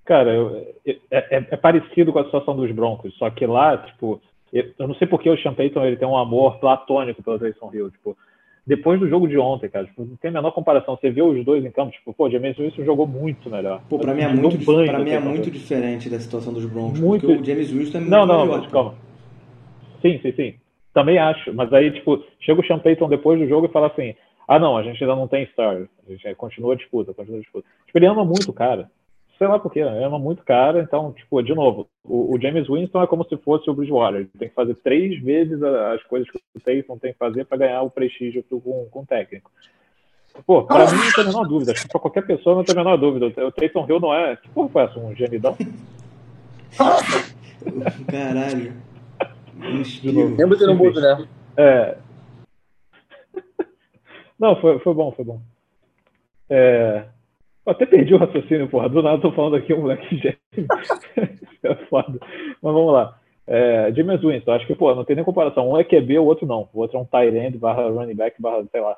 Cara, 0.05 0.33
eu, 0.33 0.75
é, 0.85 0.97
é, 1.11 1.47
é, 1.51 1.57
parecido 1.57 2.12
com 2.12 2.19
a 2.19 2.25
situação 2.25 2.57
dos 2.57 2.71
Broncos, 2.73 3.15
só 3.17 3.31
que 3.31 3.47
lá, 3.47 3.79
tipo, 3.79 4.21
eu, 4.53 4.71
eu 4.79 4.88
não 4.88 4.95
sei 4.97 5.07
porque 5.07 5.31
o 5.31 5.38
Sean 5.38 5.55
Payton 5.55 5.85
ele 5.85 5.97
tem 5.97 6.09
um 6.09 6.17
amor 6.17 6.59
platônico 6.59 7.23
pelo 7.23 7.38
Taysom 7.38 7.71
Hill, 7.73 7.91
tipo, 7.91 8.17
depois 8.67 8.99
do 8.99 9.09
jogo 9.09 9.29
de 9.29 9.38
ontem, 9.38 9.69
cara, 9.69 9.87
tipo, 9.87 10.05
não 10.05 10.17
tem 10.17 10.31
a 10.31 10.35
menor 10.35 10.51
comparação. 10.53 10.97
Você 10.97 11.11
vê 11.11 11.23
os 11.23 11.45
dois 11.45 11.65
em 11.65 11.71
campo, 11.71 11.93
tipo, 11.93 12.12
pô, 12.12 12.29
James 12.31 12.57
Winston 12.57 12.85
jogou 12.85 13.07
muito 13.07 13.49
melhor. 13.49 13.81
Pô, 13.88 13.99
pra 13.99 14.15
mim 14.15 14.23
é 14.23 14.29
muito, 14.29 14.71
um 14.71 14.85
pra 14.87 14.99
mim 14.99 15.11
é 15.11 15.21
muito 15.21 15.51
diferente 15.51 16.11
da 16.11 16.19
situação 16.19 16.53
dos 16.53 16.65
Broncos, 16.67 17.01
muito... 17.01 17.27
porque 17.27 17.41
o 17.41 17.45
James 17.45 17.71
Winston 17.71 17.99
é 17.99 18.01
muito 18.01 18.11
Não, 18.11 18.27
não, 18.27 18.47
mas 18.47 18.67
calma. 18.69 18.95
Sim, 20.01 20.19
sim, 20.21 20.33
sim. 20.33 20.55
Também 20.93 21.19
acho, 21.19 21.55
mas 21.55 21.73
aí, 21.73 21.93
tipo, 21.93 22.23
chega 22.41 22.61
o 22.61 22.67
Sean 22.67 22.79
Payton 22.81 23.09
depois 23.09 23.38
do 23.38 23.49
jogo 23.49 23.67
e 23.67 23.73
fala 23.73 23.87
assim, 23.87 24.15
ah, 24.49 24.59
não, 24.59 24.77
a 24.77 24.83
gente 24.83 25.03
ainda 25.03 25.17
não 25.17 25.29
tem 25.29 25.47
star, 25.47 25.77
a 25.77 26.11
gente 26.11 26.35
continua 26.35 26.75
a 26.75 26.77
disputa, 26.77 27.15
continua 27.15 27.38
a 27.38 27.43
disputa. 27.43 27.67
Tipo, 27.87 27.99
ele 27.99 28.07
ama 28.07 28.25
muito 28.25 28.51
o 28.51 28.55
cara 28.55 28.91
sei 29.38 29.47
lá 29.47 29.59
porquê, 29.59 29.81
é 29.81 30.07
uma 30.07 30.18
muito 30.18 30.45
cara, 30.45 30.81
então, 30.81 31.12
tipo, 31.12 31.42
de 31.42 31.55
novo, 31.55 31.88
o, 32.05 32.35
o, 32.35 32.40
James 32.40 32.68
Winston 32.68 33.03
é 33.03 33.07
como 33.07 33.25
se 33.25 33.37
fosse 33.38 33.68
o 33.68 33.75
Bridgewater, 33.75 34.21
ele 34.21 34.31
tem 34.38 34.49
que 34.49 34.55
fazer 34.55 34.75
três 34.77 35.21
vezes 35.23 35.62
as 35.62 36.03
coisas 36.05 36.31
que 36.31 36.38
o 36.38 36.61
Taysom 36.61 36.99
tem 36.99 37.12
que 37.12 37.18
fazer 37.18 37.45
para 37.45 37.59
ganhar 37.59 37.83
o 37.83 37.90
prestígio 37.90 38.45
com, 38.49 38.87
com 38.90 39.01
o 39.01 39.07
técnico. 39.07 39.51
Pô, 40.47 40.64
pra 40.64 40.90
mim 40.90 40.97
não 40.97 41.12
tem 41.12 41.25
a 41.25 41.27
menor 41.27 41.47
dúvida. 41.47 41.73
Acho 41.73 41.83
que 41.83 41.88
pra 41.88 42.01
qualquer 42.01 42.27
pessoa 42.27 42.57
não 42.57 42.64
tem 42.64 42.75
a 42.75 42.79
menor 42.79 42.97
dúvida. 42.97 43.27
O 43.27 43.53
Taysom 43.53 43.87
Hill 43.87 44.01
não 44.01 44.14
é. 44.14 44.37
Que 44.37 44.49
porra 44.49 44.68
foi 44.68 44.83
essa? 44.83 44.99
Um 44.99 45.14
gemidão? 45.14 45.57
Caralho. 48.11 48.73
Lembra 50.37 50.57
de 50.57 50.66
no 50.66 50.75
mudo, 50.75 51.01
né? 51.01 51.29
É. 51.57 51.97
Não, 54.38 54.61
foi, 54.61 54.79
foi 54.81 54.95
bom, 54.95 55.12
foi 55.12 55.25
bom. 55.25 55.40
É... 56.49 57.05
Eu 57.64 57.72
até 57.72 57.87
perdi 57.87 58.14
o 58.14 58.18
raciocínio, 58.18 58.68
porra. 58.68 58.88
Do 58.88 59.03
nada 59.03 59.20
tô 59.20 59.33
falando 59.33 59.57
aqui 59.57 59.72
um 59.72 59.83
moleque 59.83 60.16
gêmeo. 60.18 60.68
é 61.62 61.75
foda. 61.87 62.18
Mas 62.20 62.72
vamos 62.75 62.92
lá. 62.92 63.18
É, 63.46 63.92
James 63.94 64.20
Winston, 64.20 64.53
acho 64.53 64.66
que, 64.66 64.75
pô, 64.75 64.94
não 64.94 65.05
tem 65.05 65.16
nem 65.16 65.25
comparação. 65.25 65.70
Um 65.70 65.77
é 65.77 65.85
QB, 65.85 66.18
o 66.18 66.25
outro 66.25 66.46
não. 66.46 66.68
O 66.72 66.81
outro 66.81 66.98
é 66.98 67.01
um 67.01 67.05
tight 67.05 67.37
end 67.37 67.59
barra 67.59 67.88
running 67.88 68.14
back 68.14 68.40
barra, 68.40 68.64
sei 68.70 68.81
lá. 68.81 68.96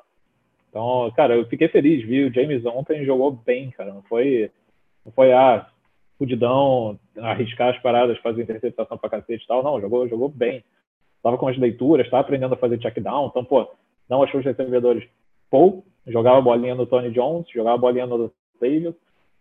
Então, 0.69 1.11
cara, 1.15 1.35
eu 1.35 1.45
fiquei 1.45 1.67
feliz, 1.67 2.05
vi 2.05 2.25
o 2.25 2.33
James 2.33 2.65
ontem 2.65 3.05
jogou 3.05 3.31
bem, 3.31 3.71
cara. 3.71 3.93
Não 3.93 4.01
foi, 4.03 4.51
não 5.05 5.11
foi, 5.11 5.31
ah, 5.31 5.67
fudidão, 6.17 6.99
arriscar 7.17 7.73
as 7.73 7.81
paradas, 7.81 8.17
fazer 8.19 8.43
interceptação 8.43 8.97
pra 8.97 9.09
cacete 9.09 9.43
e 9.43 9.47
tal. 9.47 9.63
Não, 9.63 9.79
jogou, 9.79 10.07
jogou 10.07 10.29
bem. 10.29 10.63
Tava 11.23 11.37
com 11.37 11.47
as 11.47 11.57
leituras, 11.57 12.09
tava 12.09 12.21
aprendendo 12.21 12.53
a 12.53 12.57
fazer 12.57 12.77
check 12.77 12.99
down. 12.99 13.27
Então, 13.27 13.43
pô, 13.43 13.67
não 14.09 14.21
achou 14.21 14.39
os 14.39 14.45
recebedores 14.45 15.07
Paul, 15.49 15.83
jogava 16.07 16.41
bolinha 16.41 16.75
no 16.75 16.85
Tony 16.85 17.11
Jones, 17.11 17.49
jogava 17.49 17.77
bolinha 17.77 18.05
no 18.05 18.31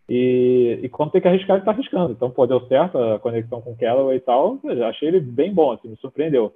E, 0.08 0.80
e 0.82 0.88
quando 0.88 1.12
tem 1.12 1.20
que 1.20 1.28
arriscar, 1.28 1.56
ele 1.56 1.64
tá 1.64 1.70
arriscando. 1.70 2.12
Então, 2.12 2.30
pô, 2.30 2.46
deu 2.46 2.60
certo 2.66 2.98
a 2.98 3.18
conexão 3.18 3.60
com 3.60 3.72
o 3.72 3.76
Callaway 3.76 4.18
e 4.18 4.20
tal. 4.20 4.58
Eu 4.62 4.86
achei 4.86 5.08
ele 5.08 5.20
bem 5.20 5.52
bom, 5.52 5.72
assim, 5.72 5.88
me 5.88 5.96
surpreendeu. 5.96 6.54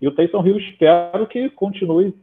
E 0.00 0.06
o 0.06 0.12
Taysom 0.12 0.44
Hill, 0.44 0.58
espero 0.58 1.26
que 1.26 1.48
continue 1.50 2.14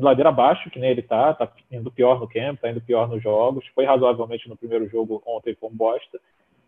ladeira 0.00 0.30
abaixo, 0.30 0.70
que 0.70 0.78
nem 0.78 0.90
ele 0.90 1.02
tá, 1.02 1.32
tá 1.34 1.50
indo 1.70 1.90
pior 1.90 2.20
no 2.20 2.28
camp, 2.28 2.58
tá 2.60 2.70
indo 2.70 2.80
pior 2.80 3.08
nos 3.08 3.22
jogos. 3.22 3.64
Foi 3.74 3.84
razoavelmente 3.84 4.48
no 4.48 4.56
primeiro 4.56 4.88
jogo 4.88 5.22
ontem, 5.26 5.56
foi 5.58 5.68
um 5.68 5.74
bosta. 5.74 6.18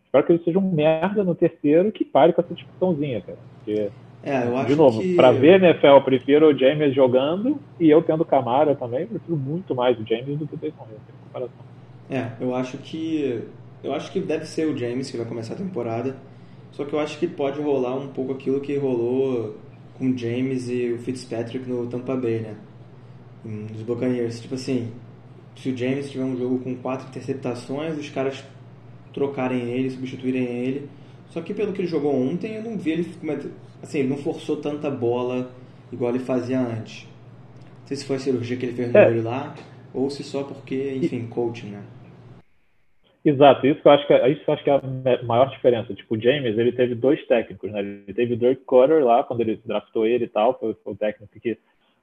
Espero 0.05 0.27
que 0.27 0.33
ele 0.33 0.45
seja 0.45 0.59
um 0.59 0.73
merda 0.73 1.23
no 1.23 1.35
terceiro 1.35 1.93
que 1.93 2.05
pare 2.05 2.33
com 2.33 2.41
essa 2.41 2.55
discussãozinha, 2.55 3.21
cara. 3.21 3.39
Porque 3.57 3.91
é, 4.23 4.47
eu 4.47 4.57
acho 4.57 4.67
de 4.67 4.77
novo, 4.77 5.01
que... 5.01 5.15
para 5.15 5.33
ver 5.33 5.63
NFL, 5.63 5.87
eu 5.87 6.03
prefiro 6.03 6.49
o 6.49 6.59
James 6.59 6.95
jogando 6.95 7.59
e 7.79 7.89
eu 7.89 8.03
tendo 8.03 8.25
Camara 8.25 8.75
também, 8.75 9.07
prefiro 9.07 9.37
muito 9.37 9.75
mais 9.75 9.99
o 9.99 10.07
James 10.07 10.39
do 10.39 10.47
que 10.47 10.55
o 10.55 10.59
Taysom 10.59 10.87
Hill, 10.91 10.99
em 10.99 11.25
comparação. 11.27 11.71
É, 12.11 12.33
eu 12.41 12.55
acho 12.55 12.77
que 12.79 13.43
eu 13.83 13.95
acho 13.95 14.13
que 14.13 14.21
deve 14.21 14.45
ser 14.45 14.67
o 14.67 14.77
James 14.77 15.11
que 15.11 15.17
vai 15.17 15.25
começar 15.25 15.55
a 15.55 15.57
temporada. 15.57 16.17
Só 16.73 16.85
que 16.85 16.93
eu 16.93 17.01
acho 17.01 17.19
que 17.19 17.27
pode 17.27 17.61
rolar 17.61 17.97
um 17.97 18.09
pouco 18.09 18.33
aquilo 18.33 18.61
que 18.61 18.77
rolou 18.77 19.57
com 19.95 20.11
o 20.11 20.19
James 20.19 20.69
e 20.69 20.93
o 20.93 20.99
Fitzpatrick 20.99 21.69
no 21.69 21.87
Tampa 21.87 22.17
Bay, 22.17 22.41
né? 22.41 22.57
Nos 23.45 23.83
Buccaneers, 23.83 24.41
tipo 24.41 24.55
assim, 24.55 24.91
se 25.57 25.71
o 25.71 25.77
James 25.77 26.11
tiver 26.11 26.25
um 26.25 26.37
jogo 26.37 26.59
com 26.59 26.75
quatro 26.77 27.09
interceptações, 27.09 27.99
os 27.99 28.09
caras 28.11 28.45
trocarem 29.13 29.63
ele, 29.63 29.91
substituírem 29.91 30.45
ele. 30.45 30.89
Só 31.29 31.41
que 31.41 31.55
pelo 31.55 31.73
que 31.73 31.81
ele 31.83 31.89
jogou 31.89 32.15
ontem, 32.15 32.57
eu 32.57 32.63
não 32.63 32.77
vi 32.77 32.91
ele 32.91 33.15
assim, 33.83 34.01
ele 34.01 34.09
não 34.09 34.17
forçou 34.17 34.57
tanta 34.57 34.91
bola 34.91 35.51
igual 35.93 36.11
ele 36.15 36.25
fazia 36.25 36.61
antes. 36.61 37.07
Não 37.81 37.87
sei 37.87 37.97
se 37.97 38.05
foi 38.05 38.17
a 38.17 38.19
cirurgia 38.21 38.57
que 38.57 38.67
ele 38.67 38.75
fez 38.75 38.93
no 38.93 38.99
é. 38.99 39.07
olho 39.09 39.23
lá, 39.23 39.55
ou 39.93 40.09
se 40.11 40.23
só 40.23 40.43
porque, 40.43 40.95
enfim, 40.97 41.27
coaching, 41.27 41.71
né? 41.71 41.83
Exato, 43.23 43.67
isso 43.67 43.81
eu 43.85 43.93
acho 43.93 44.07
que, 44.07 44.15
é, 44.15 44.29
isso 44.31 44.43
eu 44.47 44.55
acho 44.55 44.65
que 44.65 44.71
é 44.71 44.75
a 44.75 45.23
maior 45.25 45.51
diferença. 45.51 45.95
Tipo, 45.95 46.15
o 46.15 46.21
James, 46.21 46.57
ele 46.57 46.73
teve 46.73 46.95
dois 46.95 47.25
técnicos, 47.27 47.71
né? 47.71 47.81
Ele 47.81 48.15
teve 48.15 48.33
o 48.33 48.37
Dirk 48.37 48.65
Cutter 48.65 49.05
lá, 49.05 49.23
quando 49.23 49.43
ele 49.43 49.61
draftou 49.65 50.07
ele 50.07 50.25
e 50.25 50.29
tal, 50.29 50.59
foi, 50.59 50.75
foi 50.83 50.93
o 50.95 50.97
técnico 50.97 51.39
que 51.39 51.59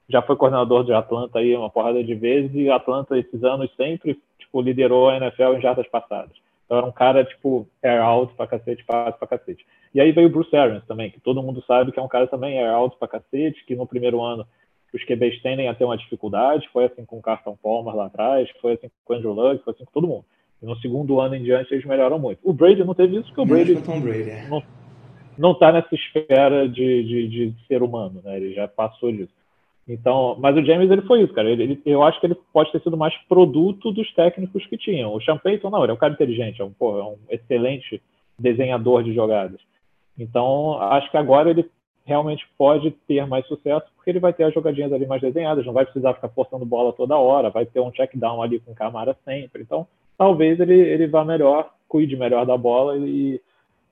já 0.08 0.22
foi 0.22 0.36
coordenador 0.36 0.86
de 0.86 0.94
Atlanta 0.94 1.40
aí 1.40 1.56
uma 1.56 1.70
porrada 1.70 2.04
de 2.04 2.14
vezes, 2.14 2.54
e 2.54 2.70
Atlanta 2.70 3.18
esses 3.18 3.44
anos 3.44 3.70
sempre, 3.76 4.20
tipo, 4.38 4.62
liderou 4.62 5.10
a 5.10 5.18
NFL 5.18 5.56
em 5.56 5.62
jardas 5.62 5.88
passadas. 5.88 6.32
Então 6.66 6.78
era 6.78 6.86
um 6.86 6.92
cara, 6.92 7.26
tipo, 7.26 7.68
air 7.82 8.02
out 8.02 8.34
pra 8.36 8.46
cacete, 8.46 8.86
passe 8.86 9.18
pra 9.18 9.28
cacete. 9.28 9.66
E 9.96 10.00
aí 10.00 10.12
veio 10.12 10.28
o 10.28 10.32
Bruce 10.32 10.56
Arians 10.56 10.86
também, 10.86 11.10
que 11.10 11.20
todo 11.20 11.42
mundo 11.42 11.64
sabe 11.66 11.92
que 11.92 12.00
é 12.00 12.04
um 12.04 12.08
cara 12.08 12.28
também 12.28 12.60
air 12.60 12.74
out 12.74 12.96
pra 13.00 13.08
cacete, 13.08 13.66
que 13.66 13.76
no 13.76 13.88
primeiro 13.88 14.22
ano 14.22 14.46
os 14.94 15.04
QBs 15.04 15.42
tendem 15.42 15.68
a 15.68 15.74
ter 15.74 15.84
uma 15.84 15.98
dificuldade, 15.98 16.70
foi 16.72 16.86
assim 16.86 17.06
com 17.06 17.18
o 17.18 17.22
Carson 17.22 17.58
Palmer 17.62 17.96
lá 17.96 18.06
atrás, 18.06 18.50
foi 18.62 18.74
assim 18.74 18.90
com 19.04 19.14
o 19.14 19.16
Andrew 19.16 19.34
Luck, 19.34 19.64
foi 19.64 19.74
assim 19.74 19.86
com 19.86 19.92
todo 19.92 20.08
mundo. 20.08 20.26
No 20.62 20.76
segundo 20.78 21.20
ano 21.20 21.36
em 21.36 21.44
diante 21.44 21.74
eles 21.74 21.86
melhoram 21.86 22.18
muito. 22.18 22.40
O 22.44 22.54
Brady 22.54 22.84
não 22.84 22.96
teve 22.96 23.18
isso, 23.18 23.28
porque 23.28 23.42
o 23.42 23.46
Brady, 23.46 23.76
Brady 23.76 24.30
é. 24.30 24.48
não, 24.50 24.64
não 25.38 25.54
tá 25.54 25.72
nessa 25.72 25.94
esfera 25.94 26.68
de, 26.68 27.04
de, 27.04 27.28
de 27.28 27.68
ser 27.68 27.84
humano, 27.84 28.22
né? 28.24 28.38
Ele 28.38 28.54
já 28.54 28.68
passou 28.68 29.12
disso. 29.12 29.34
Então, 29.88 30.36
mas 30.40 30.58
o 30.58 30.66
James 30.66 30.92
ele 30.92 31.04
foi 31.04 31.22
isso, 31.22 31.34
cara. 31.34 31.50
Ele, 31.50 31.64
ele, 31.64 31.82
eu 31.86 32.04
acho 32.04 32.20
que 32.20 32.26
ele 32.26 32.36
pode 32.52 32.72
ter 32.72 32.82
sido 32.82 32.98
mais 32.98 33.16
produto 33.30 33.92
dos 33.92 34.12
técnicos 34.14 34.66
que 34.66 34.78
tinham. 34.78 35.14
O 35.14 35.22
Sean 35.22 35.38
Payton, 35.38 35.70
não, 35.70 35.84
ele 35.84 35.92
é 35.92 35.96
um 35.96 35.98
cara 35.98 36.14
inteligente, 36.14 36.62
é 36.62 36.66
um, 36.66 36.72
pô, 36.72 37.00
é 37.00 37.04
um 37.04 37.18
excelente 37.30 38.02
desenhador 38.38 39.04
de 39.04 39.14
jogadas. 39.14 39.62
Então, 40.18 40.82
acho 40.82 41.10
que 41.10 41.18
agora 41.18 41.50
ele 41.50 41.70
realmente 42.04 42.46
pode 42.58 42.92
ter 43.08 43.26
mais 43.28 43.46
sucesso, 43.48 43.86
porque 43.96 44.10
ele 44.10 44.20
vai 44.20 44.34
ter 44.34 44.46
as 44.46 44.54
jogadinhas 44.54 44.92
ali 44.92 45.06
mais 45.06 45.22
desenhadas, 45.22 45.66
não 45.66 45.74
vai 45.74 45.86
precisar 45.86 46.14
ficar 46.14 46.30
forçando 46.30 46.66
bola 46.66 46.94
toda 46.94 47.18
hora, 47.18 47.50
vai 47.50 47.66
ter 47.66 47.80
um 47.80 47.92
check 47.92 48.16
down 48.16 48.42
ali 48.42 48.60
com 48.60 48.74
Camara 48.74 49.16
sempre. 49.26 49.62
Então, 49.62 49.86
talvez 50.18 50.60
ele, 50.60 50.74
ele 50.74 51.08
vá 51.08 51.24
melhor, 51.24 51.74
cuide 51.88 52.16
melhor 52.16 52.46
da 52.46 52.58
bola 52.58 52.98
e, 52.98 53.40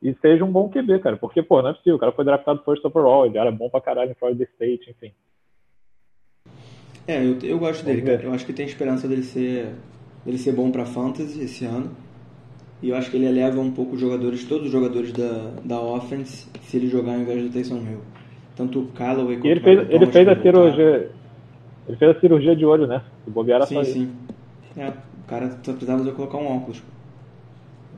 e 0.01 0.13
seja 0.21 0.43
um 0.43 0.51
bom 0.51 0.69
QB, 0.69 0.99
cara. 0.99 1.17
Porque, 1.17 1.41
pô, 1.41 1.61
não 1.61 1.69
é 1.69 1.73
possível, 1.73 1.95
o 1.95 1.99
cara 1.99 2.11
foi 2.11 2.25
draftado 2.25 2.63
first 2.63 2.83
overall, 2.83 3.25
ele 3.25 3.38
era 3.38 3.51
bom 3.51 3.69
pra 3.69 3.81
caralho 3.81 4.11
em 4.11 4.15
Florida 4.15 4.43
State, 4.43 4.89
enfim. 4.89 5.11
É, 7.07 7.23
eu, 7.23 7.39
eu 7.43 7.59
gosto 7.59 7.85
dele, 7.85 8.01
cara. 8.01 8.23
Eu 8.23 8.33
acho 8.33 8.45
que 8.45 8.53
tem 8.53 8.65
esperança 8.65 9.07
dele 9.07 9.23
ser, 9.23 9.75
dele 10.25 10.38
ser 10.38 10.53
bom 10.53 10.71
para 10.71 10.85
fantasy 10.85 11.43
esse 11.43 11.65
ano. 11.65 11.91
E 12.81 12.89
eu 12.89 12.95
acho 12.95 13.09
que 13.09 13.17
ele 13.17 13.27
eleva 13.27 13.59
um 13.59 13.71
pouco 13.71 13.95
os 13.95 14.01
jogadores, 14.01 14.43
todos 14.43 14.65
os 14.65 14.71
jogadores 14.71 15.11
da, 15.11 15.51
da 15.63 15.79
offense, 15.79 16.49
se 16.61 16.77
ele 16.77 16.88
jogar 16.88 17.13
ao 17.13 17.19
invés 17.19 17.43
do 17.43 17.49
Taysom 17.49 17.77
Hill. 17.77 18.01
Tanto 18.55 18.79
o 18.79 18.88
Callaway 18.88 19.38
quanto 19.38 19.47
ele 19.47 19.59
fez, 19.59 19.79
o 19.79 19.91
ele 19.91 20.07
fez 20.07 20.27
a 20.27 20.41
cirurgia. 20.41 21.11
Ele 21.88 21.97
fez 21.97 22.15
a 22.15 22.19
cirurgia 22.19 22.55
de 22.55 22.65
olho, 22.65 22.88
né? 22.88 23.01
Se 23.23 23.29
bobear 23.29 23.65
Sim, 23.67 23.83
sim. 23.83 24.11
É, 24.75 24.91
o 25.25 25.27
cara 25.27 25.49
só 25.63 25.71
precisava 25.73 26.03
de 26.03 26.11
colocar 26.11 26.38
um 26.38 26.55
óculos. 26.55 26.81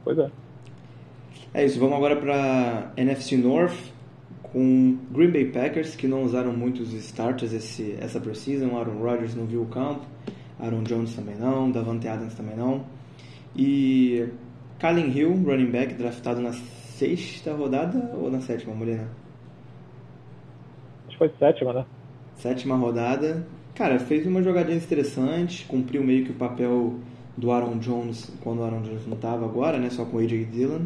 Pois 0.03 0.17
é. 0.17 0.31
É 1.53 1.65
isso, 1.65 1.79
vamos 1.79 1.97
agora 1.97 2.15
para 2.15 2.91
NFC 2.95 3.35
North 3.37 3.75
com 4.53 4.97
Green 5.11 5.31
Bay 5.31 5.45
Packers, 5.45 5.95
que 5.95 6.07
não 6.07 6.23
usaram 6.23 6.53
muitos 6.53 6.93
starters 6.93 7.51
esse, 7.51 7.97
essa 7.99 8.19
preseason. 8.19 8.77
Aaron 8.77 8.99
Rodgers 8.99 9.35
não 9.35 9.45
viu 9.45 9.61
o 9.61 9.65
campo, 9.65 10.01
Aaron 10.59 10.83
Jones 10.83 11.13
também 11.15 11.35
não, 11.35 11.69
Davante 11.69 12.07
Adams 12.07 12.33
também 12.33 12.55
não. 12.55 12.85
E 13.55 14.27
Kalin 14.79 15.11
Hill, 15.11 15.43
running 15.43 15.69
back, 15.69 15.93
draftado 15.95 16.39
na 16.39 16.53
sexta 16.53 17.53
rodada 17.53 18.11
ou 18.15 18.31
na 18.31 18.39
sétima, 18.39 18.73
Molina? 18.73 19.09
Acho 21.07 21.17
que 21.17 21.17
foi 21.17 21.31
sétima, 21.37 21.73
né? 21.73 21.85
Sétima 22.35 22.77
rodada. 22.77 23.45
Cara, 23.75 23.99
fez 23.99 24.25
uma 24.25 24.41
jogadinha 24.41 24.77
interessante, 24.77 25.65
cumpriu 25.65 26.03
meio 26.03 26.25
que 26.25 26.31
o 26.31 26.35
papel 26.35 26.95
do 27.37 27.51
Aaron 27.51 27.77
Jones 27.77 28.35
quando 28.43 28.59
o 28.59 28.63
Aaron 28.63 28.81
Jones 28.81 29.05
não 29.05 29.15
estava 29.15 29.45
agora, 29.45 29.77
né? 29.77 29.89
Só 29.89 30.03
com 30.03 30.17
o 30.17 30.19
AJ 30.19 30.49
Dillon. 30.49 30.85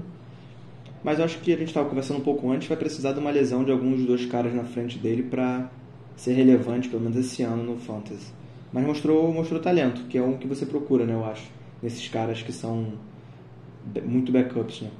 Mas 1.03 1.19
acho 1.19 1.39
que 1.39 1.53
a 1.53 1.57
gente 1.57 1.69
estava 1.69 1.89
conversando 1.89 2.17
um 2.17 2.23
pouco 2.23 2.51
antes, 2.51 2.67
vai 2.67 2.77
precisar 2.77 3.13
de 3.13 3.19
uma 3.19 3.31
lesão 3.31 3.63
de 3.63 3.71
alguns 3.71 3.97
dos 3.97 4.05
dois 4.05 4.25
caras 4.25 4.53
na 4.53 4.63
frente 4.63 4.99
dele 4.99 5.23
para 5.23 5.69
ser 6.15 6.33
relevante, 6.33 6.89
pelo 6.89 7.01
menos 7.01 7.17
esse 7.17 7.41
ano, 7.41 7.63
no 7.63 7.77
Fantasy. 7.77 8.31
Mas 8.71 8.85
mostrou, 8.85 9.33
mostrou 9.33 9.59
talento, 9.59 10.03
que 10.07 10.17
é 10.17 10.21
um 10.21 10.37
que 10.37 10.47
você 10.47 10.65
procura, 10.65 11.05
né, 11.05 11.13
eu 11.13 11.25
acho, 11.25 11.49
nesses 11.81 12.07
caras 12.07 12.43
que 12.43 12.51
são 12.51 12.93
muito 14.05 14.31
backups, 14.31 14.81
né? 14.81 14.91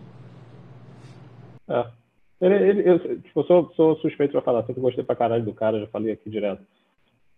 É. 1.69 1.85
Ele, 2.41 2.55
ele, 2.55 2.89
eu, 2.89 3.21
tipo, 3.21 3.43
sou, 3.43 3.71
sou 3.75 3.95
suspeito 3.97 4.31
para 4.31 4.41
falar, 4.41 4.65
sempre 4.65 4.81
gostei 4.81 5.03
pra 5.03 5.15
caralho 5.15 5.45
do 5.45 5.53
cara, 5.53 5.79
já 5.79 5.87
falei 5.87 6.11
aqui 6.11 6.27
direto. 6.29 6.63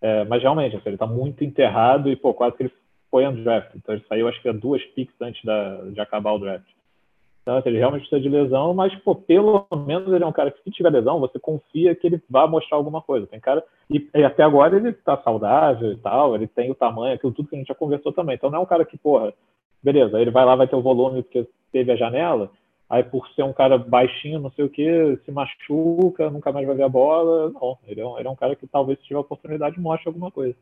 É, 0.02 0.24
mas 0.26 0.42
realmente, 0.42 0.78
assim, 0.78 0.90
ele 0.90 0.98
tá 0.98 1.06
muito 1.06 1.44
enterrado 1.44 2.10
e, 2.10 2.16
pô, 2.16 2.34
quase 2.34 2.56
que 2.56 2.64
ele 2.64 2.72
foi 3.14 3.28
undraft. 3.28 3.70
Então 3.76 3.94
ele 3.94 4.04
saiu, 4.10 4.28
acho 4.28 4.42
que, 4.42 4.52
duas 4.54 4.84
picks 4.96 5.14
antes 5.22 5.46
da, 5.46 5.76
de 5.92 6.02
acabar 6.02 6.32
o 6.32 6.40
draft. 6.40 6.66
Então, 7.44 7.58
assim, 7.58 7.70
ele 7.70 7.78
realmente 7.78 8.08
precisa 8.08 8.22
de 8.22 8.30
lesão, 8.30 8.74
mas, 8.74 8.96
pô, 9.02 9.14
pelo 9.14 9.68
menos 9.86 10.12
ele 10.12 10.24
é 10.24 10.28
um 10.28 10.32
cara 10.32 10.50
que, 10.50 10.64
se 10.64 10.72
tiver 10.72 10.90
lesão, 10.90 11.20
você 11.20 11.38
confia 11.38 11.94
que 11.94 12.08
ele 12.08 12.20
vai 12.28 12.48
mostrar 12.48 12.78
alguma 12.78 13.04
coisa. 13.04 13.28
Tem 13.28 13.40
cara. 13.40 13.64
E, 13.88 14.10
e 14.16 14.24
até 14.24 14.42
agora 14.42 14.76
ele 14.76 14.94
tá 14.94 15.16
saudável 15.18 15.92
e 15.92 15.98
tal, 15.98 16.34
ele 16.34 16.48
tem 16.48 16.72
o 16.72 16.76
tamanho, 16.76 17.14
aquilo 17.14 17.34
tudo 17.34 17.50
que 17.50 17.56
a 17.56 17.60
gente 17.60 17.68
já 17.68 17.76
conversou 17.76 18.12
também. 18.12 18.34
Então 18.34 18.50
não 18.50 18.60
é 18.60 18.62
um 18.62 18.66
cara 18.66 18.84
que, 18.84 18.98
porra, 18.98 19.32
beleza, 19.84 20.20
ele 20.20 20.32
vai 20.32 20.44
lá, 20.44 20.56
vai 20.56 20.68
ter 20.68 20.76
o 20.76 20.82
volume 20.82 21.22
porque 21.22 21.48
teve 21.72 21.92
a 21.92 21.96
janela, 21.96 22.50
aí 22.90 23.04
por 23.04 23.28
ser 23.36 23.44
um 23.44 23.54
cara 23.54 23.78
baixinho, 23.78 24.40
não 24.40 24.50
sei 24.52 24.66
o 24.66 24.70
que, 24.70 25.20
se 25.24 25.32
machuca, 25.32 26.32
nunca 26.32 26.52
mais 26.52 26.66
vai 26.66 26.76
ver 26.76 26.84
a 26.84 26.90
bola. 26.90 27.52
Não, 27.52 27.78
ele 27.86 28.02
é 28.02 28.08
um, 28.08 28.18
ele 28.18 28.28
é 28.28 28.32
um 28.32 28.36
cara 28.36 28.56
que 28.56 28.66
talvez, 28.66 28.98
se 29.00 29.06
tiver 29.06 29.20
oportunidade, 29.20 29.80
mostre 29.80 30.08
alguma 30.08 30.32
coisa. 30.32 30.56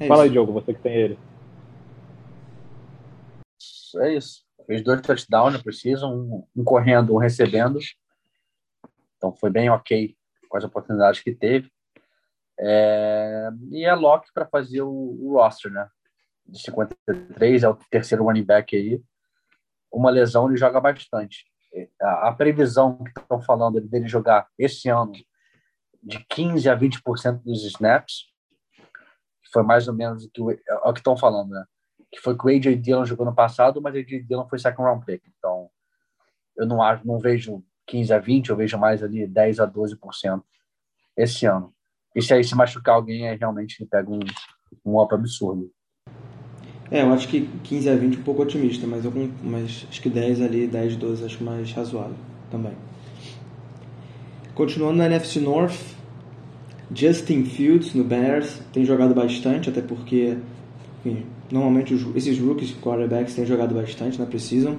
É 0.00 0.08
Fala 0.08 0.24
aí, 0.24 0.30
Diogo, 0.30 0.52
você 0.52 0.74
que 0.74 0.80
tem 0.80 0.94
ele. 0.94 1.18
É 3.96 4.14
isso. 4.14 4.42
Fez 4.66 4.82
dois 4.82 5.00
touchdowns, 5.00 5.62
preciso, 5.62 6.06
um, 6.08 6.46
um 6.56 6.64
correndo, 6.64 7.14
um 7.14 7.18
recebendo. 7.18 7.78
Então 9.16 9.32
foi 9.34 9.50
bem 9.50 9.70
ok 9.70 10.16
com 10.48 10.56
as 10.56 10.64
oportunidades 10.64 11.20
que 11.20 11.34
teve. 11.34 11.70
É, 12.58 13.48
e 13.70 13.84
é 13.84 13.94
Locke 13.94 14.32
para 14.32 14.46
fazer 14.46 14.82
o, 14.82 14.90
o, 14.90 15.34
roster, 15.34 15.70
né? 15.70 15.88
De 16.46 16.60
53, 16.60 17.62
é 17.62 17.68
o 17.68 17.74
terceiro 17.90 18.24
running 18.24 18.44
back 18.44 18.76
aí. 18.76 19.02
Uma 19.92 20.10
lesão 20.10 20.48
ele 20.48 20.56
joga 20.56 20.80
bastante. 20.80 21.44
A, 22.00 22.28
a 22.28 22.32
previsão 22.32 23.02
que 23.02 23.20
estão 23.20 23.40
falando 23.40 23.80
dele 23.80 24.08
jogar 24.08 24.48
esse 24.58 24.88
ano 24.88 25.12
de 26.02 26.24
15 26.28 26.68
a 26.68 26.76
20% 26.76 27.42
dos 27.42 27.64
snaps, 27.64 28.33
foi 29.54 29.62
mais 29.62 29.86
ou 29.86 29.94
menos 29.94 30.24
o 30.24 30.30
que, 30.30 30.42
é 30.68 30.74
o 30.74 30.92
que 30.92 30.98
estão 30.98 31.16
falando, 31.16 31.50
né? 31.50 31.64
Que 32.10 32.20
foi 32.20 32.36
que 32.36 32.44
o 32.44 32.48
AJ 32.48 32.76
Dillon 32.80 33.04
jogou 33.04 33.24
no 33.24 33.34
passado, 33.34 33.80
mas 33.80 33.94
o 33.94 33.98
AJ 33.98 34.26
Dillon 34.26 34.48
foi 34.48 34.58
second 34.58 34.82
round 34.82 35.06
pick. 35.06 35.22
Então, 35.38 35.70
eu 36.56 36.66
não 36.66 36.82
acho, 36.82 37.06
não 37.06 37.20
vejo 37.20 37.62
15 37.86 38.12
a 38.12 38.18
20, 38.18 38.50
eu 38.50 38.56
vejo 38.56 38.76
mais 38.76 39.00
ali 39.02 39.26
10 39.26 39.60
a 39.60 39.66
12% 39.66 40.42
esse 41.16 41.46
ano. 41.46 41.72
E 42.14 42.20
se 42.20 42.34
aí 42.34 42.42
se 42.42 42.54
machucar 42.56 42.96
alguém, 42.96 43.28
aí 43.28 43.36
realmente 43.36 43.80
ele 43.80 43.88
pega 43.88 44.10
um, 44.10 44.18
um 44.84 45.00
up 45.00 45.14
absurdo. 45.14 45.70
É, 46.90 47.02
eu 47.02 47.12
acho 47.12 47.28
que 47.28 47.46
15 47.62 47.90
a 47.90 47.94
20 47.94 48.16
é 48.16 48.20
um 48.20 48.22
pouco 48.22 48.42
otimista, 48.42 48.86
mas, 48.86 49.04
eu, 49.04 49.12
mas 49.42 49.86
acho 49.88 50.02
que 50.02 50.10
10 50.10 50.42
ali, 50.42 50.66
10, 50.66 50.96
12 50.96 51.24
acho 51.24 51.44
mais 51.44 51.72
razoável 51.72 52.16
também. 52.50 52.76
Continuando 54.54 54.98
na 54.98 55.06
NFC 55.06 55.40
North, 55.40 55.93
Justin 56.92 57.44
Fields 57.44 57.94
no 57.94 58.04
Bears 58.04 58.60
tem 58.72 58.84
jogado 58.84 59.14
bastante, 59.14 59.68
até 59.68 59.80
porque 59.80 60.36
enfim, 61.04 61.24
normalmente 61.50 61.92
os, 61.92 62.16
esses 62.16 62.38
rookies 62.38 62.74
quarterbacks 62.80 63.34
têm 63.34 63.44
jogado 63.44 63.74
bastante 63.74 64.18
na 64.18 64.26
Precision. 64.26 64.76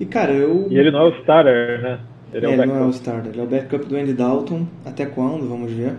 E 0.00 0.04
cara, 0.04 0.32
eu. 0.32 0.66
E 0.70 0.76
ele 0.76 0.90
não 0.90 1.00
é 1.00 1.04
o 1.04 1.20
starter, 1.20 1.80
né? 1.80 2.00
Ele, 2.32 2.46
é, 2.46 2.50
é 2.50 2.52
ele 2.52 2.66
não 2.66 2.76
é 2.76 2.82
o 2.82 2.90
starter, 2.90 3.32
ele 3.32 3.40
é 3.40 3.44
o 3.44 3.46
backup 3.46 3.86
do 3.86 3.96
Andy 3.96 4.12
Dalton. 4.12 4.66
Até 4.84 5.06
quando? 5.06 5.48
Vamos 5.48 5.72
ver. 5.72 5.94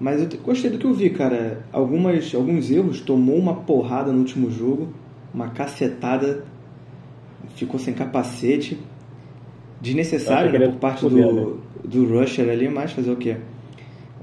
Mas 0.00 0.22
eu 0.22 0.40
gostei 0.40 0.70
do 0.70 0.78
que 0.78 0.84
eu 0.84 0.94
vi, 0.94 1.10
cara. 1.10 1.64
Algumas, 1.72 2.32
alguns 2.34 2.70
erros, 2.70 3.00
tomou 3.00 3.36
uma 3.36 3.54
porrada 3.54 4.12
no 4.12 4.18
último 4.18 4.50
jogo, 4.50 4.92
uma 5.34 5.48
cacetada, 5.48 6.44
ficou 7.56 7.78
sem 7.78 7.92
capacete. 7.92 8.78
Desnecessário 9.80 10.52
né, 10.58 10.66
por 10.66 10.76
parte 10.76 11.08
do, 11.08 11.60
do 11.84 12.06
Rusher 12.08 12.48
ali, 12.48 12.68
mas 12.68 12.92
fazer 12.92 13.12
o 13.12 13.16
quê? 13.16 13.36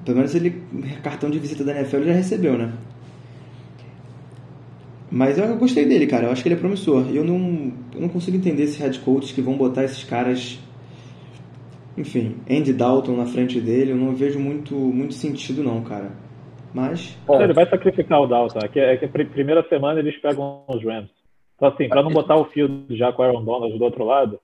Pelo 0.06 0.18
menos 0.18 0.36
ele, 0.36 0.64
cartão 1.04 1.30
de 1.30 1.40
visita 1.40 1.64
da 1.64 1.76
NFL 1.76 1.98
ele 1.98 2.06
já 2.06 2.14
recebeu, 2.14 2.58
né? 2.58 2.72
Mas 5.12 5.38
eu 5.38 5.58
gostei 5.58 5.86
dele, 5.86 6.08
cara. 6.08 6.26
Eu 6.26 6.32
acho 6.32 6.42
que 6.44 6.48
ele 6.48 6.56
é 6.56 6.60
promissor. 6.60 7.06
Eu 7.14 7.24
não, 7.24 7.72
eu 7.94 8.02
não 8.02 8.10
consigo 8.10 8.38
entender 8.38 8.64
esses 8.64 8.78
head 8.78 9.00
coaches 9.00 9.32
que 9.32 9.42
vão 9.42 9.58
botar 9.58 9.84
esses 9.84 10.04
caras 10.04 10.60
enfim, 11.98 12.36
Andy 12.50 12.74
Dalton 12.74 13.16
na 13.16 13.26
frente 13.26 13.60
dele, 13.60 13.92
eu 13.92 13.96
não 13.96 14.14
vejo 14.14 14.38
muito, 14.38 14.76
muito 14.76 15.14
sentido 15.14 15.64
não, 15.64 15.82
cara. 15.82 16.12
Mas... 16.74 17.18
Bom, 17.26 17.42
ele 17.42 17.54
vai 17.54 17.70
sacrificar 17.70 18.22
o 18.22 18.28
Dalton. 18.28 18.60
É 18.62 18.68
que, 18.68 18.80
é 18.80 18.98
que 18.98 19.06
a 19.06 19.10
primeira 19.10 19.64
semana 19.70 20.00
eles 20.00 20.18
pegam 20.22 20.64
os 20.68 20.84
Rams. 20.84 21.10
Então, 21.56 21.70
assim, 21.70 21.88
para 21.88 22.04
não 22.04 22.12
botar 22.12 22.36
o 22.36 22.46
field 22.46 22.98
já 22.98 23.14
com 23.14 23.22
o 23.22 23.26
Aaron 23.26 23.46
Donald 23.46 23.78
do 23.78 23.84
outro 23.84 24.04
lado, 24.04 24.40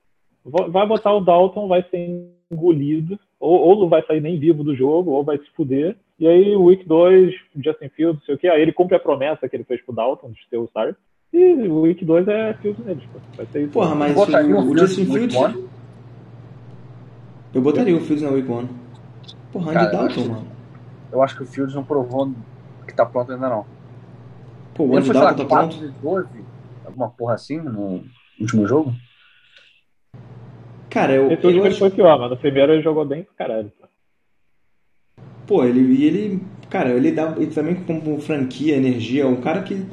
vai 0.45 0.87
botar 0.87 1.13
o 1.13 1.19
Dalton, 1.19 1.67
vai 1.67 1.83
ser 1.89 2.31
engolido, 2.49 3.19
ou, 3.41 3.59
ou 3.59 3.79
não 3.79 3.89
vai 3.89 4.05
sair 4.05 4.21
nem 4.21 4.39
vivo 4.39 4.63
do 4.63 4.75
jogo, 4.75 5.11
ou 5.11 5.23
vai 5.23 5.37
se 5.37 5.49
fuder. 5.55 5.95
E 6.19 6.27
aí, 6.27 6.55
o 6.55 6.65
Week 6.65 6.87
2, 6.87 7.33
Justin 7.55 7.89
Fields, 7.89 8.19
não 8.19 8.25
sei 8.25 8.35
o 8.35 8.37
que, 8.37 8.47
aí 8.47 8.61
ele 8.61 8.71
cumpre 8.71 8.95
a 8.95 8.99
promessa 8.99 9.49
que 9.49 9.55
ele 9.55 9.63
fez 9.63 9.81
pro 9.81 9.95
Dalton 9.95 10.29
de 10.29 10.47
ter 10.49 10.57
o 10.57 10.65
start. 10.65 10.95
E 11.33 11.53
o 11.67 11.81
Week 11.81 12.05
2 12.05 12.27
é 12.27 12.53
Fields 12.61 12.85
neles, 12.85 13.03
pô. 13.11 13.19
Vai 13.35 13.45
ser 13.47 13.63
isso. 13.63 13.71
Porra, 13.71 13.95
mas 13.95 14.15
o, 14.15 14.21
o 14.21 14.77
Justin 14.77 15.05
Fields... 15.05 15.35
Eu 17.53 17.61
botaria 17.61 17.95
o 17.95 17.99
Fields 17.99 18.21
na 18.21 18.29
Week 18.29 18.49
1. 18.49 18.67
Porra, 19.51 19.71
Andy 19.71 19.91
Dalton, 19.91 20.27
mano. 20.27 20.47
Eu 21.11 21.21
acho 21.21 21.35
que 21.35 21.43
o 21.43 21.45
Fields 21.45 21.75
não 21.75 21.83
provou 21.83 22.31
que 22.87 22.95
tá 22.95 23.05
pronto 23.05 23.31
ainda 23.31 23.49
não. 23.49 23.65
Pô, 24.75 24.85
o 24.85 24.97
Andy 24.97 25.11
Dalton 25.11 25.45
tá 25.45 25.45
pronto? 25.45 25.93
12, 26.01 26.27
alguma 26.85 27.09
porra 27.09 27.33
assim 27.33 27.59
no 27.59 28.03
último 28.39 28.67
jogo? 28.67 28.93
Cara, 30.91 31.13
eu. 31.13 31.31
Esse 31.31 31.45
último 31.45 31.65
ele 31.65 31.75
foi 31.75 31.89
pior, 31.89 32.19
mas 32.19 32.29
no 32.29 32.37
primeiro 32.37 32.73
ele 32.73 32.83
jogou 32.83 33.05
bem 33.05 33.23
pro 33.23 33.33
caralho. 33.33 33.71
Pô, 35.47 35.63
ele. 35.63 36.05
ele 36.05 36.41
cara, 36.69 36.89
ele 36.89 37.11
dá. 37.11 37.33
Ele 37.37 37.47
também 37.47 37.75
como 37.75 38.19
franquia, 38.21 38.75
energia, 38.75 39.23
é 39.23 39.27
um 39.27 39.41
cara 39.41 39.63
que. 39.63 39.85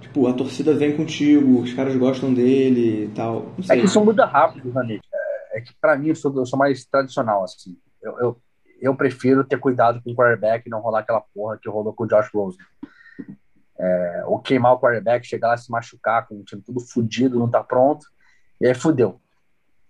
Tipo, 0.00 0.26
a 0.26 0.32
torcida 0.32 0.72
vem 0.72 0.96
contigo, 0.96 1.60
os 1.60 1.74
caras 1.74 1.94
gostam 1.96 2.32
dele 2.32 3.04
e 3.04 3.08
tal. 3.08 3.52
É 3.68 3.76
que 3.76 3.84
isso 3.84 4.02
muda 4.02 4.24
rápido, 4.24 4.70
Ranete 4.70 5.06
é 5.58 5.60
que 5.60 5.74
para 5.80 5.96
mim 5.96 6.08
eu 6.08 6.14
sou, 6.14 6.34
eu 6.36 6.46
sou, 6.46 6.58
mais 6.58 6.84
tradicional, 6.84 7.44
assim. 7.44 7.76
Eu, 8.00 8.18
eu, 8.18 8.42
eu, 8.80 8.96
prefiro 8.96 9.44
ter 9.44 9.58
cuidado 9.58 10.00
com 10.02 10.10
o 10.10 10.14
quarterback 10.14 10.66
e 10.66 10.70
não 10.70 10.80
rolar 10.80 11.00
aquela 11.00 11.20
porra 11.20 11.58
que 11.60 11.68
rolou 11.68 11.92
com 11.92 12.04
o 12.04 12.06
Josh 12.06 12.30
Rosen. 12.32 12.60
É, 13.78 14.24
ou 14.26 14.40
queimar 14.40 14.72
o 14.72 14.80
quarterback, 14.80 15.26
chegar 15.26 15.48
lá 15.48 15.56
se 15.56 15.70
machucar 15.70 16.26
com 16.26 16.36
o 16.36 16.44
time 16.44 16.62
tudo 16.62 16.80
fudido, 16.80 17.38
não 17.38 17.48
tá 17.48 17.62
pronto, 17.62 18.06
e 18.60 18.66
aí 18.66 18.74
fudeu. 18.74 19.20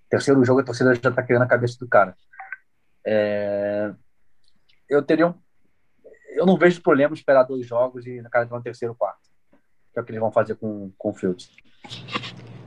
Terceiro 0.08 0.44
jogo, 0.44 0.60
a 0.60 0.64
torcida 0.64 0.94
já 0.94 1.10
tá 1.10 1.22
criando 1.22 1.42
a 1.42 1.48
cabeça 1.48 1.78
do 1.78 1.88
cara. 1.88 2.16
É, 3.06 3.92
eu 4.88 5.02
teria 5.02 5.26
um, 5.26 5.34
eu 6.30 6.46
não 6.46 6.56
vejo 6.56 6.82
problema 6.82 7.14
esperar 7.14 7.42
dois 7.42 7.66
jogos 7.66 8.06
e 8.06 8.20
na 8.22 8.30
cara 8.30 8.44
entrar 8.44 8.56
no 8.56 8.62
terceiro 8.62 8.94
quarto. 8.94 9.28
Que 9.92 9.98
é 9.98 10.02
o 10.02 10.04
que 10.04 10.12
eles 10.12 10.20
vão 10.20 10.30
fazer 10.30 10.54
com, 10.54 10.92
com 10.96 11.10
o 11.10 11.14
Fields. 11.14 11.50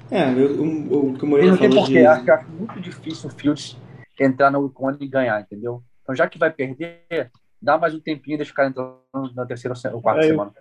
É, 0.10 0.30
eu, 0.34 0.62
o, 0.62 1.14
que 1.14 1.24
o 1.24 1.28
Moreira 1.28 1.56
falou 1.56 1.78
porque 1.78 1.94
de... 1.94 2.06
acho, 2.06 2.32
acho 2.32 2.50
muito 2.50 2.82
difícil 2.82 3.30
o 3.30 3.34
Fields 3.34 3.78
entrar 4.20 4.52
no 4.52 4.66
Icone 4.68 4.98
e 5.00 5.08
ganhar, 5.08 5.40
entendeu? 5.40 5.84
Então, 6.02 6.14
já 6.14 6.28
que 6.28 6.38
vai 6.38 6.52
perder, 6.52 7.32
dá 7.62 7.78
mais 7.78 7.94
um 7.94 8.00
tempinho 8.00 8.36
e 8.36 8.38
deixa 8.38 8.52
o 8.52 8.56
cara 8.56 8.70
entrar 8.70 8.94
na 9.34 9.46
terceira 9.46 9.74
ou 9.94 10.02
quarta 10.02 10.26
é, 10.26 10.28
semana. 10.28 10.52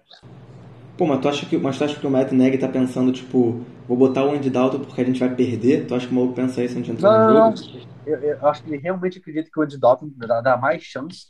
Pô, 1.00 1.06
mas 1.06 1.18
tu 1.20 1.30
acha 1.30 1.46
que, 1.46 1.56
mas 1.56 1.78
tu 1.78 1.84
acha 1.84 1.98
que 1.98 2.06
o 2.06 2.10
Matt 2.10 2.30
Neg 2.30 2.58
tá 2.58 2.68
pensando, 2.68 3.10
tipo, 3.10 3.64
vou 3.88 3.96
botar 3.96 4.22
o 4.22 4.32
Andy 4.32 4.50
Dalton 4.50 4.80
porque 4.80 5.00
a 5.00 5.04
gente 5.04 5.18
vai 5.18 5.34
perder? 5.34 5.86
Tu 5.86 5.94
acha 5.94 6.06
que 6.06 6.12
o 6.12 6.14
maluco 6.14 6.34
pensa 6.34 6.62
isso 6.62 6.76
antes 6.76 6.84
de 6.84 6.92
entrar 6.92 7.10
não, 7.10 7.54
no 7.54 7.56
jogo? 7.56 7.80
Não, 8.04 8.12
eu, 8.12 8.18
eu, 8.18 8.46
acho 8.46 8.62
que 8.62 8.68
ele 8.68 8.82
realmente 8.82 9.18
acredita 9.18 9.48
que 9.50 9.58
o 9.58 9.62
Andy 9.62 9.80
Dalton 9.80 10.10
dá, 10.14 10.42
dá 10.42 10.58
mais 10.58 10.82
chance 10.82 11.28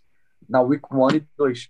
na 0.48 0.60
Week 0.60 0.82
1 0.90 1.10
e 1.12 1.26
2. 1.38 1.68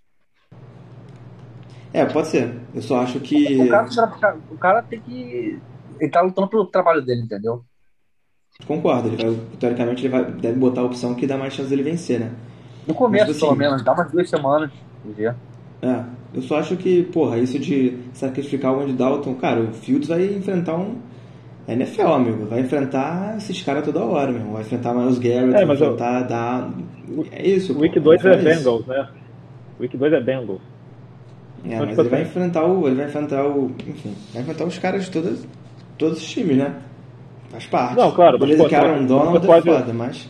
É, 1.93 2.03
pode 2.07 2.29
ser. 2.29 2.59
Eu 2.73 2.81
só 2.81 3.01
acho 3.01 3.19
que. 3.19 3.55
O 3.59 3.69
cara, 3.69 4.37
o 4.49 4.57
cara 4.57 4.81
tem 4.81 4.99
que 4.99 5.61
ele 5.99 6.09
tá 6.09 6.21
lutando 6.21 6.47
pelo 6.47 6.65
trabalho 6.65 7.03
dele, 7.05 7.21
entendeu? 7.21 7.63
Concordo, 8.65 9.09
ele 9.09 9.23
vai, 9.23 9.45
teoricamente 9.59 10.01
ele 10.01 10.09
vai, 10.09 10.25
deve 10.25 10.57
botar 10.57 10.81
a 10.81 10.85
opção 10.85 11.13
que 11.13 11.27
dá 11.27 11.37
mais 11.37 11.53
chance 11.53 11.69
dele 11.69 11.83
vencer, 11.83 12.19
né? 12.19 12.31
No 12.87 12.95
começo, 12.95 13.27
Mas, 13.27 13.35
assim, 13.35 13.45
pelo 13.45 13.55
menos, 13.55 13.83
dá 13.83 13.93
umas 13.93 14.11
duas 14.11 14.27
semanas. 14.27 14.71
Ver. 15.05 15.35
É, 15.83 16.03
eu 16.33 16.41
só 16.41 16.59
acho 16.59 16.75
que, 16.77 17.03
porra, 17.03 17.37
isso 17.37 17.59
de 17.59 17.97
sacrificar 18.13 18.73
o 18.73 18.81
Andy 18.81 18.93
Dalton, 18.93 19.35
cara, 19.35 19.61
o 19.61 19.73
Fields 19.73 20.07
vai 20.07 20.23
enfrentar 20.25 20.75
um 20.75 20.95
NFL, 21.67 22.07
amigo, 22.07 22.45
vai 22.45 22.61
enfrentar 22.61 23.35
esses 23.37 23.61
caras 23.61 23.85
toda 23.85 24.03
hora, 24.03 24.31
meu 24.31 24.51
vai 24.51 24.61
enfrentar 24.61 24.93
Miles 24.93 25.19
Garrett, 25.19 25.55
é, 25.55 25.65
vai 25.65 25.75
enfrentar, 25.75 26.71
eu... 27.07 27.25
É 27.31 27.47
isso. 27.47 27.73
O 27.73 27.79
Week 27.79 27.99
2 27.99 28.25
é 28.25 28.37
Bengals, 28.37 28.85
né? 28.87 29.07
O 29.77 29.81
Week 29.81 29.97
2 29.97 30.13
é 30.13 30.21
Bengals. 30.21 30.61
É, 31.63 31.79
mas 31.79 31.97
ele 31.97 32.09
vai 32.09 32.21
enfrentar 32.23 32.65
o. 32.65 32.87
Ele 32.87 32.95
vai 32.95 33.05
enfrentar 33.05 33.45
o. 33.45 33.71
Enfim, 33.87 34.15
vai 34.33 34.41
enfrentar 34.41 34.65
os 34.65 34.79
caras 34.79 35.05
de 35.05 35.11
todas 35.11 35.45
todos 35.97 36.17
os 36.17 36.27
times, 36.27 36.57
né? 36.57 36.75
Faz 37.49 37.67
parte. 37.67 37.97
Não, 37.97 38.11
claro. 38.11 38.39
Beleza 38.39 38.67
que 38.67 38.73
Aaron 38.73 39.05
Donald 39.05 39.37
é 39.37 39.47
pode... 39.47 39.69
é 39.69 39.73
foda, 39.73 39.93
mas... 39.93 40.29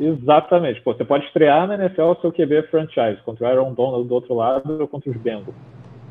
Exatamente. 0.00 0.80
Pô, 0.80 0.94
você 0.94 1.04
pode 1.04 1.26
estrear 1.26 1.68
na 1.68 1.74
NFL 1.74 2.14
seu 2.20 2.32
QB 2.32 2.62
franchise 2.70 3.20
contra 3.22 3.44
o 3.44 3.48
Aaron 3.48 3.74
Donald 3.74 4.08
do 4.08 4.14
outro 4.14 4.34
lado 4.34 4.80
ou 4.80 4.88
contra 4.88 5.10
os 5.10 5.16
Bengals. 5.18 5.54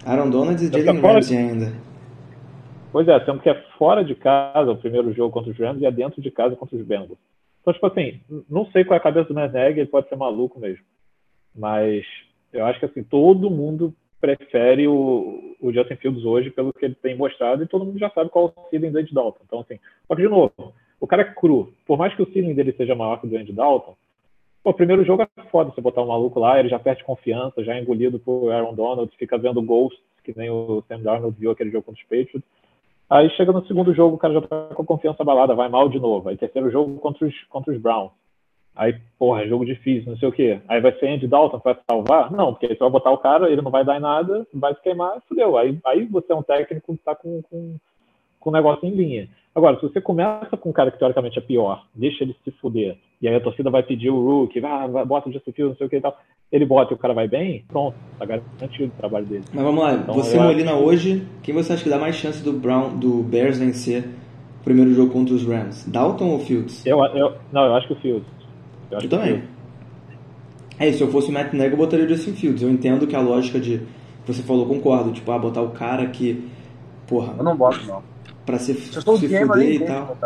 Aaron 0.05 0.29
Donald 0.29 0.63
e 0.63 0.71
Jalen 0.71 1.01
Ramsey 1.01 1.37
de... 1.37 1.43
ainda. 1.43 1.73
Pois 2.91 3.07
é, 3.07 3.19
sendo 3.25 3.39
que 3.39 3.49
é 3.49 3.55
fora 3.77 4.03
de 4.03 4.15
casa 4.15 4.71
o 4.71 4.77
primeiro 4.77 5.11
jogo 5.13 5.33
contra 5.33 5.51
os 5.51 5.57
Rams 5.57 5.81
e 5.81 5.85
é 5.85 5.91
dentro 5.91 6.21
de 6.21 6.29
casa 6.29 6.55
contra 6.55 6.75
os 6.75 6.85
Bengals. 6.85 7.17
Então, 7.61 7.73
tipo 7.73 7.85
assim, 7.87 8.19
não 8.49 8.65
sei 8.67 8.83
qual 8.83 8.95
é 8.95 8.99
a 8.99 9.03
cabeça 9.03 9.27
do 9.27 9.33
Matt 9.33 9.53
ele 9.53 9.85
pode 9.87 10.07
ser 10.07 10.15
maluco 10.15 10.59
mesmo. 10.59 10.83
Mas 11.55 12.05
eu 12.53 12.65
acho 12.65 12.79
que 12.79 12.85
assim, 12.85 13.03
todo 13.03 13.49
mundo 13.49 13.93
prefere 14.21 14.87
o, 14.87 15.55
o 15.61 15.71
Justin 15.71 15.95
Fields 15.95 16.25
hoje 16.25 16.49
pelo 16.49 16.73
que 16.73 16.85
ele 16.85 16.95
tem 16.95 17.15
mostrado 17.15 17.63
e 17.63 17.67
todo 17.67 17.85
mundo 17.85 17.97
já 17.97 18.09
sabe 18.09 18.29
qual 18.29 18.53
é 18.55 18.75
o 18.75 18.79
do 18.79 18.99
Andy 18.99 19.13
Dalton. 19.13 19.39
Então, 19.45 19.59
assim, 19.61 19.79
só 20.07 20.15
que, 20.15 20.21
de 20.21 20.27
novo, 20.27 20.73
o 20.99 21.07
cara 21.07 21.21
é 21.21 21.25
cru. 21.25 21.73
Por 21.85 21.97
mais 21.97 22.13
que 22.13 22.21
o 22.21 22.31
ceiling 22.31 22.53
dele 22.53 22.73
seja 22.73 22.95
maior 22.95 23.19
que 23.19 23.27
o 23.27 23.29
do 23.29 23.37
Andy 23.37 23.53
Dalton, 23.53 23.95
pô, 24.63 24.69
o 24.71 24.73
primeiro 24.73 25.03
jogo 25.03 25.23
é 25.23 25.43
foda 25.49 25.71
você 25.71 25.81
botar 25.81 26.01
um 26.01 26.07
maluco 26.07 26.39
lá, 26.39 26.59
ele 26.59 26.69
já 26.69 26.79
perde 26.79 27.03
confiança, 27.03 27.63
já 27.63 27.75
é 27.75 27.81
engolido 27.81 28.19
por 28.19 28.51
Aaron 28.51 28.73
Donald, 28.73 29.11
fica 29.17 29.37
vendo 29.37 29.61
ghosts, 29.61 30.01
que 30.23 30.37
nem 30.37 30.49
o 30.49 30.83
Sam 30.87 31.01
Darnold 31.01 31.39
viu 31.39 31.51
aquele 31.51 31.71
jogo 31.71 31.85
contra 31.85 32.01
os 32.01 32.07
Patriots. 32.07 32.43
Aí 33.09 33.29
chega 33.31 33.51
no 33.51 33.65
segundo 33.65 33.93
jogo, 33.93 34.15
o 34.15 34.19
cara 34.19 34.35
já 34.35 34.41
tá 34.41 34.69
com 34.75 34.85
confiança 34.85 35.23
abalada, 35.23 35.55
vai 35.55 35.67
mal 35.67 35.89
de 35.89 35.99
novo. 35.99 36.29
Aí 36.29 36.37
terceiro 36.37 36.69
jogo 36.69 36.99
contra 36.99 37.25
os, 37.25 37.43
contra 37.45 37.73
os 37.73 37.81
Browns. 37.81 38.11
Aí, 38.75 38.95
porra, 39.17 39.47
jogo 39.47 39.65
difícil, 39.65 40.11
não 40.11 40.17
sei 40.17 40.29
o 40.29 40.31
quê. 40.31 40.61
Aí 40.67 40.79
vai 40.79 40.97
ser 40.97 41.07
Andy 41.07 41.27
Dalton 41.27 41.57
vai 41.57 41.77
salvar? 41.89 42.31
Não, 42.31 42.53
porque 42.53 42.67
você 42.67 42.75
vai 42.75 42.89
botar 42.89 43.11
o 43.11 43.17
cara, 43.17 43.49
ele 43.49 43.61
não 43.61 43.71
vai 43.71 43.83
dar 43.83 43.97
em 43.97 43.99
nada, 43.99 44.47
vai 44.53 44.73
se 44.73 44.81
queimar, 44.81 45.21
fudeu. 45.27 45.57
Aí, 45.57 45.77
aí 45.85 46.05
você 46.05 46.31
é 46.31 46.35
um 46.35 46.43
técnico 46.43 46.95
que 46.95 47.03
tá 47.03 47.15
com, 47.15 47.41
com, 47.41 47.75
com 48.49 48.51
o 48.51 48.57
negócio 48.57 48.87
em 48.87 48.91
linha. 48.91 49.29
Agora, 49.53 49.75
se 49.75 49.83
você 49.83 50.01
começa 50.01 50.57
com 50.57 50.69
um 50.69 50.73
cara 50.73 50.91
que 50.91 50.97
teoricamente 50.97 51.37
é 51.37 51.41
pior, 51.41 51.85
deixa 51.93 52.23
ele 52.23 52.35
se 52.43 52.51
fuder, 52.51 52.97
e 53.21 53.27
aí 53.27 53.35
a 53.35 53.41
torcida 53.41 53.69
vai 53.69 53.83
pedir 53.83 54.09
o 54.09 54.23
Rook, 54.23 54.59
vai, 54.59 54.87
vai, 54.87 55.05
bota 55.05 55.29
o 55.29 55.31
Justin 55.31 55.51
Fields, 55.51 55.73
não 55.73 55.77
sei 55.77 55.87
o 55.87 55.89
que 55.89 55.97
e 55.97 56.01
tal, 56.01 56.17
ele 56.51 56.65
bota 56.65 56.93
e 56.93 56.95
o 56.95 56.97
cara 56.97 57.13
vai 57.13 57.27
bem, 57.27 57.63
pronto, 57.67 57.95
tá 58.17 58.25
garantido 58.25 58.91
o 58.95 58.97
trabalho 58.97 59.25
dele. 59.25 59.43
Mas 59.53 59.63
vamos 59.63 59.83
lá, 59.83 59.93
então, 59.93 60.15
você, 60.15 60.39
Molina, 60.39 60.71
acho... 60.71 60.83
hoje, 60.83 61.27
quem 61.43 61.53
você 61.53 61.73
acha 61.73 61.83
que 61.83 61.89
dá 61.89 61.97
mais 61.97 62.15
chance 62.15 62.43
do 62.43 62.53
Brown, 62.53 62.97
do 62.97 63.21
Bears 63.23 63.59
vencer 63.59 64.05
o 64.61 64.63
primeiro 64.63 64.93
jogo 64.93 65.11
contra 65.11 65.33
os 65.33 65.45
Rams? 65.45 65.85
Dalton 65.89 66.29
ou 66.29 66.39
Fields? 66.39 66.85
Eu, 66.85 67.03
eu, 67.05 67.33
não, 67.51 67.65
eu 67.65 67.75
acho 67.75 67.87
que 67.87 67.93
o 67.93 67.97
Fields. 67.97 68.27
Eu, 68.91 68.97
acho 68.97 69.05
eu 69.07 69.09
também. 69.09 69.27
Fields. 69.27 69.49
É, 70.79 70.91
se 70.93 71.01
eu 71.01 71.09
fosse 71.09 71.29
o 71.29 71.33
Matt 71.33 71.51
Nagy, 71.51 71.71
eu 71.71 71.77
botaria 71.77 72.05
o 72.05 72.07
Justin 72.07 72.33
Fields. 72.33 72.61
Eu 72.61 72.69
entendo 72.69 73.05
que 73.05 73.15
a 73.15 73.19
lógica 73.19 73.59
de. 73.59 73.81
Você 74.25 74.41
falou, 74.41 74.65
concordo. 74.65 75.11
Tipo, 75.11 75.29
ah, 75.33 75.37
botar 75.37 75.61
o 75.61 75.71
cara 75.71 76.05
que. 76.07 76.47
Porra. 77.05 77.33
Eu 77.37 77.43
não 77.43 77.57
boto, 77.57 77.85
não. 77.85 78.01
Pra 78.49 78.57
se, 78.57 78.73
se, 78.73 78.91
se 78.91 79.01
fuder 79.01 79.69
e 79.69 79.85
tal. 79.85 80.17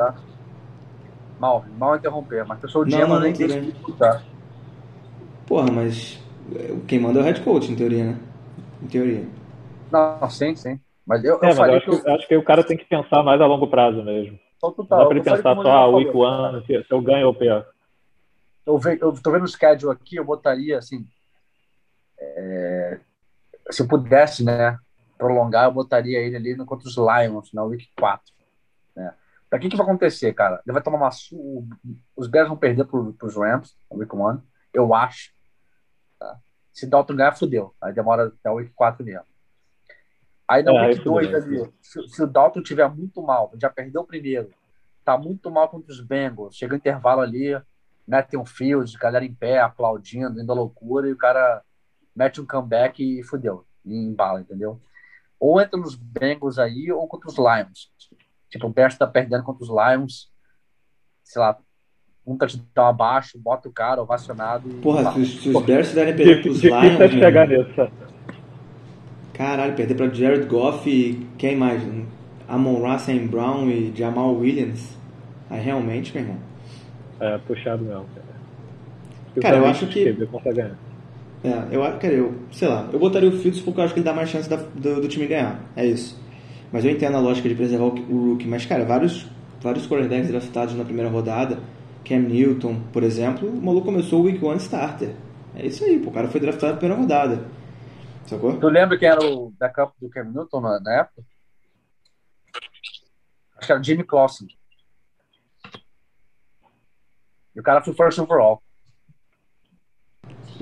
Mal, 1.37 1.65
mal 1.77 1.95
interromper, 1.97 2.45
mas 2.45 2.59
se 2.59 2.65
eu 2.65 2.69
sou 2.69 2.83
o 2.83 2.85
não, 2.85 3.05
não, 3.05 3.19
nem 3.19 3.33
deixo 3.33 3.59
de 3.59 3.69
escutar. 3.69 4.23
Porra, 5.45 5.69
mas. 5.69 6.17
Quem 6.87 6.99
manda 6.99 7.19
é 7.19 7.21
o 7.21 7.25
head 7.25 7.41
coach, 7.41 7.69
em 7.69 7.75
teoria, 7.75 8.05
né? 8.05 8.19
Em 8.81 8.87
teoria. 8.87 9.27
Não, 9.91 10.29
sim, 10.29 10.55
sim. 10.55 10.79
Mas 11.05 11.23
eu, 11.25 11.35
é, 11.43 11.51
eu, 11.51 11.55
mas 11.55 11.57
eu 11.57 11.75
acho, 11.75 11.85
que, 11.85 12.09
eu... 12.09 12.15
acho 12.15 12.27
que 12.27 12.37
o 12.37 12.43
cara 12.43 12.63
tem 12.63 12.77
que 12.77 12.85
pensar 12.85 13.21
mais 13.23 13.41
a 13.41 13.45
longo 13.45 13.67
prazo 13.67 14.01
mesmo. 14.03 14.39
Total, 14.61 14.85
não 14.89 14.97
dá 14.97 15.05
pra 15.05 15.15
ele 15.15 15.23
pensar 15.25 15.55
só, 15.55 15.69
ah, 15.69 15.87
week 15.87 16.15
one, 16.15 16.65
se 16.65 16.85
eu 16.89 17.01
ganho 17.01 17.27
ou 17.27 17.35
perco 17.35 17.73
eu, 18.65 18.77
ve, 18.77 18.97
eu 19.01 19.13
tô 19.21 19.31
vendo 19.31 19.43
o 19.43 19.47
schedule 19.47 19.91
aqui, 19.91 20.15
eu 20.15 20.25
botaria 20.25 20.77
assim. 20.77 21.05
É, 22.17 22.99
se 23.69 23.81
eu 23.81 23.87
pudesse, 23.87 24.43
né, 24.43 24.77
prolongar, 25.17 25.65
eu 25.65 25.71
botaria 25.71 26.19
ele 26.19 26.35
ali 26.35 26.55
no 26.55 26.65
contra 26.65 26.87
os 26.87 26.95
Lions 26.95 27.51
na 27.53 27.63
Week 27.63 27.89
4. 27.97 28.33
Né? 28.95 29.13
Pra 29.49 29.59
que 29.59 29.69
que 29.69 29.77
vai 29.77 29.85
acontecer, 29.85 30.33
cara? 30.33 30.61
Ele 30.65 30.73
vai 30.73 30.81
tomar 30.81 30.97
uma. 30.97 31.09
Os 32.15 32.27
Bears 32.27 32.47
vão 32.47 32.57
perder 32.57 32.85
pro, 32.85 33.13
pros 33.13 33.35
Rams 33.35 33.77
na 33.89 33.97
Week 33.97 34.13
1, 34.15 34.41
eu 34.73 34.93
acho. 34.93 35.31
Tá? 36.19 36.37
Se 36.71 36.87
Dalton 36.87 37.15
ganhar, 37.15 37.33
fudeu. 37.33 37.73
Aí 37.81 37.93
demora 37.93 38.27
até 38.27 38.49
a 38.49 38.53
Week 38.53 38.71
4 38.73 39.05
mesmo. 39.05 39.25
Aí 40.47 40.61
na 40.61 40.71
é, 40.71 40.87
Week 40.87 41.03
2 41.03 41.33
ali, 41.33 41.73
se, 41.81 42.07
se, 42.07 42.23
o 42.23 42.27
Dalton 42.27 42.61
tiver 42.61 42.87
muito 42.89 43.21
mal, 43.21 43.51
já 43.59 43.69
perdeu 43.69 44.01
o 44.01 44.05
primeiro, 44.05 44.51
tá 45.03 45.17
muito 45.17 45.49
mal 45.49 45.69
contra 45.69 45.91
os 45.91 46.01
Bengals, 46.01 46.55
chega 46.55 46.73
o 46.73 46.77
intervalo 46.77 47.21
ali, 47.21 47.59
metem 48.07 48.39
um 48.39 48.45
field, 48.45 48.95
galera 48.97 49.25
em 49.25 49.33
pé, 49.33 49.59
aplaudindo, 49.59 50.41
indo 50.41 50.51
à 50.51 50.55
loucura, 50.55 51.07
e 51.07 51.13
o 51.13 51.17
cara 51.17 51.63
mete 52.15 52.41
um 52.41 52.45
comeback 52.45 53.01
e 53.01 53.23
fudeu, 53.23 53.65
e 53.85 53.95
embala, 53.95 54.41
entendeu? 54.41 54.79
Ou 55.39 55.61
entra 55.61 55.79
nos 55.79 55.95
Bengals 55.95 56.57
aí, 56.57 56.91
ou 56.91 57.07
contra 57.07 57.29
os 57.29 57.37
Lions. 57.37 57.91
Tipo, 58.49 58.67
o 58.67 58.69
Bears 58.69 58.97
tá 58.97 59.07
perdendo 59.07 59.43
contra 59.43 59.63
os 59.63 59.69
Lions, 59.69 60.31
sei 61.23 61.41
lá, 61.41 61.57
um 62.25 62.37
touchdown 62.37 62.87
abaixo, 62.87 63.37
bota 63.37 63.67
o 63.67 63.71
cara 63.71 64.01
ovacionado. 64.01 64.69
Porra, 64.81 65.11
se, 65.13 65.25
se 65.25 65.49
os 65.49 65.65
Bears 65.65 65.93
derem 65.93 66.15
perder 66.15 66.41
pros 66.41 66.63
Lions... 66.63 66.81
Difícil 66.81 67.19
chegar 67.19 67.47
nisso. 67.47 67.91
Caralho, 69.33 69.75
perder 69.75 69.95
pra 69.95 70.09
Jared 70.09 70.45
Goff 70.45 70.89
e 70.89 71.27
quem 71.37 71.55
mais? 71.55 71.81
Amon 72.47 72.75
Russell 72.75 73.27
Brown 73.27 73.69
e 73.69 73.93
Jamal 73.95 74.35
Williams. 74.35 74.97
Aí 75.49 75.59
realmente, 75.61 76.13
meu 76.13 76.23
irmão. 76.23 76.37
É 77.19 77.37
puxado 77.39 77.83
mesmo, 77.83 78.05
cara. 78.13 79.41
cara, 79.41 79.57
eu 79.57 79.65
acho 79.65 79.87
que. 79.87 80.15
É, 81.43 81.75
eu 81.75 81.83
acho, 81.83 81.99
cara, 81.99 82.13
eu, 82.13 82.33
sei 82.51 82.69
lá, 82.69 82.87
eu 82.93 82.97
botaria 82.97 83.27
o 83.27 83.33
Fields 83.33 83.61
porque 83.61 83.79
eu 83.79 83.83
acho 83.83 83.93
que 83.93 83.99
ele 83.99 84.05
dá 84.05 84.13
mais 84.13 84.29
chance 84.29 84.49
da, 84.49 84.55
do, 84.55 85.01
do, 85.01 85.07
time 85.09 85.27
ganhar. 85.27 85.59
É 85.75 85.85
isso. 85.85 86.17
Mas 86.71 86.85
eu 86.85 86.91
entendo 86.91 87.17
a 87.17 87.19
lógica 87.19 87.49
de 87.49 87.55
preservar 87.55 87.85
o, 87.85 87.89
o 87.89 88.29
rookie. 88.31 88.47
Mas, 88.47 88.65
cara, 88.65 88.85
vários, 88.85 89.27
vários 89.61 89.85
quarterbacks 89.85 90.29
draftados 90.29 90.73
na 90.75 90.85
primeira 90.85 91.09
rodada, 91.09 91.59
Cam 92.05 92.19
Newton, 92.19 92.81
por 92.93 93.03
exemplo, 93.03 93.49
o 93.49 93.61
maluco 93.61 93.85
começou 93.85 94.21
o 94.21 94.23
Week 94.23 94.43
One 94.43 94.57
Starter. 94.57 95.15
É 95.55 95.65
isso 95.65 95.83
aí, 95.83 95.99
pô, 95.99 96.09
o 96.09 96.13
cara 96.13 96.29
foi 96.29 96.39
draftado 96.39 96.73
na 96.73 96.79
primeira 96.79 97.01
rodada. 97.01 97.45
Sacou? 98.25 98.57
Tu 98.57 98.67
lembra 98.67 98.97
quem 98.97 99.09
era 99.09 99.23
o 99.23 99.51
backup 99.51 99.93
do 99.99 100.09
Cam 100.09 100.23
Newton 100.23 100.61
na, 100.61 100.79
na 100.79 100.99
época? 101.01 101.23
Acho 103.57 103.67
que 103.67 103.71
era 103.71 103.83
Jimmy 103.83 104.03
Clausen. 104.03 104.47
E 107.53 107.59
o 107.59 107.63
cara 107.63 107.81
foi 107.81 107.93
first 107.93 108.17
overall. 108.17 108.63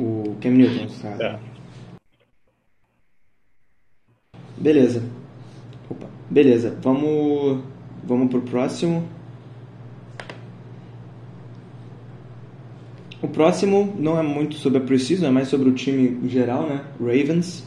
O 0.02 0.36
Cam 0.41 0.49
Newton, 0.49 0.89
sabe? 0.89 1.24
É. 1.24 1.39
Beleza. 4.58 5.04
Opa. 5.88 6.08
Beleza. 6.28 6.76
Vamos, 6.82 7.64
vamos 8.04 8.32
pro 8.32 8.41
próximo. 8.41 9.08
O 13.22 13.28
próximo 13.28 13.93
não 13.99 14.18
é 14.18 14.24
muito 14.24 14.56
sobre 14.56 14.80
a 14.80 14.82
Precision, 14.82 15.28
é 15.28 15.32
mais 15.32 15.49
sobre 15.49 15.70
o 15.70 15.74
time 15.74 16.28
geral, 16.28 16.68
né? 16.68 16.84
Ravens. 16.99 17.64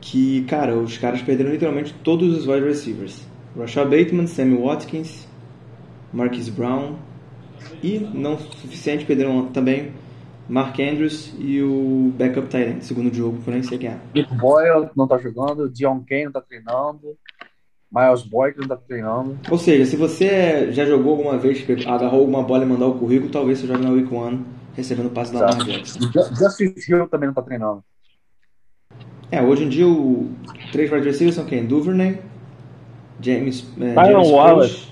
Que, 0.00 0.44
cara, 0.44 0.76
os 0.76 0.96
caras 0.96 1.22
perderam 1.22 1.50
literalmente 1.50 1.92
todos 2.04 2.38
os 2.38 2.46
wide 2.46 2.66
receivers. 2.66 3.26
Rashad 3.58 3.90
Bateman, 3.90 4.28
Sammy 4.28 4.56
Watkins, 4.56 5.26
Marquis 6.12 6.48
Brown, 6.48 6.94
e, 7.82 7.98
não 7.98 8.38
suficiente, 8.38 9.04
perderam 9.04 9.46
também 9.46 9.90
Mark 10.48 10.78
Andrews 10.80 11.32
e 11.38 11.62
o 11.62 12.12
backup 12.16 12.48
Tyrant, 12.48 12.82
segundo 12.82 13.14
jogo, 13.14 13.38
por 13.42 13.52
nem 13.52 13.62
sei 13.62 13.78
quem 13.78 13.90
é. 13.90 13.98
Nick 14.14 14.34
Boyle 14.34 14.90
não 14.96 15.06
tá 15.06 15.18
jogando, 15.18 15.68
Dion 15.68 16.00
Kane 16.06 16.24
não 16.24 16.32
tá 16.32 16.40
treinando, 16.40 17.16
Miles 17.90 18.22
Boyd 18.22 18.58
não 18.58 18.68
tá 18.68 18.76
treinando. 18.76 19.38
Ou 19.50 19.58
seja, 19.58 19.84
se 19.84 19.96
você 19.96 20.72
já 20.72 20.84
jogou 20.84 21.12
alguma 21.12 21.38
vez, 21.38 21.64
agarrou 21.86 22.20
alguma 22.20 22.42
bola 22.42 22.64
e 22.64 22.66
mandar 22.66 22.86
o 22.86 22.98
currículo, 22.98 23.30
talvez 23.30 23.58
você 23.58 23.66
jogue 23.66 23.84
na 23.84 23.90
Week 23.90 24.12
1 24.12 24.44
recebendo 24.74 25.06
o 25.06 25.10
passe 25.10 25.32
da 25.32 25.40
Lamar 25.40 25.64
Jackson. 25.66 26.00
Justice 26.12 26.90
Hill 26.90 27.06
também 27.08 27.28
não 27.28 27.34
tá 27.34 27.42
treinando. 27.42 27.84
É, 29.30 29.42
hoje 29.42 29.64
em 29.64 29.68
dia 29.68 29.86
o 29.86 30.30
três 30.72 30.90
wide 30.90 31.06
receivers 31.06 31.36
são 31.36 31.44
quem? 31.44 31.64
Duvernay, 31.64 32.20
James, 33.20 33.66
é, 33.80 33.94
James 33.94 34.30
Wallace 34.30 34.91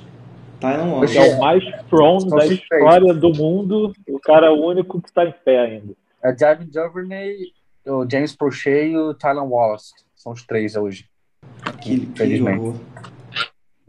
Tyron 0.60 0.92
Wallace. 0.92 1.18
É 1.18 1.34
o 1.34 1.40
mais 1.40 1.64
prone 1.88 2.30
da 2.30 2.46
história 2.46 3.14
do 3.14 3.32
mundo, 3.32 3.92
o 4.08 4.20
cara 4.20 4.52
único 4.52 5.00
que 5.00 5.08
está 5.08 5.24
em 5.24 5.34
pé 5.44 5.58
ainda. 5.58 5.94
É 6.22 6.36
Javin 6.36 6.66
Duvernay, 6.66 7.36
o 7.86 8.06
James 8.10 8.36
Prochet 8.36 8.90
e 8.90 8.96
o 8.96 9.14
Tyron 9.14 9.48
Wallace. 9.48 9.92
São 10.14 10.32
os 10.32 10.44
três 10.44 10.76
hoje. 10.76 11.06
Que. 11.80 12.06
Que 12.06 12.40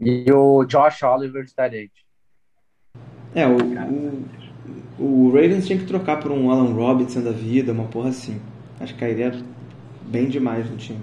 e 0.04 0.32
o 0.32 0.64
Josh 0.64 1.02
Oliver 1.04 1.44
de 1.44 1.54
Tyrant. 1.54 1.90
É, 3.34 3.46
o, 3.46 3.56
o, 4.98 5.26
o, 5.26 5.26
Ravens 5.28 5.64
tinha 5.64 5.78
que 5.78 5.86
trocar 5.86 6.20
por 6.20 6.32
um 6.32 6.50
Alan 6.50 6.72
Robinson 6.72 7.22
da 7.22 7.30
vida, 7.30 7.70
uma 7.72 7.84
porra 7.84 8.08
assim. 8.08 8.40
Acho 8.80 8.94
que 8.94 9.00
cairia 9.00 9.32
bem 10.02 10.28
demais 10.28 10.68
no 10.68 10.76
time. 10.76 11.00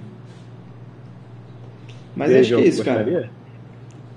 Mas 2.13 2.36
acho 2.36 2.55
que 2.57 2.61
é 2.61 2.67
isso, 2.67 2.84
gostaria? 2.84 3.22
cara. 3.22 3.39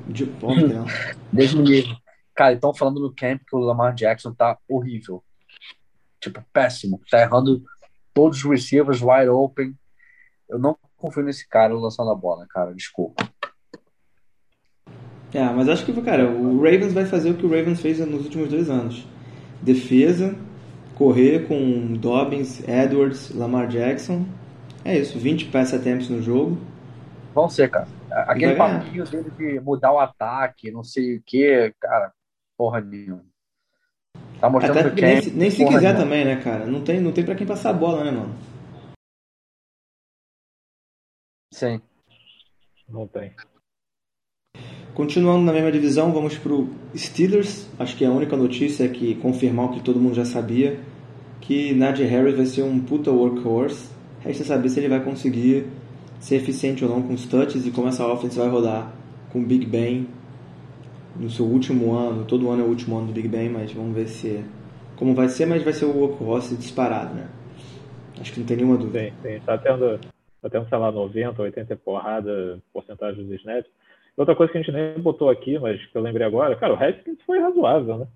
De 0.07 0.26
ponta, 0.26 0.66
não. 0.66 0.86
Deus 1.32 1.55
me 1.55 1.64
livre. 1.64 1.96
Cara, 2.34 2.55
estão 2.55 2.74
falando 2.74 3.00
no 3.00 3.14
camp 3.14 3.42
que 3.46 3.55
o 3.55 3.61
Lamar 3.61 3.94
Jackson 3.94 4.32
tá 4.32 4.59
horrível. 4.68 5.22
Tipo, 6.20 6.42
péssimo. 6.53 7.00
Tá 7.11 7.20
errando 7.20 7.62
todos 8.14 8.38
os 8.38 8.50
receivers 8.50 9.00
wide 9.03 9.28
open. 9.28 9.74
Eu 10.48 10.59
não 10.59 10.76
confio 10.96 11.22
nesse 11.22 11.48
cara 11.48 11.74
lançando 11.74 12.11
a 12.11 12.14
bola, 12.14 12.46
cara. 12.48 12.74
Desculpa. 12.74 13.28
É, 15.32 15.44
mas 15.44 15.68
acho 15.68 15.84
que, 15.84 16.03
cara, 16.03 16.28
o 16.28 16.57
Ravens 16.57 16.92
vai 16.92 17.07
fazer 17.07 17.30
o 17.30 17.34
que 17.34 17.46
o 17.46 17.48
Ravens 17.48 17.80
fez 17.80 17.98
nos 18.00 18.24
últimos 18.24 18.48
dois 18.48 18.68
anos. 18.68 19.07
Defesa, 19.62 20.36
correr 20.94 21.46
com 21.48 21.94
Dobbins, 21.94 22.61
Edwards, 22.68 23.34
Lamar 23.34 23.66
Jackson. 23.68 24.26
É 24.84 24.98
isso, 24.98 25.18
20 25.18 25.46
pass 25.46 25.72
attempts 25.72 26.09
no 26.09 26.20
jogo. 26.20 26.59
Vão 27.34 27.48
ser, 27.48 27.70
cara. 27.70 27.88
Aquele 28.13 28.55
papinho 28.57 29.05
dele 29.05 29.31
de 29.31 29.61
mudar 29.61 29.93
o 29.93 29.99
ataque, 29.99 30.71
não 30.71 30.85
sei 30.85 31.17
o 31.17 31.23
que, 31.25 31.75
cara, 31.81 32.13
porra 32.57 32.81
nenhuma. 32.81 33.25
Tá 34.41 34.51
mostrando 34.51 34.79
Até 34.79 34.91
que 34.91 35.03
nem, 35.03 35.23
se, 35.23 35.31
nem 35.31 35.51
se 35.51 35.65
quiser 35.65 35.81
nenhuma. 35.81 35.99
também, 35.99 36.25
né, 36.25 36.43
cara? 36.43 36.67
Não 36.67 36.83
tem, 36.83 37.01
não 37.01 37.13
tem 37.13 37.25
pra 37.25 37.35
quem 37.35 37.47
passar 37.47 37.71
a 37.71 37.75
bola, 37.75 38.05
né, 38.05 38.11
mano? 38.11 38.35
Sim. 41.53 41.81
Não 42.89 43.07
tem. 43.07 43.33
Continuando 44.95 45.45
na 45.45 45.53
mesma 45.53 45.73
divisão, 45.73 46.13
vamos 46.13 46.37
pro 46.37 46.69
Steelers. 46.95 47.69
Acho 47.79 47.97
que 47.97 48.05
a 48.05 48.11
única 48.11 48.37
notícia 48.37 48.85
é 48.85 48.89
que 48.89 49.15
confirmar 49.17 49.67
o 49.67 49.73
que 49.73 49.81
todo 49.81 49.99
mundo 49.99 50.15
já 50.15 50.25
sabia, 50.25 50.79
que 51.41 51.73
Najee 51.73 52.07
Harris 52.07 52.37
vai 52.37 52.47
ser 52.47 52.63
um 52.63 52.79
puta 52.81 53.11
workhorse. 53.11 53.91
Resta 54.21 54.45
saber 54.45 54.69
se 54.69 54.81
ele 54.81 54.89
vai 54.89 55.03
conseguir 55.03 55.67
ser 56.23 56.37
eficiente 56.37 56.85
ou 56.85 56.91
não 56.91 57.03
com 57.03 57.14
os 57.14 57.27
touches 57.27 57.66
e 57.66 57.73
como 57.73 57.89
essa 57.89 58.07
offense 58.07 58.39
vai 58.39 58.49
rodar 58.49 58.93
com 59.33 59.41
o 59.41 59.45
Big 59.45 59.66
Ben 59.66 60.07
no 61.16 61.29
seu 61.29 61.45
último 61.45 61.97
ano. 61.99 62.25
Todo 62.25 62.49
ano 62.49 62.62
é 62.62 62.64
o 62.64 62.68
último 62.68 62.97
ano 62.97 63.09
do 63.09 63.12
Big 63.12 63.27
Ben, 63.27 63.49
mas 63.49 63.73
vamos 63.73 63.93
ver 63.93 64.07
se 64.07 64.45
como 64.95 65.16
vai 65.16 65.29
ser, 65.29 65.47
mas 65.47 65.64
vai 65.64 65.73
ser 65.73 65.85
o 65.85 65.97
workhorse 65.97 66.57
disparado, 66.57 67.12
né? 67.12 67.29
Acho 68.20 68.33
que 68.33 68.39
não 68.39 68.47
tem 68.47 68.57
nenhuma 68.57 68.77
dúvida. 68.77 69.01
Sim, 69.01 69.12
sim. 69.20 69.41
Tá 69.45 69.59
tendo, 69.59 69.99
tá 70.41 70.49
tendo 70.49 70.68
sei 70.68 70.79
lá, 70.79 70.93
90, 70.93 71.43
80 71.43 71.77
porrada, 71.79 72.62
porcentagem 72.73 73.27
dos 73.27 73.41
snaps. 73.41 73.68
Outra 74.16 74.37
coisa 74.37 74.53
que 74.53 74.59
a 74.59 74.62
gente 74.62 74.73
nem 74.73 75.01
botou 75.01 75.29
aqui, 75.29 75.59
mas 75.59 75.85
que 75.87 75.99
eu 75.99 76.03
lembrei 76.03 76.25
agora, 76.25 76.55
cara, 76.55 76.75
o 76.75 76.77
Haskins 76.77 77.18
foi 77.27 77.41
razoável, 77.41 77.99
né? 77.99 78.07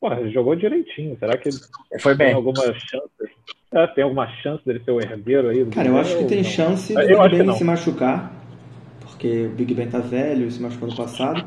Porra, 0.00 0.18
ele 0.18 0.32
jogou 0.32 0.56
direitinho. 0.56 1.16
Será 1.20 1.38
que 1.38 1.50
ele 1.50 1.58
foi 2.00 2.16
bem. 2.16 2.28
tem 2.28 2.36
alguma 2.36 2.64
chance? 2.64 3.30
É, 3.72 3.86
tem 3.86 4.02
alguma 4.02 4.26
chance 4.42 4.64
dele 4.64 4.82
ser 4.84 4.90
o 4.90 5.00
herdeiro 5.00 5.48
aí? 5.48 5.64
Cara, 5.66 5.88
eu 5.88 5.98
acho 5.98 6.18
que 6.18 6.24
tem 6.24 6.42
não? 6.42 6.50
chance 6.50 6.92
do 6.92 7.06
Big 7.06 7.36
Ben 7.36 7.56
se 7.56 7.64
machucar, 7.64 8.32
porque 9.00 9.46
o 9.46 9.50
Big 9.50 9.74
Ben 9.74 9.88
tá 9.88 10.00
velho, 10.00 10.50
se 10.50 10.60
machucou 10.60 10.88
no 10.88 10.96
passado. 10.96 11.46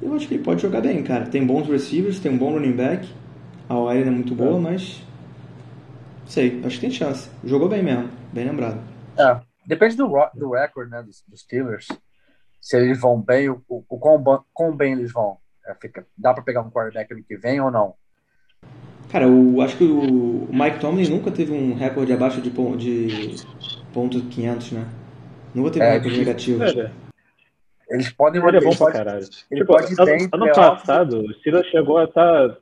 Eu 0.00 0.14
acho 0.14 0.28
que 0.28 0.34
ele 0.34 0.44
pode 0.44 0.62
jogar 0.62 0.80
bem, 0.80 1.02
cara. 1.02 1.26
Tem 1.26 1.44
bons 1.44 1.66
receivers, 1.66 2.20
tem 2.20 2.30
um 2.30 2.38
bom 2.38 2.52
running 2.52 2.76
back. 2.76 3.12
A 3.68 3.74
OL 3.74 3.94
não 3.94 4.00
é 4.00 4.10
muito 4.10 4.34
boa, 4.34 4.58
é. 4.58 4.60
mas. 4.60 5.02
Sei, 6.26 6.62
acho 6.64 6.76
que 6.76 6.82
tem 6.82 6.90
chance. 6.90 7.28
Jogou 7.44 7.68
bem 7.68 7.82
mesmo, 7.82 8.10
bem 8.32 8.44
lembrado. 8.44 8.80
É, 9.18 9.40
depende 9.66 9.96
do, 9.96 10.08
do 10.34 10.52
record, 10.52 10.88
né, 10.88 11.02
dos, 11.02 11.24
dos 11.26 11.40
Steelers. 11.40 11.88
Se 12.60 12.76
eles 12.76 13.00
vão 13.00 13.20
bem, 13.20 13.48
o, 13.48 13.62
o, 13.68 13.84
o 13.88 13.98
quão, 13.98 14.44
quão 14.52 14.76
bem 14.76 14.92
eles 14.92 15.12
vão. 15.12 15.38
É, 15.66 15.74
fica, 15.74 16.06
dá 16.16 16.32
para 16.32 16.44
pegar 16.44 16.62
um 16.62 16.70
quarterback 16.70 17.12
ano 17.12 17.24
que 17.24 17.36
vem 17.36 17.60
ou 17.60 17.72
não? 17.72 17.94
Cara, 19.10 19.24
eu 19.26 19.60
acho 19.60 19.76
que 19.76 19.84
o 19.84 20.48
Mike 20.50 20.80
Tomlin 20.80 21.08
nunca 21.08 21.30
teve 21.30 21.52
um 21.52 21.74
recorde 21.74 22.12
abaixo 22.12 22.40
de, 22.40 22.50
de 22.50 23.44
ponto 23.92 24.20
500, 24.20 24.72
né? 24.72 24.86
Nunca 25.54 25.70
teve 25.70 25.84
é, 25.84 25.88
um 25.88 25.92
recorde 25.92 26.18
negativo. 26.18 26.64
É, 26.64 26.90
eles 27.88 28.12
podem 28.12 28.42
ele 28.44 28.56
é 28.56 28.60
bom 28.60 28.74
pra 28.74 28.92
caralho. 28.92 29.26
Ele 29.50 29.60
tipo, 29.60 29.66
pode 29.66 29.94
ano, 29.98 30.28
ano 30.32 30.52
passado, 30.52 31.20
o 31.20 31.34
Steelers 31.34 31.68
chegou 31.68 31.98
a 31.98 32.04
estar. 32.04 32.48
Tá, 32.48 32.58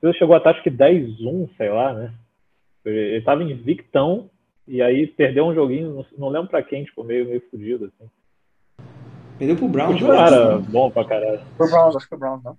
o 0.00 0.12
chegou 0.12 0.34
a 0.34 0.38
estar 0.38 0.52
tá, 0.52 0.56
acho 0.56 0.62
que 0.62 0.70
10-1, 0.70 1.48
sei 1.56 1.70
lá, 1.70 1.92
né? 1.92 2.14
Ele 2.84 3.20
tava 3.22 3.42
invictão 3.42 4.30
e 4.66 4.80
aí 4.80 5.06
perdeu 5.06 5.46
um 5.46 5.54
joguinho, 5.54 6.06
não, 6.16 6.28
lembro 6.28 6.48
pra 6.48 6.62
quem, 6.62 6.84
tipo, 6.84 7.02
meio, 7.02 7.26
meio 7.26 7.42
fudido, 7.50 7.86
assim. 7.86 8.10
Perdeu 9.38 9.56
pro 9.56 9.68
Browns, 9.68 10.00
o 10.00 10.06
cara 10.06 10.58
bom 10.58 10.90
pra 10.90 11.04
caralho. 11.04 11.40
Pro 11.56 11.68
Browns, 11.68 11.96
acho 11.96 12.06
que 12.06 12.10
foi 12.10 12.18
Browns, 12.18 12.42
não. 12.44 12.56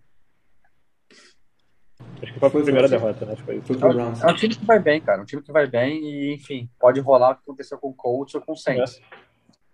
Acho 2.22 2.34
que 2.34 2.40
foi 2.40 2.48
a 2.48 2.52
primeira 2.52 2.88
foi, 2.88 2.98
derrota, 2.98 3.26
né? 3.26 3.36
Foi, 3.38 3.62
foi. 3.62 3.78
É 3.78 4.32
um 4.32 4.36
time 4.36 4.56
que 4.56 4.66
vai 4.66 4.80
bem, 4.80 5.00
cara. 5.00 5.22
Um 5.22 5.26
time 5.26 5.42
que 5.42 5.52
vai 5.52 5.68
bem 5.68 6.04
e, 6.04 6.34
enfim, 6.34 6.70
pode 6.80 7.00
rolar 7.00 7.32
o 7.32 7.36
que 7.36 7.42
aconteceu 7.44 7.78
com 7.78 7.90
o 7.90 7.94
Colts 7.94 8.36
ou 8.36 8.42
com 8.42 8.54
o 8.54 8.58
Saints. 8.58 9.00
É. 9.00 9.16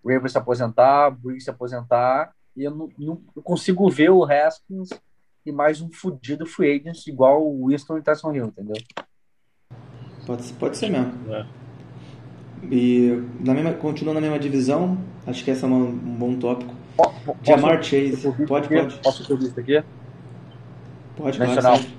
O 0.02 0.08
Ravens 0.08 0.32
se 0.32 0.38
aposentar, 0.38 1.08
o 1.08 1.16
Briggs 1.16 1.44
se 1.44 1.50
aposentar, 1.50 2.32
e 2.56 2.62
eu 2.62 2.70
não, 2.70 2.88
não 2.96 3.20
eu 3.34 3.42
consigo 3.42 3.90
ver 3.90 4.10
o 4.10 4.24
Haskins 4.24 4.90
e 5.44 5.50
mais 5.50 5.80
um 5.80 5.90
fudido 5.92 6.46
free 6.46 6.80
agent 6.80 7.06
igual 7.08 7.44
o 7.44 7.66
Winston 7.66 7.98
e 7.98 8.02
Tyson 8.02 8.32
Hill, 8.32 8.46
entendeu? 8.46 8.76
Pode, 10.24 10.52
pode 10.54 10.76
ser 10.76 10.90
mesmo. 10.90 11.12
É. 11.34 11.46
E 12.70 13.22
na 13.40 13.52
mesma, 13.52 13.72
continua 13.74 14.14
na 14.14 14.20
mesma 14.20 14.38
divisão, 14.38 14.98
acho 15.26 15.44
que 15.44 15.50
esse 15.50 15.64
é 15.64 15.68
um, 15.68 15.88
um 15.88 16.16
bom 16.16 16.38
tópico. 16.38 16.74
Posso, 16.96 17.36
Jamar 17.42 17.82
Chase. 17.82 18.32
Pode, 18.46 18.68
pode. 18.68 18.98
Posso 18.98 19.26
ter 19.26 19.36
visto 19.36 19.60
aqui? 19.60 19.82
Pode, 21.16 21.38
Mencionar 21.38 21.78
claro, 21.78 21.96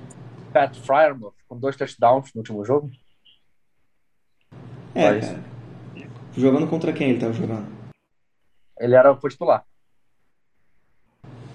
Pat 0.52 0.76
Fryermuth 0.76 1.36
com 1.48 1.58
dois 1.58 1.76
touchdowns 1.76 2.34
no 2.34 2.40
último 2.40 2.64
jogo? 2.66 2.90
É, 4.96 5.20
cara. 5.20 5.44
Jogando 6.36 6.68
contra 6.68 6.94
quem 6.94 7.10
ele 7.10 7.18
estava 7.18 7.34
jogando? 7.34 7.68
Ele 8.80 8.96
era 8.96 9.12
o 9.12 9.30
titular. 9.30 9.66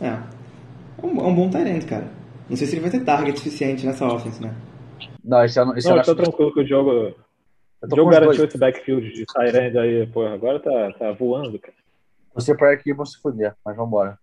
É. 0.01 0.07
É 0.07 1.07
um, 1.07 1.20
é 1.20 1.24
um 1.24 1.34
bom 1.34 1.51
talento, 1.51 1.86
cara. 1.86 2.11
Não 2.49 2.57
sei 2.57 2.66
se 2.66 2.74
ele 2.74 2.82
vai 2.82 2.90
ter 2.90 3.05
target 3.05 3.38
suficiente 3.38 3.86
nessa 3.86 4.07
offense, 4.07 4.43
né? 4.43 4.55
Não, 5.24 5.45
esse 5.45 5.59
ano. 5.59 5.76
Esse 5.76 5.88
não, 5.88 5.97
eu 5.97 6.03
tô 6.03 6.14
tranquilo 6.14 6.53
que 6.53 6.61
o 6.61 6.66
jogo. 6.66 7.14
O 7.82 7.97
jogo 7.97 8.11
garantiu 8.11 8.45
esse 8.45 8.59
backfield 8.59 9.12
de 9.12 9.24
Tyrande 9.26 9.78
aí, 9.78 10.07
pô, 10.07 10.24
agora 10.26 10.61
tá, 10.61 10.93
tá 10.99 11.12
voando, 11.12 11.59
cara. 11.59 11.74
Você 12.34 12.57
para 12.57 12.72
aqui 12.72 12.93
vão 12.93 13.05
se 13.05 13.20
fuder, 13.20 13.55
mas 13.64 13.76
vambora. 13.76 14.18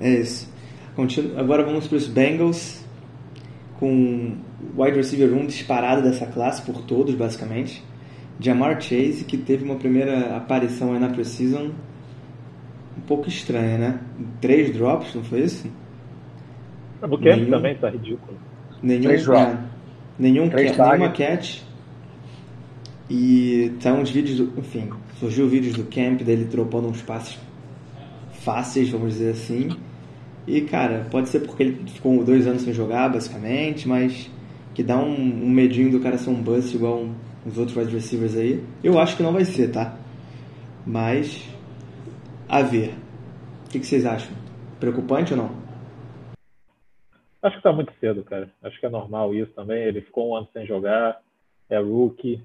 É 0.00 0.08
isso. 0.08 0.52
Continu... 0.94 1.38
Agora 1.38 1.62
vamos 1.64 1.86
para 1.86 1.96
os 1.96 2.06
Bengals, 2.06 2.84
com 3.78 4.36
wide 4.76 4.96
receiver 4.96 5.32
1 5.32 5.46
disparado 5.46 6.02
dessa 6.02 6.26
classe 6.26 6.62
por 6.62 6.82
todos, 6.82 7.14
basicamente. 7.14 7.82
Jamar 8.40 8.80
Chase, 8.80 9.24
que 9.24 9.36
teve 9.36 9.64
uma 9.64 9.76
primeira 9.76 10.36
aparição 10.36 10.92
aí 10.92 10.98
na 10.98 11.08
Precision 11.08 11.70
um 12.96 13.00
pouco 13.00 13.28
estranha, 13.28 13.78
né? 13.78 14.00
Três 14.40 14.72
drops, 14.72 15.14
não 15.14 15.24
foi 15.24 15.40
isso? 15.40 15.66
No 17.00 17.18
camp 17.18 17.24
nenhum, 17.24 17.50
também 17.50 17.76
tá 17.76 17.90
ridículo. 17.90 18.38
Nenhum, 18.82 19.02
Três 19.02 19.24
drops. 19.24 19.54
É, 19.54 19.58
nenhum, 20.18 20.48
Três 20.48 20.76
nenhuma 20.76 21.08
catch. 21.10 21.62
E 23.10 23.72
tá 23.82 23.92
uns 23.92 24.10
vídeos, 24.10 24.38
do, 24.38 24.58
enfim, 24.58 24.90
surgiu 25.18 25.48
vídeos 25.48 25.74
do 25.74 25.84
camp 25.84 26.22
dele 26.22 26.44
dropando 26.44 26.88
uns 26.88 27.02
passes 27.02 27.38
fáceis, 28.32 28.88
vamos 28.88 29.14
dizer 29.14 29.32
assim. 29.32 29.70
E, 30.46 30.62
cara, 30.62 31.06
pode 31.10 31.28
ser 31.28 31.40
porque 31.40 31.62
ele 31.62 31.88
ficou 31.88 32.24
dois 32.24 32.46
anos 32.46 32.62
sem 32.62 32.72
jogar, 32.72 33.08
basicamente, 33.08 33.86
mas 33.86 34.30
que 34.74 34.82
dá 34.82 34.98
um, 34.98 35.44
um 35.44 35.50
medinho 35.50 35.90
do 35.90 36.00
cara 36.00 36.18
ser 36.18 36.30
um 36.30 36.42
bust 36.42 36.74
igual 36.74 36.98
um, 36.98 37.14
os 37.46 37.58
outros 37.58 37.76
wide 37.76 37.92
receivers 37.92 38.36
aí. 38.36 38.64
Eu 38.82 38.98
acho 38.98 39.16
que 39.16 39.22
não 39.22 39.32
vai 39.32 39.44
ser, 39.44 39.70
tá? 39.70 39.96
Mas, 40.86 41.48
a 42.48 42.62
ver. 42.62 42.94
O 43.66 43.70
que, 43.70 43.78
que 43.78 43.86
vocês 43.86 44.04
acham? 44.04 44.34
Preocupante 44.80 45.32
ou 45.32 45.38
não? 45.38 45.62
Acho 47.42 47.56
que 47.56 47.62
tá 47.62 47.72
muito 47.72 47.92
cedo, 47.98 48.22
cara. 48.22 48.50
Acho 48.62 48.78
que 48.78 48.86
é 48.86 48.90
normal 48.90 49.34
isso 49.34 49.52
também. 49.52 49.82
Ele 49.82 50.00
ficou 50.00 50.30
um 50.30 50.36
ano 50.36 50.48
sem 50.52 50.66
jogar, 50.66 51.20
é 51.68 51.78
rookie. 51.78 52.40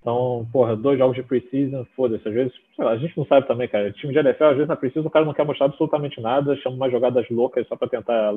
Então, 0.00 0.48
porra, 0.52 0.76
dois 0.76 0.98
jogos 0.98 1.16
de 1.16 1.22
preseason, 1.22 1.84
foda-se. 1.96 2.26
Às 2.26 2.34
vezes, 2.34 2.52
lá, 2.78 2.92
a 2.92 2.96
gente 2.96 3.16
não 3.16 3.26
sabe 3.26 3.46
também, 3.46 3.68
cara. 3.68 3.92
Time 3.92 4.12
de 4.12 4.18
NFL, 4.18 4.44
às 4.44 4.54
vezes 4.54 4.68
na 4.68 4.76
preseason, 4.76 5.08
o 5.08 5.10
cara 5.10 5.24
não 5.24 5.34
quer 5.34 5.44
mostrar 5.44 5.66
absolutamente 5.66 6.20
nada, 6.20 6.56
chama 6.56 6.76
umas 6.76 6.92
jogadas 6.92 7.28
loucas 7.30 7.66
só 7.66 7.76
para 7.76 7.88
tentar 7.88 8.32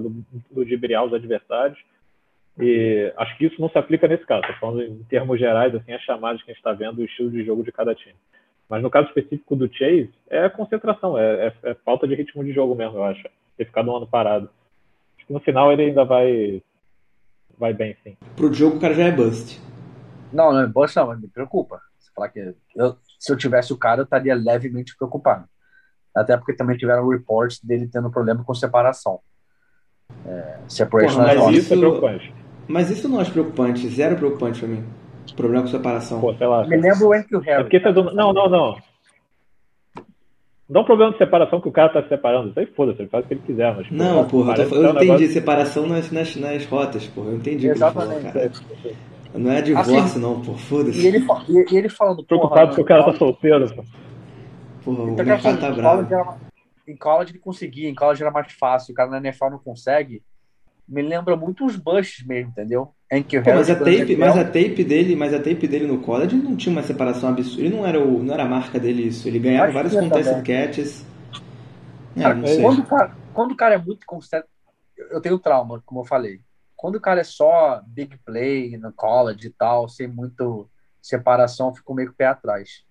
ludibriar 0.51 1.05
os 1.05 1.13
adversários. 1.13 1.79
E 2.59 3.13
acho 3.15 3.37
que 3.37 3.45
isso 3.45 3.61
não 3.61 3.69
se 3.69 3.77
aplica 3.77 4.07
nesse 4.07 4.25
caso. 4.25 4.41
Estou 4.41 4.55
falando 4.57 4.83
em 4.83 5.03
termos 5.03 5.39
gerais, 5.39 5.73
assim, 5.73 5.93
as 5.93 6.01
chamadas 6.01 6.41
que 6.43 6.51
a 6.51 6.53
gente 6.53 6.59
está 6.59 6.73
vendo, 6.73 6.99
o 6.99 7.05
estilo 7.05 7.31
de 7.31 7.45
jogo 7.45 7.63
de 7.63 7.71
cada 7.71 7.95
time. 7.95 8.15
Mas 8.67 8.81
no 8.81 8.89
caso 8.89 9.07
específico 9.07 9.55
do 9.55 9.71
Chase, 9.73 10.09
é 10.29 10.49
concentração, 10.49 11.17
é, 11.17 11.47
é, 11.47 11.71
é 11.71 11.73
falta 11.85 12.07
de 12.07 12.15
ritmo 12.15 12.43
de 12.43 12.53
jogo 12.53 12.75
mesmo, 12.75 12.97
eu 12.97 13.03
acho. 13.03 13.23
Ter 13.57 13.65
ficado 13.65 13.91
um 13.91 13.97
ano 13.97 14.07
parado. 14.07 14.49
Acho 15.17 15.27
que 15.27 15.33
no 15.33 15.39
final 15.39 15.71
ele 15.71 15.83
ainda 15.83 16.05
vai, 16.05 16.61
vai 17.57 17.73
bem, 17.73 17.95
sim. 18.03 18.17
Pro 18.35 18.53
jogo 18.53 18.77
o 18.77 18.79
cara 18.79 18.93
já 18.93 19.03
é 19.03 19.11
bust. 19.11 19.70
Não, 20.31 20.51
não 20.51 20.61
é 20.61 20.67
não, 20.67 21.07
mas 21.07 21.21
me 21.21 21.27
preocupa. 21.27 21.81
Você 21.99 22.11
falar 22.15 22.29
que 22.29 22.55
eu, 22.75 22.95
se 23.19 23.31
eu 23.31 23.37
tivesse 23.37 23.71
o 23.73 23.77
cara, 23.77 24.01
eu 24.01 24.03
estaria 24.03 24.35
levemente 24.35 24.95
preocupado. 24.95 25.45
Até 26.15 26.35
porque 26.35 26.53
também 26.53 26.77
tiveram 26.77 27.07
reports 27.07 27.59
dele 27.63 27.87
tendo 27.87 28.09
problema 28.11 28.43
com 28.43 28.53
separação. 28.53 29.19
É, 30.25 30.59
separation 30.67 31.23
Porra, 31.23 31.35
mas 31.35 31.57
isso 31.57 31.73
é 31.73 31.77
preocupante. 31.77 32.35
Mas 32.67 32.89
isso 32.89 33.09
não 33.09 33.19
acho 33.19 33.31
preocupante, 33.31 33.87
zero 33.89 34.15
preocupante 34.17 34.59
pra 34.59 34.67
mim. 34.67 34.85
Problema 35.35 35.63
com 35.63 35.69
separação. 35.69 36.19
Pô, 36.19 36.33
sei 36.33 36.47
lá. 36.47 36.67
Me 36.67 36.77
lembro 36.77 37.07
o 37.07 37.13
Andrew 37.13 37.39
Harris. 37.39 37.59
É 37.59 37.63
porque 37.63 37.79
tá 37.79 37.91
dando... 37.91 38.13
Não, 38.13 38.33
não, 38.33 38.49
não. 38.49 38.77
Dá 40.69 40.79
um 40.79 40.85
problema 40.85 41.11
de 41.11 41.17
separação 41.17 41.59
que 41.59 41.67
o 41.67 41.71
cara 41.71 41.91
tá 41.91 42.01
se 42.01 42.09
separando. 42.09 42.49
Isso 42.49 42.59
aí 42.59 42.65
foda-se, 42.65 43.01
ele 43.01 43.09
faz 43.09 43.25
o 43.25 43.27
que 43.27 43.33
ele 43.33 43.41
quiser. 43.45 43.75
Mas, 43.75 43.91
não, 43.91 44.25
porra, 44.25 44.55
eu, 44.55 44.69
eu 44.69 44.89
entendi. 44.91 45.05
Negócio... 45.05 45.33
Separação 45.33 45.87
nas, 45.87 46.11
nas, 46.11 46.35
nas 46.35 46.65
rotas, 46.65 47.07
porra. 47.07 47.29
Eu 47.29 47.35
entendi 47.35 47.67
Exatamente. 47.67 48.31
Falou, 48.31 48.49
cara. 48.49 49.10
Não 49.33 49.51
é 49.51 49.61
divórcio, 49.61 49.97
assim, 49.97 50.19
não, 50.19 50.41
porra. 50.41 50.57
Foda-se. 50.57 50.99
E 50.99 51.07
ele, 51.07 51.25
e, 51.49 51.77
ele 51.77 51.89
falando, 51.89 52.23
Preocupado 52.25 52.75
que 52.75 52.81
o 52.81 52.85
cara 52.85 53.05
tá 53.05 53.13
solteiro, 53.13 53.73
pô. 53.73 53.83
Porra, 54.83 55.03
o 55.03 55.09
então, 55.11 55.25
mercado 55.25 55.59
tá 55.59 55.71
bravo. 55.71 56.39
Em 56.87 56.97
college 56.97 57.31
ele 57.31 57.39
conseguia, 57.39 57.89
em 57.89 57.95
college 57.95 58.21
era 58.21 58.31
mais 58.31 58.51
fácil. 58.51 58.91
O 58.91 58.95
cara 58.95 59.09
na 59.09 59.17
NFL 59.17 59.51
não 59.51 59.59
consegue 59.59 60.21
me 60.91 61.01
lembra 61.01 61.37
muito 61.37 61.65
os 61.65 61.77
Bush 61.77 62.23
mesmo, 62.27 62.51
entendeu? 62.51 62.93
Pô, 63.43 63.53
mas 63.55 63.69
a 63.69 63.75
tape, 63.75 64.15
mas 64.17 64.37
a 64.37 64.43
tape 64.43 64.83
dele, 64.83 65.15
mas 65.15 65.33
a 65.33 65.37
tape 65.37 65.67
dele 65.67 65.87
no 65.87 65.99
college 65.99 66.35
não 66.35 66.55
tinha 66.55 66.71
uma 66.73 66.83
separação 66.83 67.29
absurda. 67.29 67.61
Ele 67.61 67.75
não 67.75 67.87
era 67.87 67.99
o, 67.99 68.21
não 68.21 68.33
era 68.33 68.43
a 68.43 68.47
marca 68.47 68.77
dele 68.77 69.03
isso. 69.03 69.27
Ele 69.27 69.39
ganhava 69.39 69.65
Acho 69.65 69.73
vários 69.73 69.95
contested 69.95 70.43
catches. 70.43 71.05
É, 72.15 72.21
cara, 72.21 72.41
quando, 72.41 72.79
o 72.79 72.85
cara, 72.85 73.15
quando 73.33 73.51
o 73.51 73.55
cara 73.55 73.75
é 73.75 73.77
muito 73.77 74.05
constante, 74.05 74.47
eu 74.97 75.21
tenho 75.21 75.39
trauma, 75.39 75.81
como 75.85 76.01
eu 76.01 76.05
falei. 76.05 76.41
Quando 76.81 76.95
o 76.95 76.99
cara 76.99 77.21
é 77.21 77.23
só 77.23 77.79
big 77.85 78.17
play 78.25 78.75
no 78.75 78.91
college 78.91 79.45
e 79.45 79.51
tal, 79.51 79.87
sem 79.87 80.07
muito 80.07 80.67
separação, 80.99 81.75
fico 81.75 81.93
meio 81.93 82.07
com 82.07 82.15
o 82.15 82.17
pé 82.17 82.25
atrás. 82.25 82.83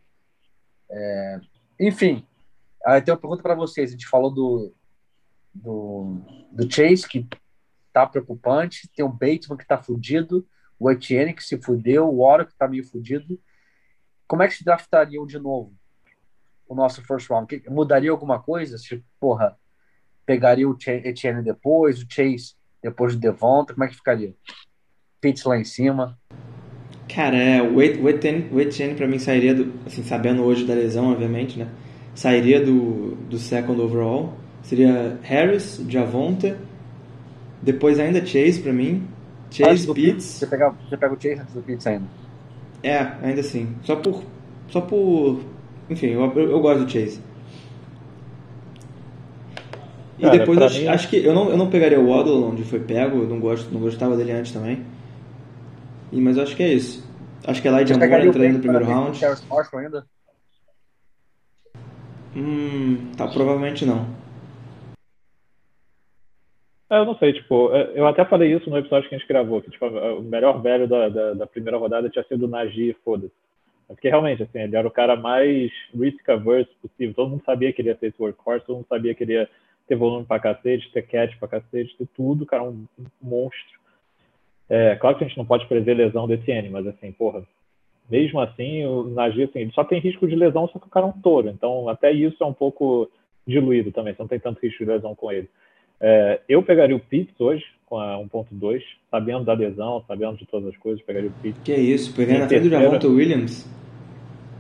É, 0.88 1.41
enfim, 1.80 2.24
aí 2.86 3.03
tem 3.03 3.12
uma 3.12 3.18
pergunta 3.18 3.43
para 3.43 3.57
vocês. 3.57 3.91
A 3.91 3.93
gente 3.95 4.07
falou 4.07 4.30
do, 4.30 4.72
do, 5.53 6.22
do 6.53 6.72
Chase, 6.72 7.09
que 7.09 7.26
tá 7.93 8.07
preocupante. 8.07 8.88
Tem 8.95 9.05
o 9.05 9.09
Bateman 9.09 9.57
que 9.59 9.66
tá 9.66 9.76
fudido, 9.76 10.47
o 10.78 10.88
Etienne 10.88 11.34
que 11.34 11.43
se 11.43 11.61
fudeu, 11.61 12.09
o 12.09 12.20
Oro 12.20 12.47
que 12.47 12.55
tá 12.55 12.68
meio 12.68 12.86
fudido. 12.86 13.41
Como 14.28 14.45
é 14.45 14.47
que 14.47 14.55
se 14.55 14.64
draftariam 14.64 15.26
de 15.26 15.41
novo 15.41 15.74
o 16.68 16.76
nosso 16.76 17.03
first 17.03 17.28
round? 17.28 17.49
Que, 17.49 17.68
mudaria 17.68 18.12
alguma 18.12 18.41
coisa? 18.41 18.78
Se, 18.78 19.05
porra, 19.18 19.59
pegaria 20.24 20.68
o 20.68 20.78
Etienne 20.80 21.43
depois, 21.43 22.01
o 22.01 22.07
Chase 22.09 22.59
depois 22.82 23.14
do 23.14 23.20
Devonta, 23.20 23.74
como 23.74 23.84
é 23.84 23.88
que 23.88 23.96
ficaria? 23.96 24.34
Pitts 25.20 25.44
lá 25.44 25.58
em 25.58 25.64
cima. 25.64 26.18
Cara, 27.12 27.36
é, 27.36 27.62
o 27.62 27.80
Etienne, 27.82 28.48
o 28.52 28.60
Etienne 28.60 28.94
pra 28.94 29.06
mim 29.06 29.18
sairia, 29.18 29.54
do, 29.54 29.72
assim, 29.86 30.02
sabendo 30.02 30.42
hoje 30.42 30.64
da 30.64 30.74
lesão, 30.74 31.10
obviamente, 31.12 31.58
né? 31.58 31.68
sairia 32.14 32.64
do, 32.64 33.16
do 33.28 33.38
second 33.38 33.80
overall. 33.80 34.34
Seria 34.62 35.18
Harris, 35.22 35.82
Javonte, 35.88 36.54
depois 37.62 37.98
ainda 37.98 38.24
Chase 38.24 38.60
pra 38.60 38.72
mim. 38.72 39.08
Chase, 39.50 39.92
Pitts. 39.92 40.24
Você 40.24 40.46
pega, 40.46 40.70
você 40.70 40.96
pega 40.96 41.14
o 41.14 41.20
Chase 41.20 41.40
antes 41.40 41.54
do 41.54 41.62
Pitts 41.62 41.86
ainda. 41.86 42.04
É, 42.82 42.98
ainda 43.22 43.40
assim. 43.40 43.74
Só 43.82 43.96
por. 43.96 44.22
Só 44.68 44.80
por. 44.80 45.40
Enfim, 45.88 46.08
eu, 46.08 46.22
eu, 46.36 46.50
eu 46.50 46.60
gosto 46.60 46.84
do 46.84 46.90
Chase. 46.90 47.20
E 50.20 50.22
Cara, 50.22 50.38
depois 50.38 50.60
acho, 50.60 50.78
mim- 50.78 50.86
acho 50.86 51.08
que 51.08 51.16
eu 51.24 51.32
não, 51.32 51.48
eu 51.48 51.56
não 51.56 51.70
pegaria 51.70 51.98
o 51.98 52.10
Waddle 52.10 52.50
onde 52.50 52.62
foi 52.62 52.78
pego, 52.78 53.22
eu 53.22 53.26
não, 53.26 53.40
gosto, 53.40 53.72
não 53.72 53.80
gostava 53.80 54.14
dele 54.18 54.32
antes 54.32 54.52
também. 54.52 54.84
E, 56.12 56.20
mas 56.20 56.36
eu 56.36 56.42
acho 56.42 56.54
que 56.54 56.62
é 56.62 56.74
isso. 56.74 57.08
Acho 57.46 57.62
que 57.62 57.68
Elijah 57.68 57.94
Você 57.94 57.94
Moore 57.94 58.10
pegaria 58.10 58.26
o 58.26 58.28
entraria 58.28 58.52
no 58.52 58.58
primeiro 58.60 58.84
round. 58.84 59.18
Terrace 59.18 59.42
Marshall 59.48 59.80
ainda? 59.80 60.06
Hum, 62.36 63.12
tá, 63.16 63.26
provavelmente 63.28 63.86
não. 63.86 64.06
É, 66.90 66.98
eu 66.98 67.06
não 67.06 67.16
sei, 67.16 67.32
tipo, 67.32 67.74
é, 67.74 67.92
eu 67.94 68.06
até 68.06 68.22
falei 68.26 68.54
isso 68.54 68.68
no 68.68 68.76
episódio 68.76 69.08
que 69.08 69.14
a 69.14 69.18
gente 69.18 69.26
gravou, 69.26 69.62
que 69.62 69.70
tipo, 69.70 69.86
o 69.86 70.22
melhor 70.22 70.60
velho 70.60 70.86
da, 70.86 71.08
da, 71.08 71.32
da 71.32 71.46
primeira 71.46 71.78
rodada 71.78 72.10
tinha 72.10 72.24
sido 72.24 72.44
o 72.44 72.48
Najee, 72.48 72.94
foda-se. 73.02 73.32
É 73.88 73.94
Porque 73.94 74.10
realmente, 74.10 74.42
assim, 74.42 74.58
ele 74.58 74.76
era 74.76 74.86
o 74.86 74.90
cara 74.90 75.16
mais 75.16 75.72
risk-averse 75.98 76.70
possível. 76.82 77.14
Todo 77.14 77.30
mundo 77.30 77.42
sabia 77.46 77.72
que 77.72 77.80
ele 77.80 77.88
ia 77.88 77.94
ter 77.94 78.08
esse 78.08 78.20
workhorse, 78.20 78.66
todo 78.66 78.76
mundo 78.76 78.86
sabia 78.86 79.14
que 79.14 79.24
ele 79.24 79.32
ia 79.32 79.48
ter 79.91 79.97
volume 79.97 80.24
pra 80.24 80.38
cacete, 80.38 80.88
ter 80.93 81.03
catch 81.03 81.36
pra 81.36 81.49
cacete, 81.49 81.97
ter 81.99 82.07
tudo, 82.16 82.45
o 82.45 82.47
cara 82.47 82.62
é 82.62 82.66
um, 82.66 82.86
um 82.97 83.05
monstro. 83.20 83.80
É, 84.68 84.95
claro 84.95 85.18
que 85.18 85.24
a 85.24 85.26
gente 85.26 85.36
não 85.36 85.45
pode 85.45 85.66
prever 85.66 85.95
lesão 85.95 86.28
desse 86.28 86.49
N, 86.49 86.70
mas 86.70 86.86
assim, 86.86 87.11
porra, 87.11 87.43
mesmo 88.09 88.38
assim, 88.38 88.86
o 88.86 89.03
Najee, 89.03 89.43
assim, 89.43 89.59
ele 89.59 89.72
só 89.72 89.82
tem 89.82 89.99
risco 89.99 90.28
de 90.28 90.36
lesão, 90.36 90.68
só 90.68 90.78
que 90.78 90.86
o 90.86 90.91
cara 90.91 91.07
é 91.07 91.09
um 91.09 91.20
touro. 91.20 91.49
Então, 91.49 91.88
até 91.88 92.12
isso 92.12 92.41
é 92.41 92.47
um 92.47 92.53
pouco 92.53 93.11
diluído 93.45 93.91
também, 93.91 94.14
você 94.14 94.22
não 94.22 94.28
tem 94.28 94.38
tanto 94.38 94.61
risco 94.62 94.84
de 94.84 94.88
lesão 94.88 95.12
com 95.16 95.32
ele. 95.32 95.51
É, 96.01 96.41
eu 96.49 96.62
pegaria 96.62 96.95
o 96.95 97.01
Pitts 97.01 97.38
hoje, 97.41 97.64
com 97.84 97.99
a 97.99 98.16
1.2, 98.16 98.80
sabendo 99.11 99.45
da 99.45 99.55
lesão, 99.55 100.05
sabendo 100.07 100.36
de 100.36 100.47
todas 100.47 100.68
as 100.68 100.76
coisas, 100.76 101.03
pegaria 101.03 101.30
o 101.30 101.43
Pitts, 101.43 101.64
Que 101.64 101.72
é 101.72 101.80
isso, 101.80 102.14
pegar 102.14 102.36
Em 102.36 102.38
na 102.38 102.47
frente 102.47 102.62
do 102.62 102.70
Javonte 102.70 103.09
Williams. 103.09 103.68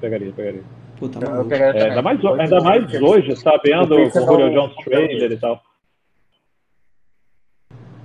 pegaria, 0.00 0.32
pegaria. 0.32 0.79
Pô, 1.00 1.08
tá 1.08 1.18
maluco. 1.18 1.54
É, 1.54 1.88
ainda 1.88 2.02
mais, 2.02 2.22
ainda 2.22 2.60
mais 2.60 3.02
hoje, 3.02 3.34
sabendo 3.34 3.94
O 3.94 3.96
Pitts 3.96 4.22
o 4.22 4.26
Julio 4.26 4.52
Jones 4.52 4.76
Trader 4.84 5.32
e 5.32 5.36
tal. 5.38 5.62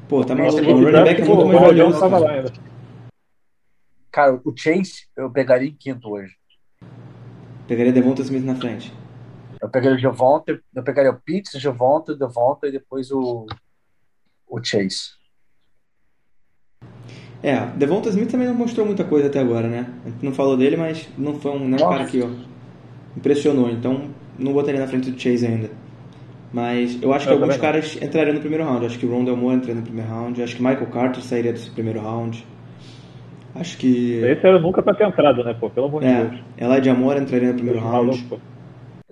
Pô, 0.07 0.23
tá 0.23 0.33
maluco. 0.33 0.61
O 0.61 0.75
running 0.75 1.03
back 1.03 1.21
é 1.21 1.25
muito 1.25 1.45
mais 1.45 1.59
valioso. 1.59 1.99
Cara. 1.99 2.53
Cara, 4.09 4.41
o 4.45 4.53
Chase 4.55 5.09
eu 5.17 5.29
pegaria 5.29 5.67
em 5.67 5.75
quinto 5.75 6.09
hoje. 6.09 6.33
Pegaria 7.67 7.91
Devonta 7.91 8.21
Smith 8.21 8.45
na 8.45 8.55
frente. 8.55 8.93
Eu 9.61 9.69
pegaria 9.69 9.97
o 9.97 9.99
Javonte, 9.99 10.61
eu 10.73 10.83
pegaria 10.83 11.11
o 11.11 11.19
Pitts, 11.19 11.53
o 11.55 12.17
Devonta 12.17 12.67
e 12.67 12.71
depois 12.71 13.11
o, 13.11 13.45
o 14.47 14.63
Chase. 14.63 15.15
É, 17.43 17.65
Devonta 17.75 18.07
Smith 18.07 18.31
também 18.31 18.47
não 18.47 18.55
mostrou 18.55 18.85
muita 18.85 19.03
coisa 19.03 19.27
até 19.27 19.39
agora, 19.39 19.67
né? 19.67 19.93
A 20.05 20.09
gente 20.09 20.23
não 20.23 20.33
falou 20.33 20.55
dele, 20.55 20.77
mas 20.77 21.09
não 21.17 21.37
foi 21.37 21.51
um, 21.51 21.67
não 21.67 21.77
é 21.77 21.85
um 21.85 21.89
cara 21.89 22.05
que 22.05 22.21
ó, 22.21 22.29
impressionou, 23.15 23.69
então 23.69 24.09
não 24.37 24.53
botaria 24.53 24.79
na 24.79 24.87
frente 24.87 25.09
do 25.09 25.19
Chase 25.19 25.45
ainda. 25.45 25.69
Mas 26.51 27.01
eu 27.01 27.13
acho 27.13 27.27
que 27.27 27.33
Eu 27.33 27.37
alguns 27.37 27.57
caras 27.57 28.01
entrariam 28.01 28.33
no 28.33 28.39
primeiro 28.39 28.63
round. 28.63 28.85
Acho 28.85 28.97
que 28.97 29.05
o 29.05 29.11
Rondell 29.11 29.35
Moore 29.35 29.57
entraria 29.57 29.75
no 29.75 29.81
primeiro 29.81 30.09
round. 30.09 30.41
Acho 30.41 30.55
que 30.55 30.63
Michael 30.63 30.87
Carter 30.87 31.21
sairia 31.21 31.51
do 31.51 31.59
primeiro 31.71 31.99
round. 31.99 32.45
Acho 33.53 33.77
que. 33.77 34.21
Esse 34.23 34.45
era 34.45 34.59
nunca 34.59 34.81
pra 34.81 34.93
ter 34.93 35.05
entrado, 35.05 35.43
né, 35.43 35.53
pô? 35.53 35.69
Pelo 35.69 35.87
amor 35.87 36.01
de 36.01 36.13
Deus. 36.13 36.41
É, 36.57 36.63
Elijah 36.65 36.93
Moore 36.93 37.19
entraria 37.19 37.49
no 37.49 37.55
primeiro 37.55 37.79
round. 37.79 38.25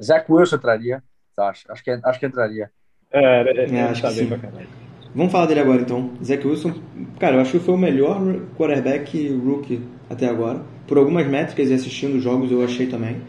Zach 0.02 0.30
Wilson 0.32 0.56
entraria, 0.56 1.04
acho. 1.38 1.72
Acho 1.72 1.84
que, 1.84 1.92
acho 1.92 2.20
que 2.20 2.26
entraria. 2.26 2.70
É, 3.12 3.42
é, 3.42 3.66
é, 3.66 3.76
É, 3.76 3.82
acho 3.84 4.02
tá 4.02 4.10
que 4.10 4.24
bem 4.24 4.40
sim. 4.40 4.68
Vamos 5.16 5.32
falar 5.32 5.46
dele 5.46 5.60
agora 5.60 5.82
então. 5.82 6.12
Zach 6.24 6.46
Wilson, 6.46 6.74
cara, 7.20 7.36
eu 7.36 7.42
acho 7.42 7.52
que 7.52 7.60
foi 7.60 7.76
o 7.76 7.78
melhor 7.78 8.20
quarterback 8.58 9.30
rookie 9.46 9.82
até 10.10 10.28
agora. 10.28 10.62
Por 10.88 10.98
algumas 10.98 11.28
métricas 11.28 11.70
e 11.70 11.74
assistindo 11.74 12.16
os 12.16 12.24
jogos 12.24 12.52
eu 12.52 12.64
achei 12.64 12.88
também. 12.88 13.22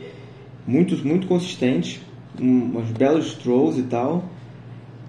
Muito, 0.66 0.96
muito 1.06 1.26
consistente. 1.26 2.00
Um, 2.40 2.78
uns 2.78 2.90
belos 2.90 3.34
throws 3.34 3.78
e 3.78 3.84
tal. 3.84 4.24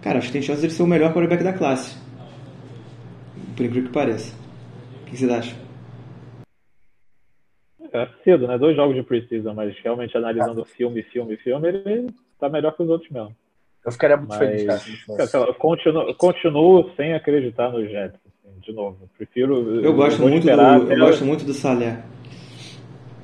Cara, 0.01 0.19
acho 0.19 0.27
que 0.27 0.33
tem 0.33 0.41
chance 0.41 0.61
de 0.61 0.71
ser 0.71 0.83
o 0.83 0.87
melhor 0.87 1.13
quarterback 1.13 1.43
da 1.43 1.53
classe. 1.53 1.97
Por 3.55 3.65
incrível 3.65 3.89
que 3.89 3.93
pareça. 3.93 4.35
O 5.01 5.05
que 5.05 5.17
você 5.17 5.25
acha? 5.31 5.55
É 7.91 8.09
cedo, 8.23 8.47
né? 8.47 8.57
Dois 8.57 8.75
jogos 8.75 8.95
de 8.95 9.03
preseason, 9.03 9.53
mas 9.53 9.73
realmente 9.81 10.15
analisando 10.17 10.65
filme, 10.65 11.01
filme, 11.03 11.37
filme, 11.37 11.69
ele 11.69 12.09
tá 12.39 12.49
melhor 12.49 12.75
que 12.75 12.83
os 12.83 12.89
outros 12.89 13.09
mesmo. 13.09 13.33
Eu 13.85 13.91
ficaria 13.91 14.17
muito 14.17 14.29
Mas, 14.29 14.39
feliz, 14.39 14.65
cara. 14.65 14.81
ele. 14.87 14.97
Cara, 15.17 15.27
sei 15.27 15.39
lá, 15.39 15.45
eu 15.45 15.53
continuo, 15.53 16.01
eu 16.01 16.15
continuo 16.15 16.91
sem 16.97 17.13
acreditar 17.13 17.71
no 17.71 17.87
Jets, 17.87 18.19
assim, 18.25 18.59
de 18.59 18.73
novo. 18.73 19.09
Prefiro. 19.15 19.79
Eu 19.81 19.93
gosto 19.93 20.19
vou 20.19 20.29
muito 20.29 20.43
do, 20.43 20.91
eu 20.91 20.99
gosto 20.99 21.23
muito 21.23 21.45
do 21.45 21.53
Salé. 21.53 22.03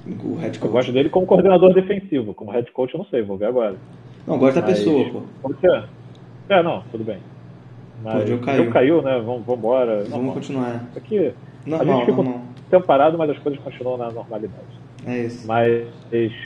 O 0.05 0.35
head 0.35 0.55
Eu 0.57 0.61
coach. 0.61 0.71
gosto 0.71 0.91
dele 0.91 1.09
como 1.09 1.25
coordenador 1.27 1.73
defensivo. 1.73 2.33
Como 2.33 2.51
head 2.51 2.71
coach, 2.71 2.93
eu 2.93 2.97
não 2.99 3.05
sei, 3.05 3.21
vou 3.21 3.37
ver 3.37 3.45
agora. 3.45 3.75
Não, 4.25 4.37
gosto 4.37 4.55
da 4.55 4.63
pessoa, 4.67 5.09
pô. 5.11 5.21
Pode 5.41 5.59
ser. 5.59 5.83
É, 6.49 6.63
não, 6.63 6.81
tudo 6.91 7.03
bem. 7.03 7.19
Mas 8.03 8.27
Pô, 8.29 8.37
caiu. 8.39 8.71
caiu, 8.71 9.01
né? 9.03 9.13
Vamos, 9.19 9.45
vamos 9.45 9.59
embora. 9.59 9.95
Vamos 9.97 10.09
Normal. 10.09 10.33
continuar. 10.33 10.85
Aqui, 10.95 11.27
a 11.27 11.33
Normal, 11.69 11.97
gente 11.97 12.05
fica 12.07 12.23
normal. 12.23 12.41
tempo 12.69 12.87
parado, 12.87 13.17
mas 13.17 13.29
as 13.29 13.37
coisas 13.39 13.61
continuam 13.61 13.97
na 13.97 14.09
normalidade. 14.11 14.81
É 15.05 15.19
isso. 15.19 15.47
Mas, 15.47 15.87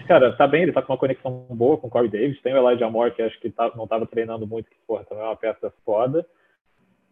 cara, 0.08 0.34
tá 0.34 0.46
bem, 0.48 0.64
ele 0.64 0.72
tá 0.74 0.82
com 0.82 0.92
uma 0.94 1.00
conexão 1.00 1.46
boa 1.50 1.78
com 1.78 1.88
o 1.88 1.90
Corey 1.90 2.10
Davis. 2.10 2.42
Tem 2.42 2.54
o 2.54 2.58
Elijah 2.70 2.90
Moore, 2.90 3.12
que 3.12 3.22
acho 3.22 3.40
que 3.40 3.50
tá, 3.50 3.72
não 3.76 3.88
tava 3.88 4.06
treinando 4.06 4.46
muito, 4.46 4.70
que, 4.70 4.76
porra, 4.88 5.04
também 5.06 5.24
é 5.24 5.28
uma 5.28 5.36
peça 5.36 5.74
foda. 5.86 6.26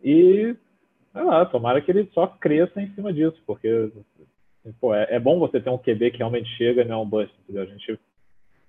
E, 0.03 0.55
sei 1.13 1.23
lá, 1.23 1.45
tomara 1.45 1.81
que 1.81 1.91
ele 1.91 2.09
só 2.13 2.27
cresça 2.27 2.81
em 2.81 2.89
cima 2.93 3.11
disso, 3.13 3.41
porque, 3.47 3.89
pô, 4.79 4.93
é, 4.93 5.07
é 5.09 5.19
bom 5.19 5.39
você 5.39 5.59
ter 5.59 5.69
um 5.69 5.77
QB 5.77 6.11
que 6.11 6.17
realmente 6.17 6.49
chega 6.57 6.81
e 6.81 6.85
não 6.85 6.95
é 6.95 6.97
um 7.01 7.09
bust, 7.09 7.33
entendeu? 7.43 7.63
A 7.63 7.65
gente 7.65 7.99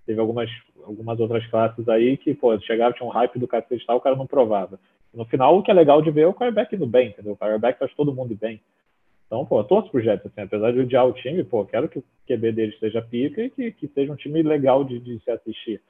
teve 0.06 0.20
algumas, 0.20 0.50
algumas 0.84 1.18
outras 1.20 1.46
classes 1.46 1.88
aí 1.88 2.16
que, 2.16 2.34
pô, 2.34 2.58
chegava, 2.60 2.94
tinha 2.94 3.06
um 3.06 3.12
hype 3.12 3.38
do 3.38 3.48
cacete 3.48 3.82
e 3.82 3.86
tal, 3.86 3.98
o 3.98 4.00
cara 4.00 4.16
não 4.16 4.26
provava. 4.26 4.78
No 5.12 5.24
final, 5.24 5.56
o 5.56 5.62
que 5.62 5.70
é 5.70 5.74
legal 5.74 6.02
de 6.02 6.10
ver 6.10 6.22
é 6.22 6.26
o 6.26 6.34
quarterback 6.34 6.74
indo 6.74 6.86
bem, 6.86 7.08
entendeu? 7.08 7.34
O 7.34 7.36
quarterback 7.36 7.78
faz 7.78 7.94
todo 7.94 8.14
mundo 8.14 8.34
bem. 8.34 8.60
Então, 9.26 9.44
pô, 9.46 9.60
eu 9.60 9.64
torço 9.64 9.90
pro 9.90 10.02
Jets, 10.02 10.26
assim, 10.26 10.42
apesar 10.42 10.72
de 10.72 10.80
odiar 10.80 11.06
o 11.06 11.12
time, 11.12 11.42
pô, 11.44 11.64
quero 11.64 11.88
que 11.88 11.98
o 11.98 12.04
QB 12.28 12.52
deles 12.52 12.78
seja 12.78 13.00
pica 13.00 13.42
e 13.42 13.50
que, 13.50 13.72
que 13.72 13.88
seja 13.88 14.12
um 14.12 14.16
time 14.16 14.42
legal 14.42 14.84
de, 14.84 14.98
de 14.98 15.18
se 15.20 15.30
assistir. 15.30 15.80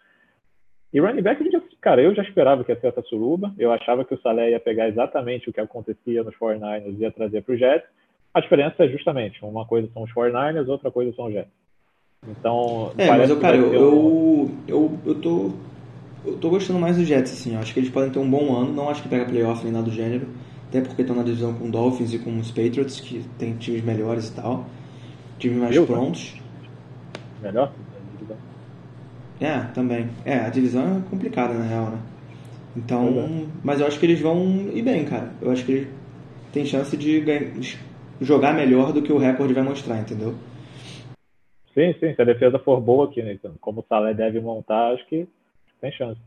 E 0.93 1.01
running 1.01 1.23
back, 1.23 1.43
a 1.43 1.45
gente, 1.45 1.77
cara, 1.81 2.01
eu 2.01 2.15
já 2.15 2.23
esperava 2.23 2.63
que 2.63 2.71
ia 2.71 2.79
ser 2.79 2.87
essa 2.87 3.03
suruba, 3.03 3.53
eu 3.59 3.73
achava 3.73 4.05
que 4.05 4.15
o 4.15 4.21
Salé 4.21 4.51
ia 4.51 4.61
pegar 4.61 4.89
exatamente 4.89 5.51
o 5.51 5.53
que 5.53 5.61
acontecia 5.61 6.23
nos 6.23 6.37
49ers 6.37 6.97
e 6.97 7.03
ia 7.03 7.11
trazer 7.11 7.43
pro 7.43 7.57
Jets. 7.57 7.89
A 8.35 8.41
diferença 8.41 8.85
é 8.85 8.89
justamente, 8.89 9.45
uma 9.45 9.65
coisa 9.65 9.89
são 9.93 10.03
os 10.03 10.13
49ers, 10.13 10.69
outra 10.69 10.91
coisa 10.91 11.15
são 11.15 11.27
os 11.27 11.33
Jets. 11.33 11.51
Então, 12.27 12.93
É, 12.99 13.09
mas 13.09 13.31
eu, 13.31 13.39
cara, 13.41 13.57
eu, 13.57 13.71
um- 13.71 13.75
eu, 13.75 14.59
eu, 14.69 14.99
eu 15.07 15.15
tô. 15.21 15.51
Eu 16.25 16.39
tô 16.39 16.49
gostando 16.51 16.79
mais 16.79 16.97
dos 16.97 17.07
Jets, 17.07 17.33
assim. 17.33 17.55
Eu 17.55 17.61
acho 17.61 17.73
que 17.73 17.81
eles 17.81 17.91
podem 17.91 18.11
ter 18.11 18.19
um 18.19 18.29
bom 18.29 18.55
ano. 18.57 18.73
Não 18.73 18.89
acho 18.89 19.03
que 19.03 19.09
pega 19.09 19.27
playoff 19.27 19.63
nem 19.63 19.73
nada 19.73 19.85
do 19.85 19.93
gênero. 19.93 20.27
Até 20.71 20.81
porque 20.81 21.03
estão 21.03 21.15
na 21.15 21.23
divisão 21.23 21.53
com 21.55 21.71
Dolphins 21.71 22.13
e 22.15 22.19
com 22.19 22.37
os 22.39 22.49
Patriots, 22.51 22.99
que 23.01 23.21
tem 23.39 23.55
times 23.57 23.85
melhores 23.85 24.29
e 24.29 24.33
tal. 24.35 24.65
Times 25.39 25.59
mais 25.59 25.75
Viu? 25.75 25.87
prontos. 25.87 26.35
melhor. 27.41 27.73
É, 29.41 29.59
também. 29.75 30.07
É, 30.25 30.37
a 30.37 30.49
divisão 30.49 30.99
é 30.99 31.11
complicada, 31.11 31.55
na 31.55 31.65
real, 31.65 31.91
né? 31.91 31.99
Então, 32.77 33.09
Pois 33.15 33.65
mas 33.65 33.81
eu 33.81 33.87
acho 33.87 33.99
que 33.99 34.07
eles 34.07 34.21
vão 34.21 34.69
ir 34.73 34.83
bem, 34.83 35.05
cara. 35.05 35.31
Eu 35.41 35.51
acho 35.51 35.65
que 35.65 35.73
eles 35.73 35.89
têm 36.53 36.67
chance 36.67 36.97
de 36.97 37.21
ganhar- 37.21 37.53
jogar 38.21 38.53
melhor 38.55 38.93
do 38.93 39.03
que 39.03 39.13
o 39.13 39.19
recorde 39.19 39.53
vai 39.55 39.63
mostrar, 39.63 39.99
entendeu? 39.99 40.35
Sim, 41.73 41.93
sim, 41.99 42.15
se 42.15 42.23
a 42.23 42.25
defesa 42.25 42.59
for 42.59 42.81
boa 42.81 43.07
aqui, 43.07 43.23
né? 43.23 43.33
então, 43.33 43.53
como 43.61 43.81
o 43.81 43.85
Salé 43.89 44.15
deve 44.15 44.41
montar, 44.41 44.93
acho 44.93 45.05
que 45.07 45.27
tem 45.81 45.91
chance. 45.93 46.21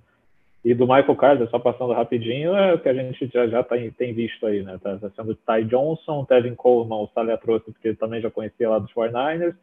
E 0.65 0.73
do 0.73 0.85
Michael 0.85 1.15
Carter, 1.15 1.49
só 1.49 1.57
passando 1.59 1.93
rapidinho, 1.93 2.53
é 2.53 2.73
o 2.73 2.79
que 2.79 2.89
a 2.89 2.93
gente 2.93 3.29
já, 3.33 3.47
já 3.47 3.63
tem, 3.63 3.89
tem 3.91 4.13
visto 4.13 4.45
aí, 4.45 4.61
né? 4.63 4.77
Tá, 4.83 4.97
tá 4.97 5.09
sendo 5.15 5.33
Ty 5.35 5.63
Johnson, 5.63 6.25
Tevin 6.25 6.55
Coleman, 6.55 7.03
o 7.03 7.09
Salé 7.15 7.37
trouxe, 7.37 7.71
porque 7.71 7.89
ele 7.89 7.95
também 7.97 8.19
já 8.19 8.29
conhecia 8.29 8.69
lá 8.69 8.77
dos 8.79 8.91
49ers. 8.93 9.53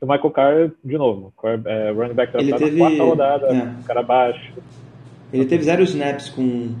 E 0.00 0.04
o 0.04 0.08
Michael 0.08 0.30
Carter, 0.30 0.72
de 0.82 0.96
novo, 0.96 1.34
é, 1.66 1.90
running 1.90 2.14
back 2.14 2.34
Ele 2.34 2.46
draftado 2.50 2.64
teve- 2.64 2.80
na 2.80 2.86
quarta 2.86 3.02
rodada, 3.02 3.46
é. 3.54 3.86
cara 3.86 4.02
baixo. 4.02 4.52
Ele 5.30 5.44
teve 5.44 5.64
zero 5.64 5.82
snaps 5.82 6.30
com. 6.30 6.74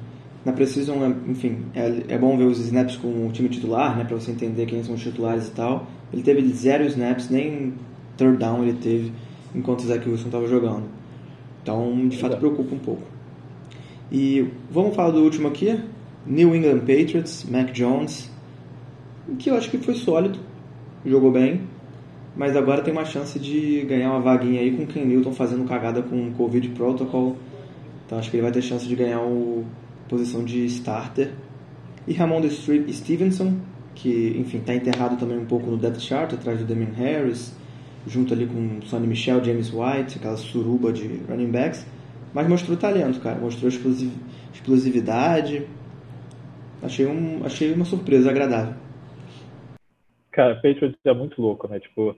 Na 0.48 0.54
Precision, 0.54 1.12
enfim, 1.28 1.58
é, 1.74 2.14
é 2.14 2.16
bom 2.16 2.34
ver 2.38 2.44
os 2.44 2.58
snaps 2.58 2.96
com 2.96 3.26
o 3.26 3.30
time 3.30 3.50
titular, 3.50 3.98
né? 3.98 4.04
Pra 4.04 4.16
você 4.16 4.30
entender 4.30 4.64
quem 4.64 4.82
são 4.82 4.94
os 4.94 5.02
titulares 5.02 5.48
e 5.48 5.50
tal. 5.50 5.86
Ele 6.10 6.22
teve 6.22 6.40
zero 6.48 6.84
snaps, 6.86 7.28
nem 7.28 7.74
third 8.16 8.38
down 8.38 8.62
ele 8.62 8.72
teve 8.72 9.12
enquanto 9.54 9.80
o 9.80 9.86
Zach 9.86 10.08
Wilson 10.08 10.24
estava 10.24 10.48
jogando. 10.48 10.84
Então, 11.62 12.08
de 12.08 12.16
fato, 12.16 12.38
preocupa 12.38 12.74
um 12.74 12.78
pouco. 12.78 13.02
E 14.10 14.48
vamos 14.70 14.96
falar 14.96 15.10
do 15.10 15.22
último 15.22 15.48
aqui: 15.48 15.78
New 16.26 16.56
England 16.56 16.78
Patriots, 16.78 17.44
Mac 17.44 17.70
Jones, 17.72 18.30
que 19.38 19.50
eu 19.50 19.54
acho 19.54 19.70
que 19.70 19.76
foi 19.76 19.96
sólido, 19.96 20.38
jogou 21.04 21.30
bem, 21.30 21.60
mas 22.34 22.56
agora 22.56 22.80
tem 22.80 22.90
uma 22.90 23.04
chance 23.04 23.38
de 23.38 23.82
ganhar 23.82 24.12
uma 24.12 24.20
vaguinha 24.20 24.62
aí 24.62 24.74
com 24.74 24.84
o 24.84 24.86
Ken 24.86 25.04
Newton 25.04 25.32
fazendo 25.34 25.68
cagada 25.68 26.00
com 26.00 26.28
o 26.28 26.32
Covid 26.32 26.70
Protocol. 26.70 27.36
Então 28.06 28.18
acho 28.18 28.30
que 28.30 28.38
ele 28.38 28.44
vai 28.44 28.52
ter 28.52 28.62
chance 28.62 28.88
de 28.88 28.96
ganhar 28.96 29.18
a 29.18 29.26
posição 30.08 30.44
de 30.44 30.64
starter. 30.66 31.32
E 32.06 32.14
Ramon 32.14 32.40
de 32.40 32.50
Stevenson, 32.50 33.60
que 33.94 34.34
enfim 34.38 34.58
está 34.58 34.74
enterrado 34.74 35.18
também 35.18 35.38
um 35.38 35.44
pouco 35.44 35.70
no 35.70 35.76
depth 35.76 36.00
chart, 36.00 36.32
atrás 36.32 36.58
do 36.58 36.64
Damian 36.64 36.92
Harris, 36.92 37.56
junto 38.06 38.32
ali 38.32 38.46
com 38.46 38.80
Sonny 38.82 39.06
Michel, 39.06 39.44
James 39.44 39.72
White, 39.72 40.18
aquela 40.18 40.36
suruba 40.36 40.92
de 40.92 41.06
running 41.28 41.50
backs, 41.50 41.86
mas 42.32 42.48
mostrou 42.48 42.76
talento, 42.76 43.20
cara, 43.20 43.38
mostrou 43.38 43.70
explosividade. 44.52 45.66
Achei, 46.82 47.06
um, 47.06 47.44
achei 47.44 47.72
uma 47.72 47.84
surpresa 47.84 48.30
agradável. 48.30 48.74
Cara, 50.30 50.54
Patriots 50.54 50.96
é 51.04 51.12
muito 51.12 51.42
louco, 51.42 51.66
né? 51.66 51.80
Tipo, 51.80 52.16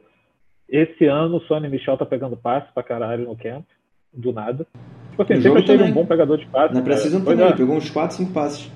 esse 0.68 1.06
ano 1.06 1.38
o 1.38 1.40
Sonny 1.40 1.68
Michel 1.68 1.96
tá 1.96 2.04
pegando 2.04 2.36
passe 2.36 2.70
pra 2.74 2.82
caralho 2.82 3.24
no 3.24 3.36
camp, 3.36 3.64
do 4.12 4.32
nada. 4.32 4.66
Tipo 5.10 5.22
assim, 5.22 5.34
no 5.34 5.42
sempre 5.42 5.62
achei 5.62 5.74
ele 5.74 5.84
um 5.84 5.92
bom 5.92 6.06
pegador 6.06 6.38
de 6.38 6.46
passe. 6.46 6.74
Na 6.74 6.82
Precision 6.82 7.24
também, 7.24 7.46
é. 7.46 7.52
pegou 7.56 7.76
uns 7.76 7.90
4, 7.90 8.16
5 8.16 8.32
passes. 8.32 8.70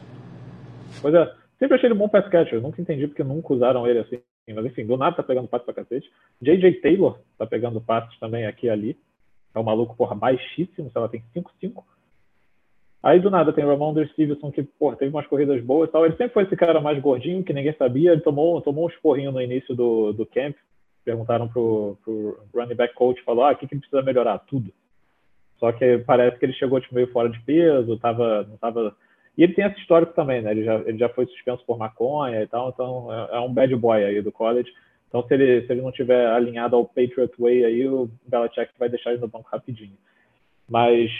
Pois 1.01 1.15
é, 1.15 1.33
sempre 1.59 1.77
achei 1.77 1.87
ele 1.89 1.95
um 1.95 1.99
bom 1.99 2.09
pass 2.09 2.29
catcher, 2.29 2.61
nunca 2.61 2.81
entendi 2.81 3.07
porque 3.07 3.25
nunca 3.25 3.53
usaram 3.53 3.87
ele 3.87 4.01
assim. 4.01 4.19
Mas 4.55 4.67
enfim, 4.67 4.85
do 4.85 4.97
nada 4.97 5.17
tá 5.17 5.23
pegando 5.23 5.49
passe 5.49 5.65
pra 5.65 5.75
cacete. 5.75 6.11
JJ 6.41 6.81
Taylor 6.81 7.19
tá 7.39 7.47
pegando 7.47 7.81
passes 7.81 8.19
também 8.19 8.47
aqui 8.47 8.67
e 8.67 8.71
ali. 8.71 8.99
É 9.55 9.59
um 9.59 9.63
maluco, 9.63 9.97
porra, 9.97 10.15
baixíssimo, 10.15 10.91
sei 10.91 11.01
lá, 11.01 11.09
tem 11.09 11.23
5-5. 11.35 11.83
Aí 13.03 13.21
do 13.21 13.31
nada 13.31 13.53
tem 13.53 13.65
o 13.65 13.69
Ramon 13.69 13.95
Stevenson 14.13 14.51
que, 14.51 14.63
porra, 14.63 14.97
teve 14.97 15.15
umas 15.15 15.27
corridas 15.27 15.63
boas 15.63 15.89
e 15.89 15.93
tal. 15.93 16.05
Ele 16.05 16.17
sempre 16.17 16.33
foi 16.33 16.43
esse 16.45 16.57
cara 16.57 16.81
mais 16.81 17.01
gordinho 17.01 17.45
que 17.45 17.53
ninguém 17.53 17.75
sabia. 17.75 18.13
Ele 18.13 18.23
tomou, 18.23 18.61
tomou 18.61 18.87
uns 18.87 18.97
porrinhos 18.97 19.33
no 19.33 19.41
início 19.41 19.75
do, 19.75 20.13
do 20.13 20.27
camp. 20.27 20.57
Perguntaram 21.05 21.47
pro, 21.47 21.99
pro 22.03 22.39
running 22.55 22.75
back 22.75 22.95
coach, 22.95 23.23
falou, 23.23 23.45
ah, 23.45 23.53
o 23.53 23.57
que, 23.57 23.67
que 23.67 23.77
precisa 23.77 24.03
melhorar? 24.03 24.39
Tudo. 24.39 24.73
Só 25.65 25.73
que 25.73 25.97
parece 26.01 26.39
que 26.39 26.45
ele 26.45 26.53
chegou 26.53 26.79
tipo, 26.79 26.95
meio 26.95 27.11
fora 27.11 27.31
de 27.31 27.41
peso, 27.41 27.97
tava, 27.97 28.43
não 28.43 28.59
tava... 28.59 28.95
E 29.35 29.43
ele 29.43 29.55
tem 29.55 29.65
esse 29.65 29.81
histórico 29.81 30.13
também, 30.13 30.43
né? 30.43 30.51
Ele 30.51 30.63
já, 30.63 30.75
ele 30.81 30.99
já 30.99 31.09
foi 31.09 31.25
suspenso 31.25 31.65
por 31.65 31.79
maconha 31.79 32.43
e 32.43 32.47
tal, 32.47 32.69
então 32.69 33.11
é, 33.11 33.37
é 33.37 33.41
um 33.41 33.51
bad 33.51 33.75
boy 33.75 34.05
aí 34.05 34.21
do 34.21 34.31
college. 34.31 34.71
Então, 35.09 35.27
se 35.27 35.33
ele, 35.33 35.67
se 35.67 35.73
ele 35.73 35.81
não 35.81 35.91
tiver 35.91 36.27
alinhado 36.27 36.77
ao 36.77 36.85
Patriot 36.85 37.33
Way, 37.39 37.65
aí 37.65 37.89
o 37.89 38.11
Belichick 38.27 38.73
vai 38.79 38.91
deixar 38.91 39.13
ele 39.13 39.23
no 39.23 39.29
banco 39.29 39.49
rapidinho. 39.51 39.97
Mas 40.69 41.11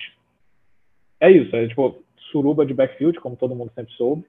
é 1.21 1.31
isso, 1.31 1.57
é 1.57 1.67
tipo 1.67 2.05
suruba 2.31 2.67
de 2.67 2.75
backfield, 2.75 3.19
como 3.21 3.37
todo 3.37 3.55
mundo 3.55 3.73
sempre 3.75 3.95
soube. 3.95 4.27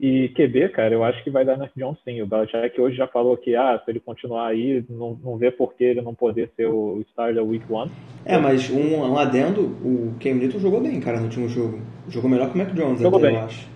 E 0.00 0.30
QB, 0.30 0.70
cara, 0.70 0.94
eu 0.94 1.04
acho 1.04 1.22
que 1.22 1.28
vai 1.28 1.44
dar 1.44 1.58
Nick 1.58 1.72
Jones 1.76 1.98
sim. 2.02 2.22
O 2.22 2.26
Belichick 2.26 2.80
hoje 2.80 2.96
já 2.96 3.06
falou 3.06 3.36
que, 3.36 3.54
ah, 3.54 3.78
se 3.84 3.90
ele 3.90 4.00
continuar 4.00 4.46
aí, 4.46 4.82
não, 4.88 5.18
não 5.22 5.36
vê 5.36 5.50
por 5.50 5.74
que 5.74 5.84
ele 5.84 6.00
não 6.00 6.14
poder 6.14 6.50
ser 6.56 6.68
o 6.68 7.04
star 7.10 7.34
da 7.34 7.42
Week 7.42 7.62
1. 7.70 7.90
É, 8.24 8.38
mas 8.38 8.70
um, 8.70 8.96
um 8.96 9.18
adendo, 9.18 9.60
o 9.60 10.14
Cam 10.18 10.36
Newton 10.36 10.58
jogou 10.58 10.80
bem, 10.80 10.98
cara, 11.00 11.18
no 11.18 11.24
último 11.24 11.50
jogo. 11.50 11.82
Jogou 12.08 12.30
melhor 12.30 12.48
que 12.48 12.54
o 12.54 12.58
Mac 12.58 12.72
Jones, 12.72 12.98
jogou 12.98 13.18
até, 13.18 13.28
bem. 13.28 13.36
eu 13.36 13.44
acho. 13.44 13.68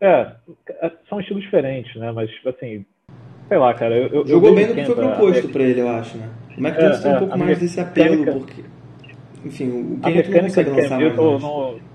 É, 0.00 0.32
são 1.06 1.20
estilos 1.20 1.42
diferentes, 1.42 1.94
né? 1.96 2.10
Mas, 2.12 2.30
assim, 2.46 2.86
sei 3.46 3.58
lá, 3.58 3.74
cara. 3.74 3.94
Eu, 3.94 4.08
eu 4.08 4.26
jogou 4.26 4.54
bem 4.54 4.68
no 4.68 4.74
que 4.74 4.86
foi 4.86 4.94
proposto 4.94 5.48
pra 5.50 5.62
ele, 5.64 5.82
eu 5.82 5.88
acho, 5.90 6.16
né? 6.16 6.30
O 6.56 6.62
Mac 6.62 6.78
Jones 6.78 6.98
é, 6.98 7.02
tem 7.02 7.10
um 7.10 7.14
é, 7.14 7.18
pouco 7.18 7.38
mais 7.38 7.58
desse 7.58 7.78
apelo, 7.78 8.24
porque 8.24 8.64
enfim, 9.44 9.68
o 9.68 10.00
Cam 10.00 10.10
Newton 10.10 10.30
não 10.32 10.40
consegue 10.40 10.70
lançar 10.70 10.98
mais. 10.98 11.89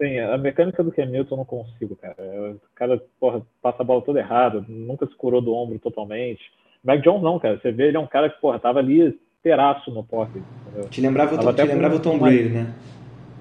Sim, 0.00 0.18
a 0.18 0.36
mecânica 0.36 0.82
do 0.82 0.92
Cam 0.92 1.06
Newton 1.06 1.34
eu 1.34 1.38
não 1.38 1.44
consigo, 1.44 1.96
cara. 1.96 2.16
O 2.18 2.60
cara, 2.74 3.02
porra, 3.18 3.42
passa 3.62 3.82
a 3.82 3.84
bola 3.84 4.02
toda 4.02 4.20
errada, 4.20 4.64
nunca 4.68 5.06
se 5.06 5.14
curou 5.14 5.40
do 5.40 5.54
ombro 5.54 5.78
totalmente. 5.78 6.42
O 6.84 6.86
Mac 6.86 7.02
Jones 7.02 7.22
não, 7.22 7.38
cara. 7.38 7.58
Você 7.58 7.72
vê, 7.72 7.88
ele 7.88 7.96
é 7.96 8.00
um 8.00 8.06
cara 8.06 8.28
que, 8.28 8.40
porra, 8.40 8.58
tava 8.58 8.78
ali 8.80 9.18
teraço 9.42 9.90
no 9.90 10.04
pocket. 10.04 10.42
Te 10.90 11.00
lembrava, 11.00 11.38
te 11.38 11.62
lembrava 11.62 11.96
o 11.96 12.00
Tom 12.00 12.18
Brady, 12.18 12.48
né? 12.50 12.74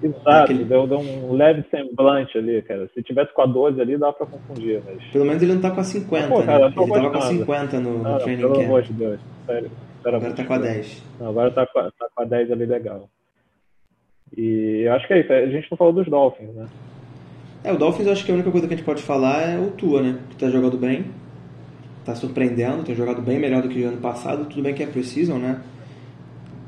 Exato, 0.01 0.29
Aquele... 0.29 0.65
deu, 0.65 0.85
deu, 0.85 0.99
um 0.99 1.33
leve 1.33 1.63
semblante 1.71 2.37
ali, 2.37 2.61
cara. 2.61 2.89
Se 2.93 3.01
tivesse 3.01 3.33
com 3.33 3.41
a 3.41 3.45
12 3.45 3.81
ali, 3.81 3.97
dá 3.97 4.13
pra 4.13 4.25
confundir. 4.25 4.81
Mas... 4.85 5.03
Pelo 5.05 5.25
menos 5.25 5.41
ele 5.41 5.53
não 5.53 5.61
tá 5.61 5.71
com 5.71 5.79
a 5.79 5.83
50, 5.83 6.27
Pô, 6.27 6.43
cara, 6.43 6.69
né? 6.69 6.73
Ele 6.77 6.91
tava 6.91 7.11
com 7.11 7.17
a 7.17 7.21
50 7.21 7.79
no, 7.79 7.97
no 7.99 8.19
training 8.19 8.41
pelo 8.41 8.49
camp. 8.49 8.59
Pelo 8.59 8.65
amor 8.65 8.81
de 8.83 8.93
Deus, 8.93 9.19
sério. 9.45 9.71
Agora 10.03 10.33
tá 10.33 10.45
com 10.45 10.53
a 10.53 10.57
10. 10.59 11.03
Não, 11.19 11.29
agora 11.29 11.51
tá, 11.51 11.65
tá 11.65 12.07
com 12.13 12.21
a 12.21 12.25
10 12.25 12.51
ali 12.51 12.65
legal. 12.65 13.09
E 14.35 14.87
acho 14.87 15.07
que 15.07 15.13
é 15.13 15.21
isso. 15.21 15.31
A 15.31 15.45
gente 15.47 15.67
não 15.69 15.77
falou 15.77 15.93
dos 15.93 16.07
Dolphins, 16.07 16.53
né? 16.53 16.67
É, 17.63 17.73
o 17.73 17.77
Dolphins 17.77 18.05
eu 18.05 18.13
acho 18.13 18.23
que 18.23 18.31
a 18.31 18.35
única 18.35 18.51
coisa 18.51 18.67
que 18.67 18.73
a 18.73 18.77
gente 18.77 18.85
pode 18.85 19.01
falar 19.01 19.41
é 19.41 19.57
o 19.57 19.71
Tua, 19.71 20.01
né? 20.01 20.19
Que 20.29 20.35
tá 20.35 20.49
jogando 20.49 20.77
bem, 20.77 21.05
tá 22.05 22.13
surpreendendo, 22.13 22.83
tem 22.83 22.93
jogado 22.95 23.21
bem 23.21 23.39
melhor 23.39 23.61
do 23.61 23.69
que 23.69 23.81
o 23.81 23.87
ano 23.87 23.97
passado. 23.97 24.45
Tudo 24.45 24.61
bem 24.61 24.73
que 24.73 24.83
é 24.83 24.87
precisam, 24.87 25.39
né? 25.39 25.61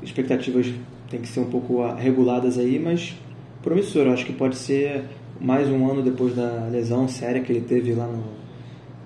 Expectativas 0.02 0.72
tem 1.08 1.20
que 1.20 1.28
ser 1.28 1.40
um 1.40 1.48
pouco 1.50 1.86
reguladas 1.94 2.58
aí, 2.58 2.78
mas 2.78 3.14
promissor. 3.62 4.06
Eu 4.06 4.12
acho 4.12 4.26
que 4.26 4.32
pode 4.32 4.56
ser 4.56 5.04
mais 5.40 5.68
um 5.68 5.88
ano 5.88 6.02
depois 6.02 6.34
da 6.34 6.66
lesão 6.70 7.06
séria 7.06 7.40
que 7.40 7.52
ele 7.52 7.60
teve 7.60 7.94
lá 7.94 8.06
no, 8.06 8.24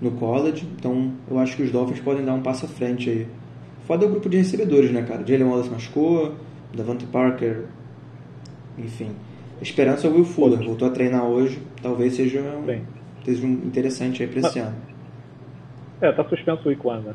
no 0.01 0.17
college. 0.19 0.67
Então 0.79 1.13
eu 1.31 1.39
acho 1.39 1.57
que 1.57 1.63
os 1.63 1.71
Dolphins 1.71 2.01
podem 2.01 2.25
dar 2.25 2.35
um 2.35 2.43
passo 2.43 2.65
à 2.65 2.69
frente 2.69 3.11
aí. 3.11 3.27
Foda 3.87 4.05
é 4.05 4.09
o 4.09 4.11
grupo 4.11 4.29
de 4.29 4.39
recebedores, 4.39 4.91
né, 4.91 5.03
cara? 5.03 5.27
Jalen 5.27 5.45
Wallace 5.45 5.69
machucou, 5.69 6.35
Davante 6.75 7.05
Parker 7.07 7.67
enfim. 8.79 9.15
Esperança 9.61 10.07
é 10.07 10.11
o 10.11 10.15
Will 10.15 10.25
Fuller, 10.25 10.59
voltou 10.59 10.89
a 10.89 10.91
treinar 10.91 11.25
hoje, 11.25 11.63
talvez 11.81 12.15
seja, 12.15 12.43
Bem. 12.67 12.85
seja 13.25 13.47
um 13.47 13.53
interessante 13.53 14.23
aí 14.23 14.29
para 14.29 14.41
esse 14.41 14.59
ano. 14.59 14.77
É, 16.01 16.11
tá 16.11 16.25
suspenso 16.25 16.63
o 16.65 16.69
Week 16.69 16.85
1, 16.85 17.01
né? 17.01 17.15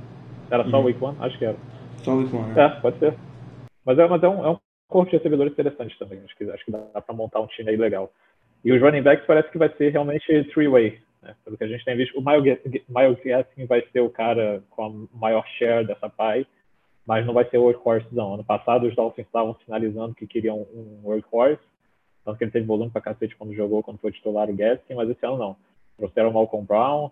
Era 0.49 0.64
só 0.70 0.78
o 0.78 0.80
uhum. 0.80 0.86
Week 0.86 1.03
1? 1.03 1.16
Acho 1.20 1.38
que 1.38 1.45
era. 1.45 1.58
Só 2.03 2.14
o 2.14 2.20
Week 2.20 2.34
1, 2.34 2.41
né? 2.47 2.64
É, 2.64 2.70
pode 2.82 2.99
ser. 2.99 3.14
Mas 3.86 3.99
é, 3.99 4.08
mas 4.08 4.24
é 4.24 4.30
um, 4.30 4.45
é 4.45 4.49
um 4.51 4.58
corpo 4.88 5.12
de 5.12 5.18
recebedores 5.18 5.51
interessante 5.51 5.97
também. 5.99 6.22
Acho 6.24 6.38
que, 6.38 6.49
acho 6.49 6.66
que 6.66 6.72
dá 6.72 7.01
para 7.01 7.16
montar 7.16 7.41
um 7.41 7.47
time 7.47 7.70
aí 7.70 7.76
legal. 7.76 8.12
E 8.64 8.72
os 8.72 8.82
running 8.82 9.01
backs 9.01 9.26
parece 9.26 9.51
que 9.51 9.58
vai 9.58 9.70
ser 9.78 9.91
realmente 9.91 10.26
three-way. 10.53 10.99
Né? 11.22 11.36
Pelo 11.43 11.58
que 11.58 11.64
a 11.64 11.68
gente 11.68 11.84
tem 11.84 11.97
visto, 11.97 12.18
o 12.18 12.24
Miles 12.24 13.20
Gaskin 13.24 13.66
vai 13.66 13.84
ser 13.91 13.99
o 13.99 14.10
cara 14.10 14.64
com 14.70 14.86
a 14.86 15.18
maior 15.18 15.45
share 15.58 15.86
dessa 15.86 16.10
pie 16.10 16.47
mas 17.08 17.26
não 17.26 17.34
vai 17.34 17.49
ser 17.49 17.58
workhorse 17.58 18.08
não. 18.12 18.34
Ano 18.34 18.43
passado 18.43 18.86
os 18.86 18.93
Dolphins 18.93 19.26
estavam 19.26 19.55
sinalizando 19.64 20.14
que 20.14 20.28
queriam 20.28 20.68
um 20.74 20.99
workhorse, 21.05 21.64
tanto 22.26 22.38
que 22.38 22.43
ele 22.43 22.51
teve 22.51 22.66
volume 22.66 22.91
pra 22.91 22.99
cacete 22.99 23.36
quando 23.38 23.55
jogou, 23.55 23.82
quando 23.82 23.99
foi 23.99 24.12
titular 24.12 24.49
o 24.49 24.53
Gaskin, 24.53 24.93
mas 24.93 25.10
esse 25.10 25.26
ano 25.26 25.38
não. 25.38 25.55
Trouxeram 25.97 26.30
o 26.30 26.34
Malcolm 26.34 26.68
Brown, 26.68 27.10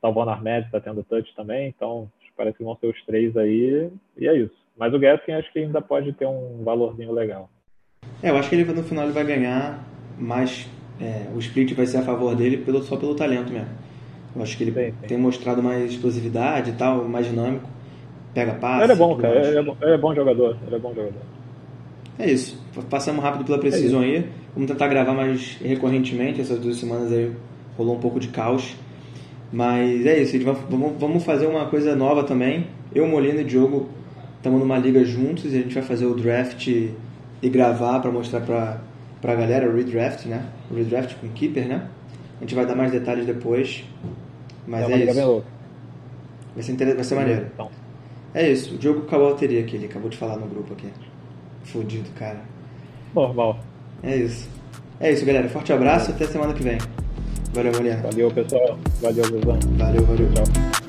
Salvon 0.00 0.28
Ahmed 0.30 0.66
está 0.66 0.80
tendo 0.80 1.02
touch 1.02 1.34
também, 1.34 1.68
então 1.68 2.08
parece 2.36 2.58
que 2.58 2.64
vão 2.64 2.76
ser 2.76 2.86
os 2.86 3.04
três 3.04 3.36
aí, 3.36 3.90
e 4.16 4.28
é 4.28 4.36
isso. 4.36 4.54
Mas 4.76 4.94
o 4.94 4.98
Gaskin 4.98 5.32
acho 5.32 5.52
que 5.52 5.58
ainda 5.58 5.80
pode 5.80 6.12
ter 6.12 6.26
um 6.26 6.62
valorzinho 6.62 7.12
legal. 7.12 7.50
É, 8.22 8.30
eu 8.30 8.36
acho 8.36 8.48
que 8.48 8.54
ele 8.54 8.64
no 8.72 8.84
final 8.84 9.04
ele 9.04 9.12
vai 9.12 9.24
ganhar, 9.24 9.82
mas 10.18 10.68
é, 11.00 11.34
o 11.34 11.38
split 11.38 11.72
vai 11.74 11.86
ser 11.86 11.96
a 11.96 12.02
favor 12.02 12.36
dele 12.36 12.58
pelo, 12.58 12.82
só 12.82 12.96
pelo 12.96 13.16
talento 13.16 13.52
mesmo. 13.52 13.74
Eu 14.36 14.42
acho 14.42 14.56
que 14.56 14.64
ele 14.64 14.72
sim, 14.72 14.96
sim. 15.00 15.06
tem 15.08 15.18
mostrado 15.18 15.62
mais 15.62 15.90
explosividade 15.90 16.70
e 16.70 16.74
tal, 16.74 17.04
mais 17.08 17.26
dinâmico 17.26 17.75
pega 18.36 18.52
passe. 18.52 18.84
Ele 18.84 18.92
é 18.92 18.96
bom, 18.96 19.16
cara. 19.16 19.46
Ele 19.46 19.58
é 19.58 19.62
bom, 19.62 19.76
ele 19.80 19.92
é 19.92 19.98
bom 19.98 20.14
jogador. 20.14 20.56
Ele 20.66 20.76
é 20.76 20.78
bom 20.78 20.90
jogador. 20.90 21.22
É 22.18 22.30
isso. 22.30 22.62
Passamos 22.90 23.24
rápido 23.24 23.46
pela 23.46 23.58
Precision 23.58 24.02
é 24.02 24.04
aí. 24.04 24.26
Vamos 24.54 24.70
tentar 24.70 24.88
gravar 24.88 25.14
mais 25.14 25.56
recorrentemente. 25.62 26.42
Essas 26.42 26.58
duas 26.60 26.76
semanas 26.76 27.10
aí 27.10 27.32
rolou 27.78 27.96
um 27.96 27.98
pouco 27.98 28.20
de 28.20 28.28
caos. 28.28 28.76
Mas 29.50 30.04
é 30.04 30.18
isso. 30.20 30.36
Vamos 30.68 31.24
fazer 31.24 31.46
uma 31.46 31.64
coisa 31.66 31.96
nova 31.96 32.24
também. 32.24 32.66
Eu, 32.94 33.06
Molina 33.06 33.40
e 33.40 33.44
Diogo 33.44 33.88
estamos 34.36 34.60
numa 34.60 34.76
liga 34.76 35.02
juntos 35.02 35.54
e 35.54 35.56
a 35.56 35.62
gente 35.62 35.74
vai 35.74 35.82
fazer 35.82 36.04
o 36.04 36.14
draft 36.14 36.68
e 36.68 37.48
gravar 37.48 38.00
para 38.00 38.10
mostrar 38.10 38.40
para 38.40 38.80
pra 39.20 39.34
galera 39.34 39.68
o 39.68 39.74
redraft, 39.74 40.26
né? 40.26 40.44
O 40.70 40.74
redraft 40.74 41.16
com 41.16 41.28
keeper, 41.28 41.66
né? 41.66 41.88
A 42.36 42.40
gente 42.40 42.54
vai 42.54 42.66
dar 42.66 42.76
mais 42.76 42.92
detalhes 42.92 43.24
depois. 43.24 43.82
Mas 44.66 44.88
é, 44.88 44.92
é 44.92 45.04
isso. 45.04 45.44
Vai 46.54 46.62
ser, 46.62 46.72
inter... 46.72 46.94
vai 46.94 47.04
ser 47.04 47.14
maneiro. 47.14 47.46
Então. 47.54 47.85
É 48.36 48.50
isso, 48.50 48.74
o 48.74 48.76
Diogo 48.76 49.06
acabou 49.06 49.28
a 49.28 49.30
bateria 49.30 49.62
aqui, 49.62 49.76
ele 49.76 49.86
acabou 49.86 50.10
de 50.10 50.16
falar 50.18 50.36
no 50.36 50.46
grupo 50.46 50.74
aqui. 50.74 50.88
Fudido, 51.64 52.10
cara. 52.18 52.42
Normal. 53.14 53.58
É 54.02 54.14
isso. 54.14 54.46
É 55.00 55.10
isso, 55.10 55.24
galera. 55.24 55.48
Forte 55.48 55.72
abraço 55.72 56.10
e 56.10 56.14
até 56.14 56.26
semana 56.26 56.52
que 56.52 56.62
vem. 56.62 56.76
Valeu, 57.54 57.72
mulher. 57.72 58.02
Valeu, 58.02 58.30
pessoal. 58.30 58.78
Valeu, 59.00 59.24
Guzão. 59.30 59.58
Valeu, 59.78 60.04
valeu. 60.04 60.28
Tchau. 60.34 60.85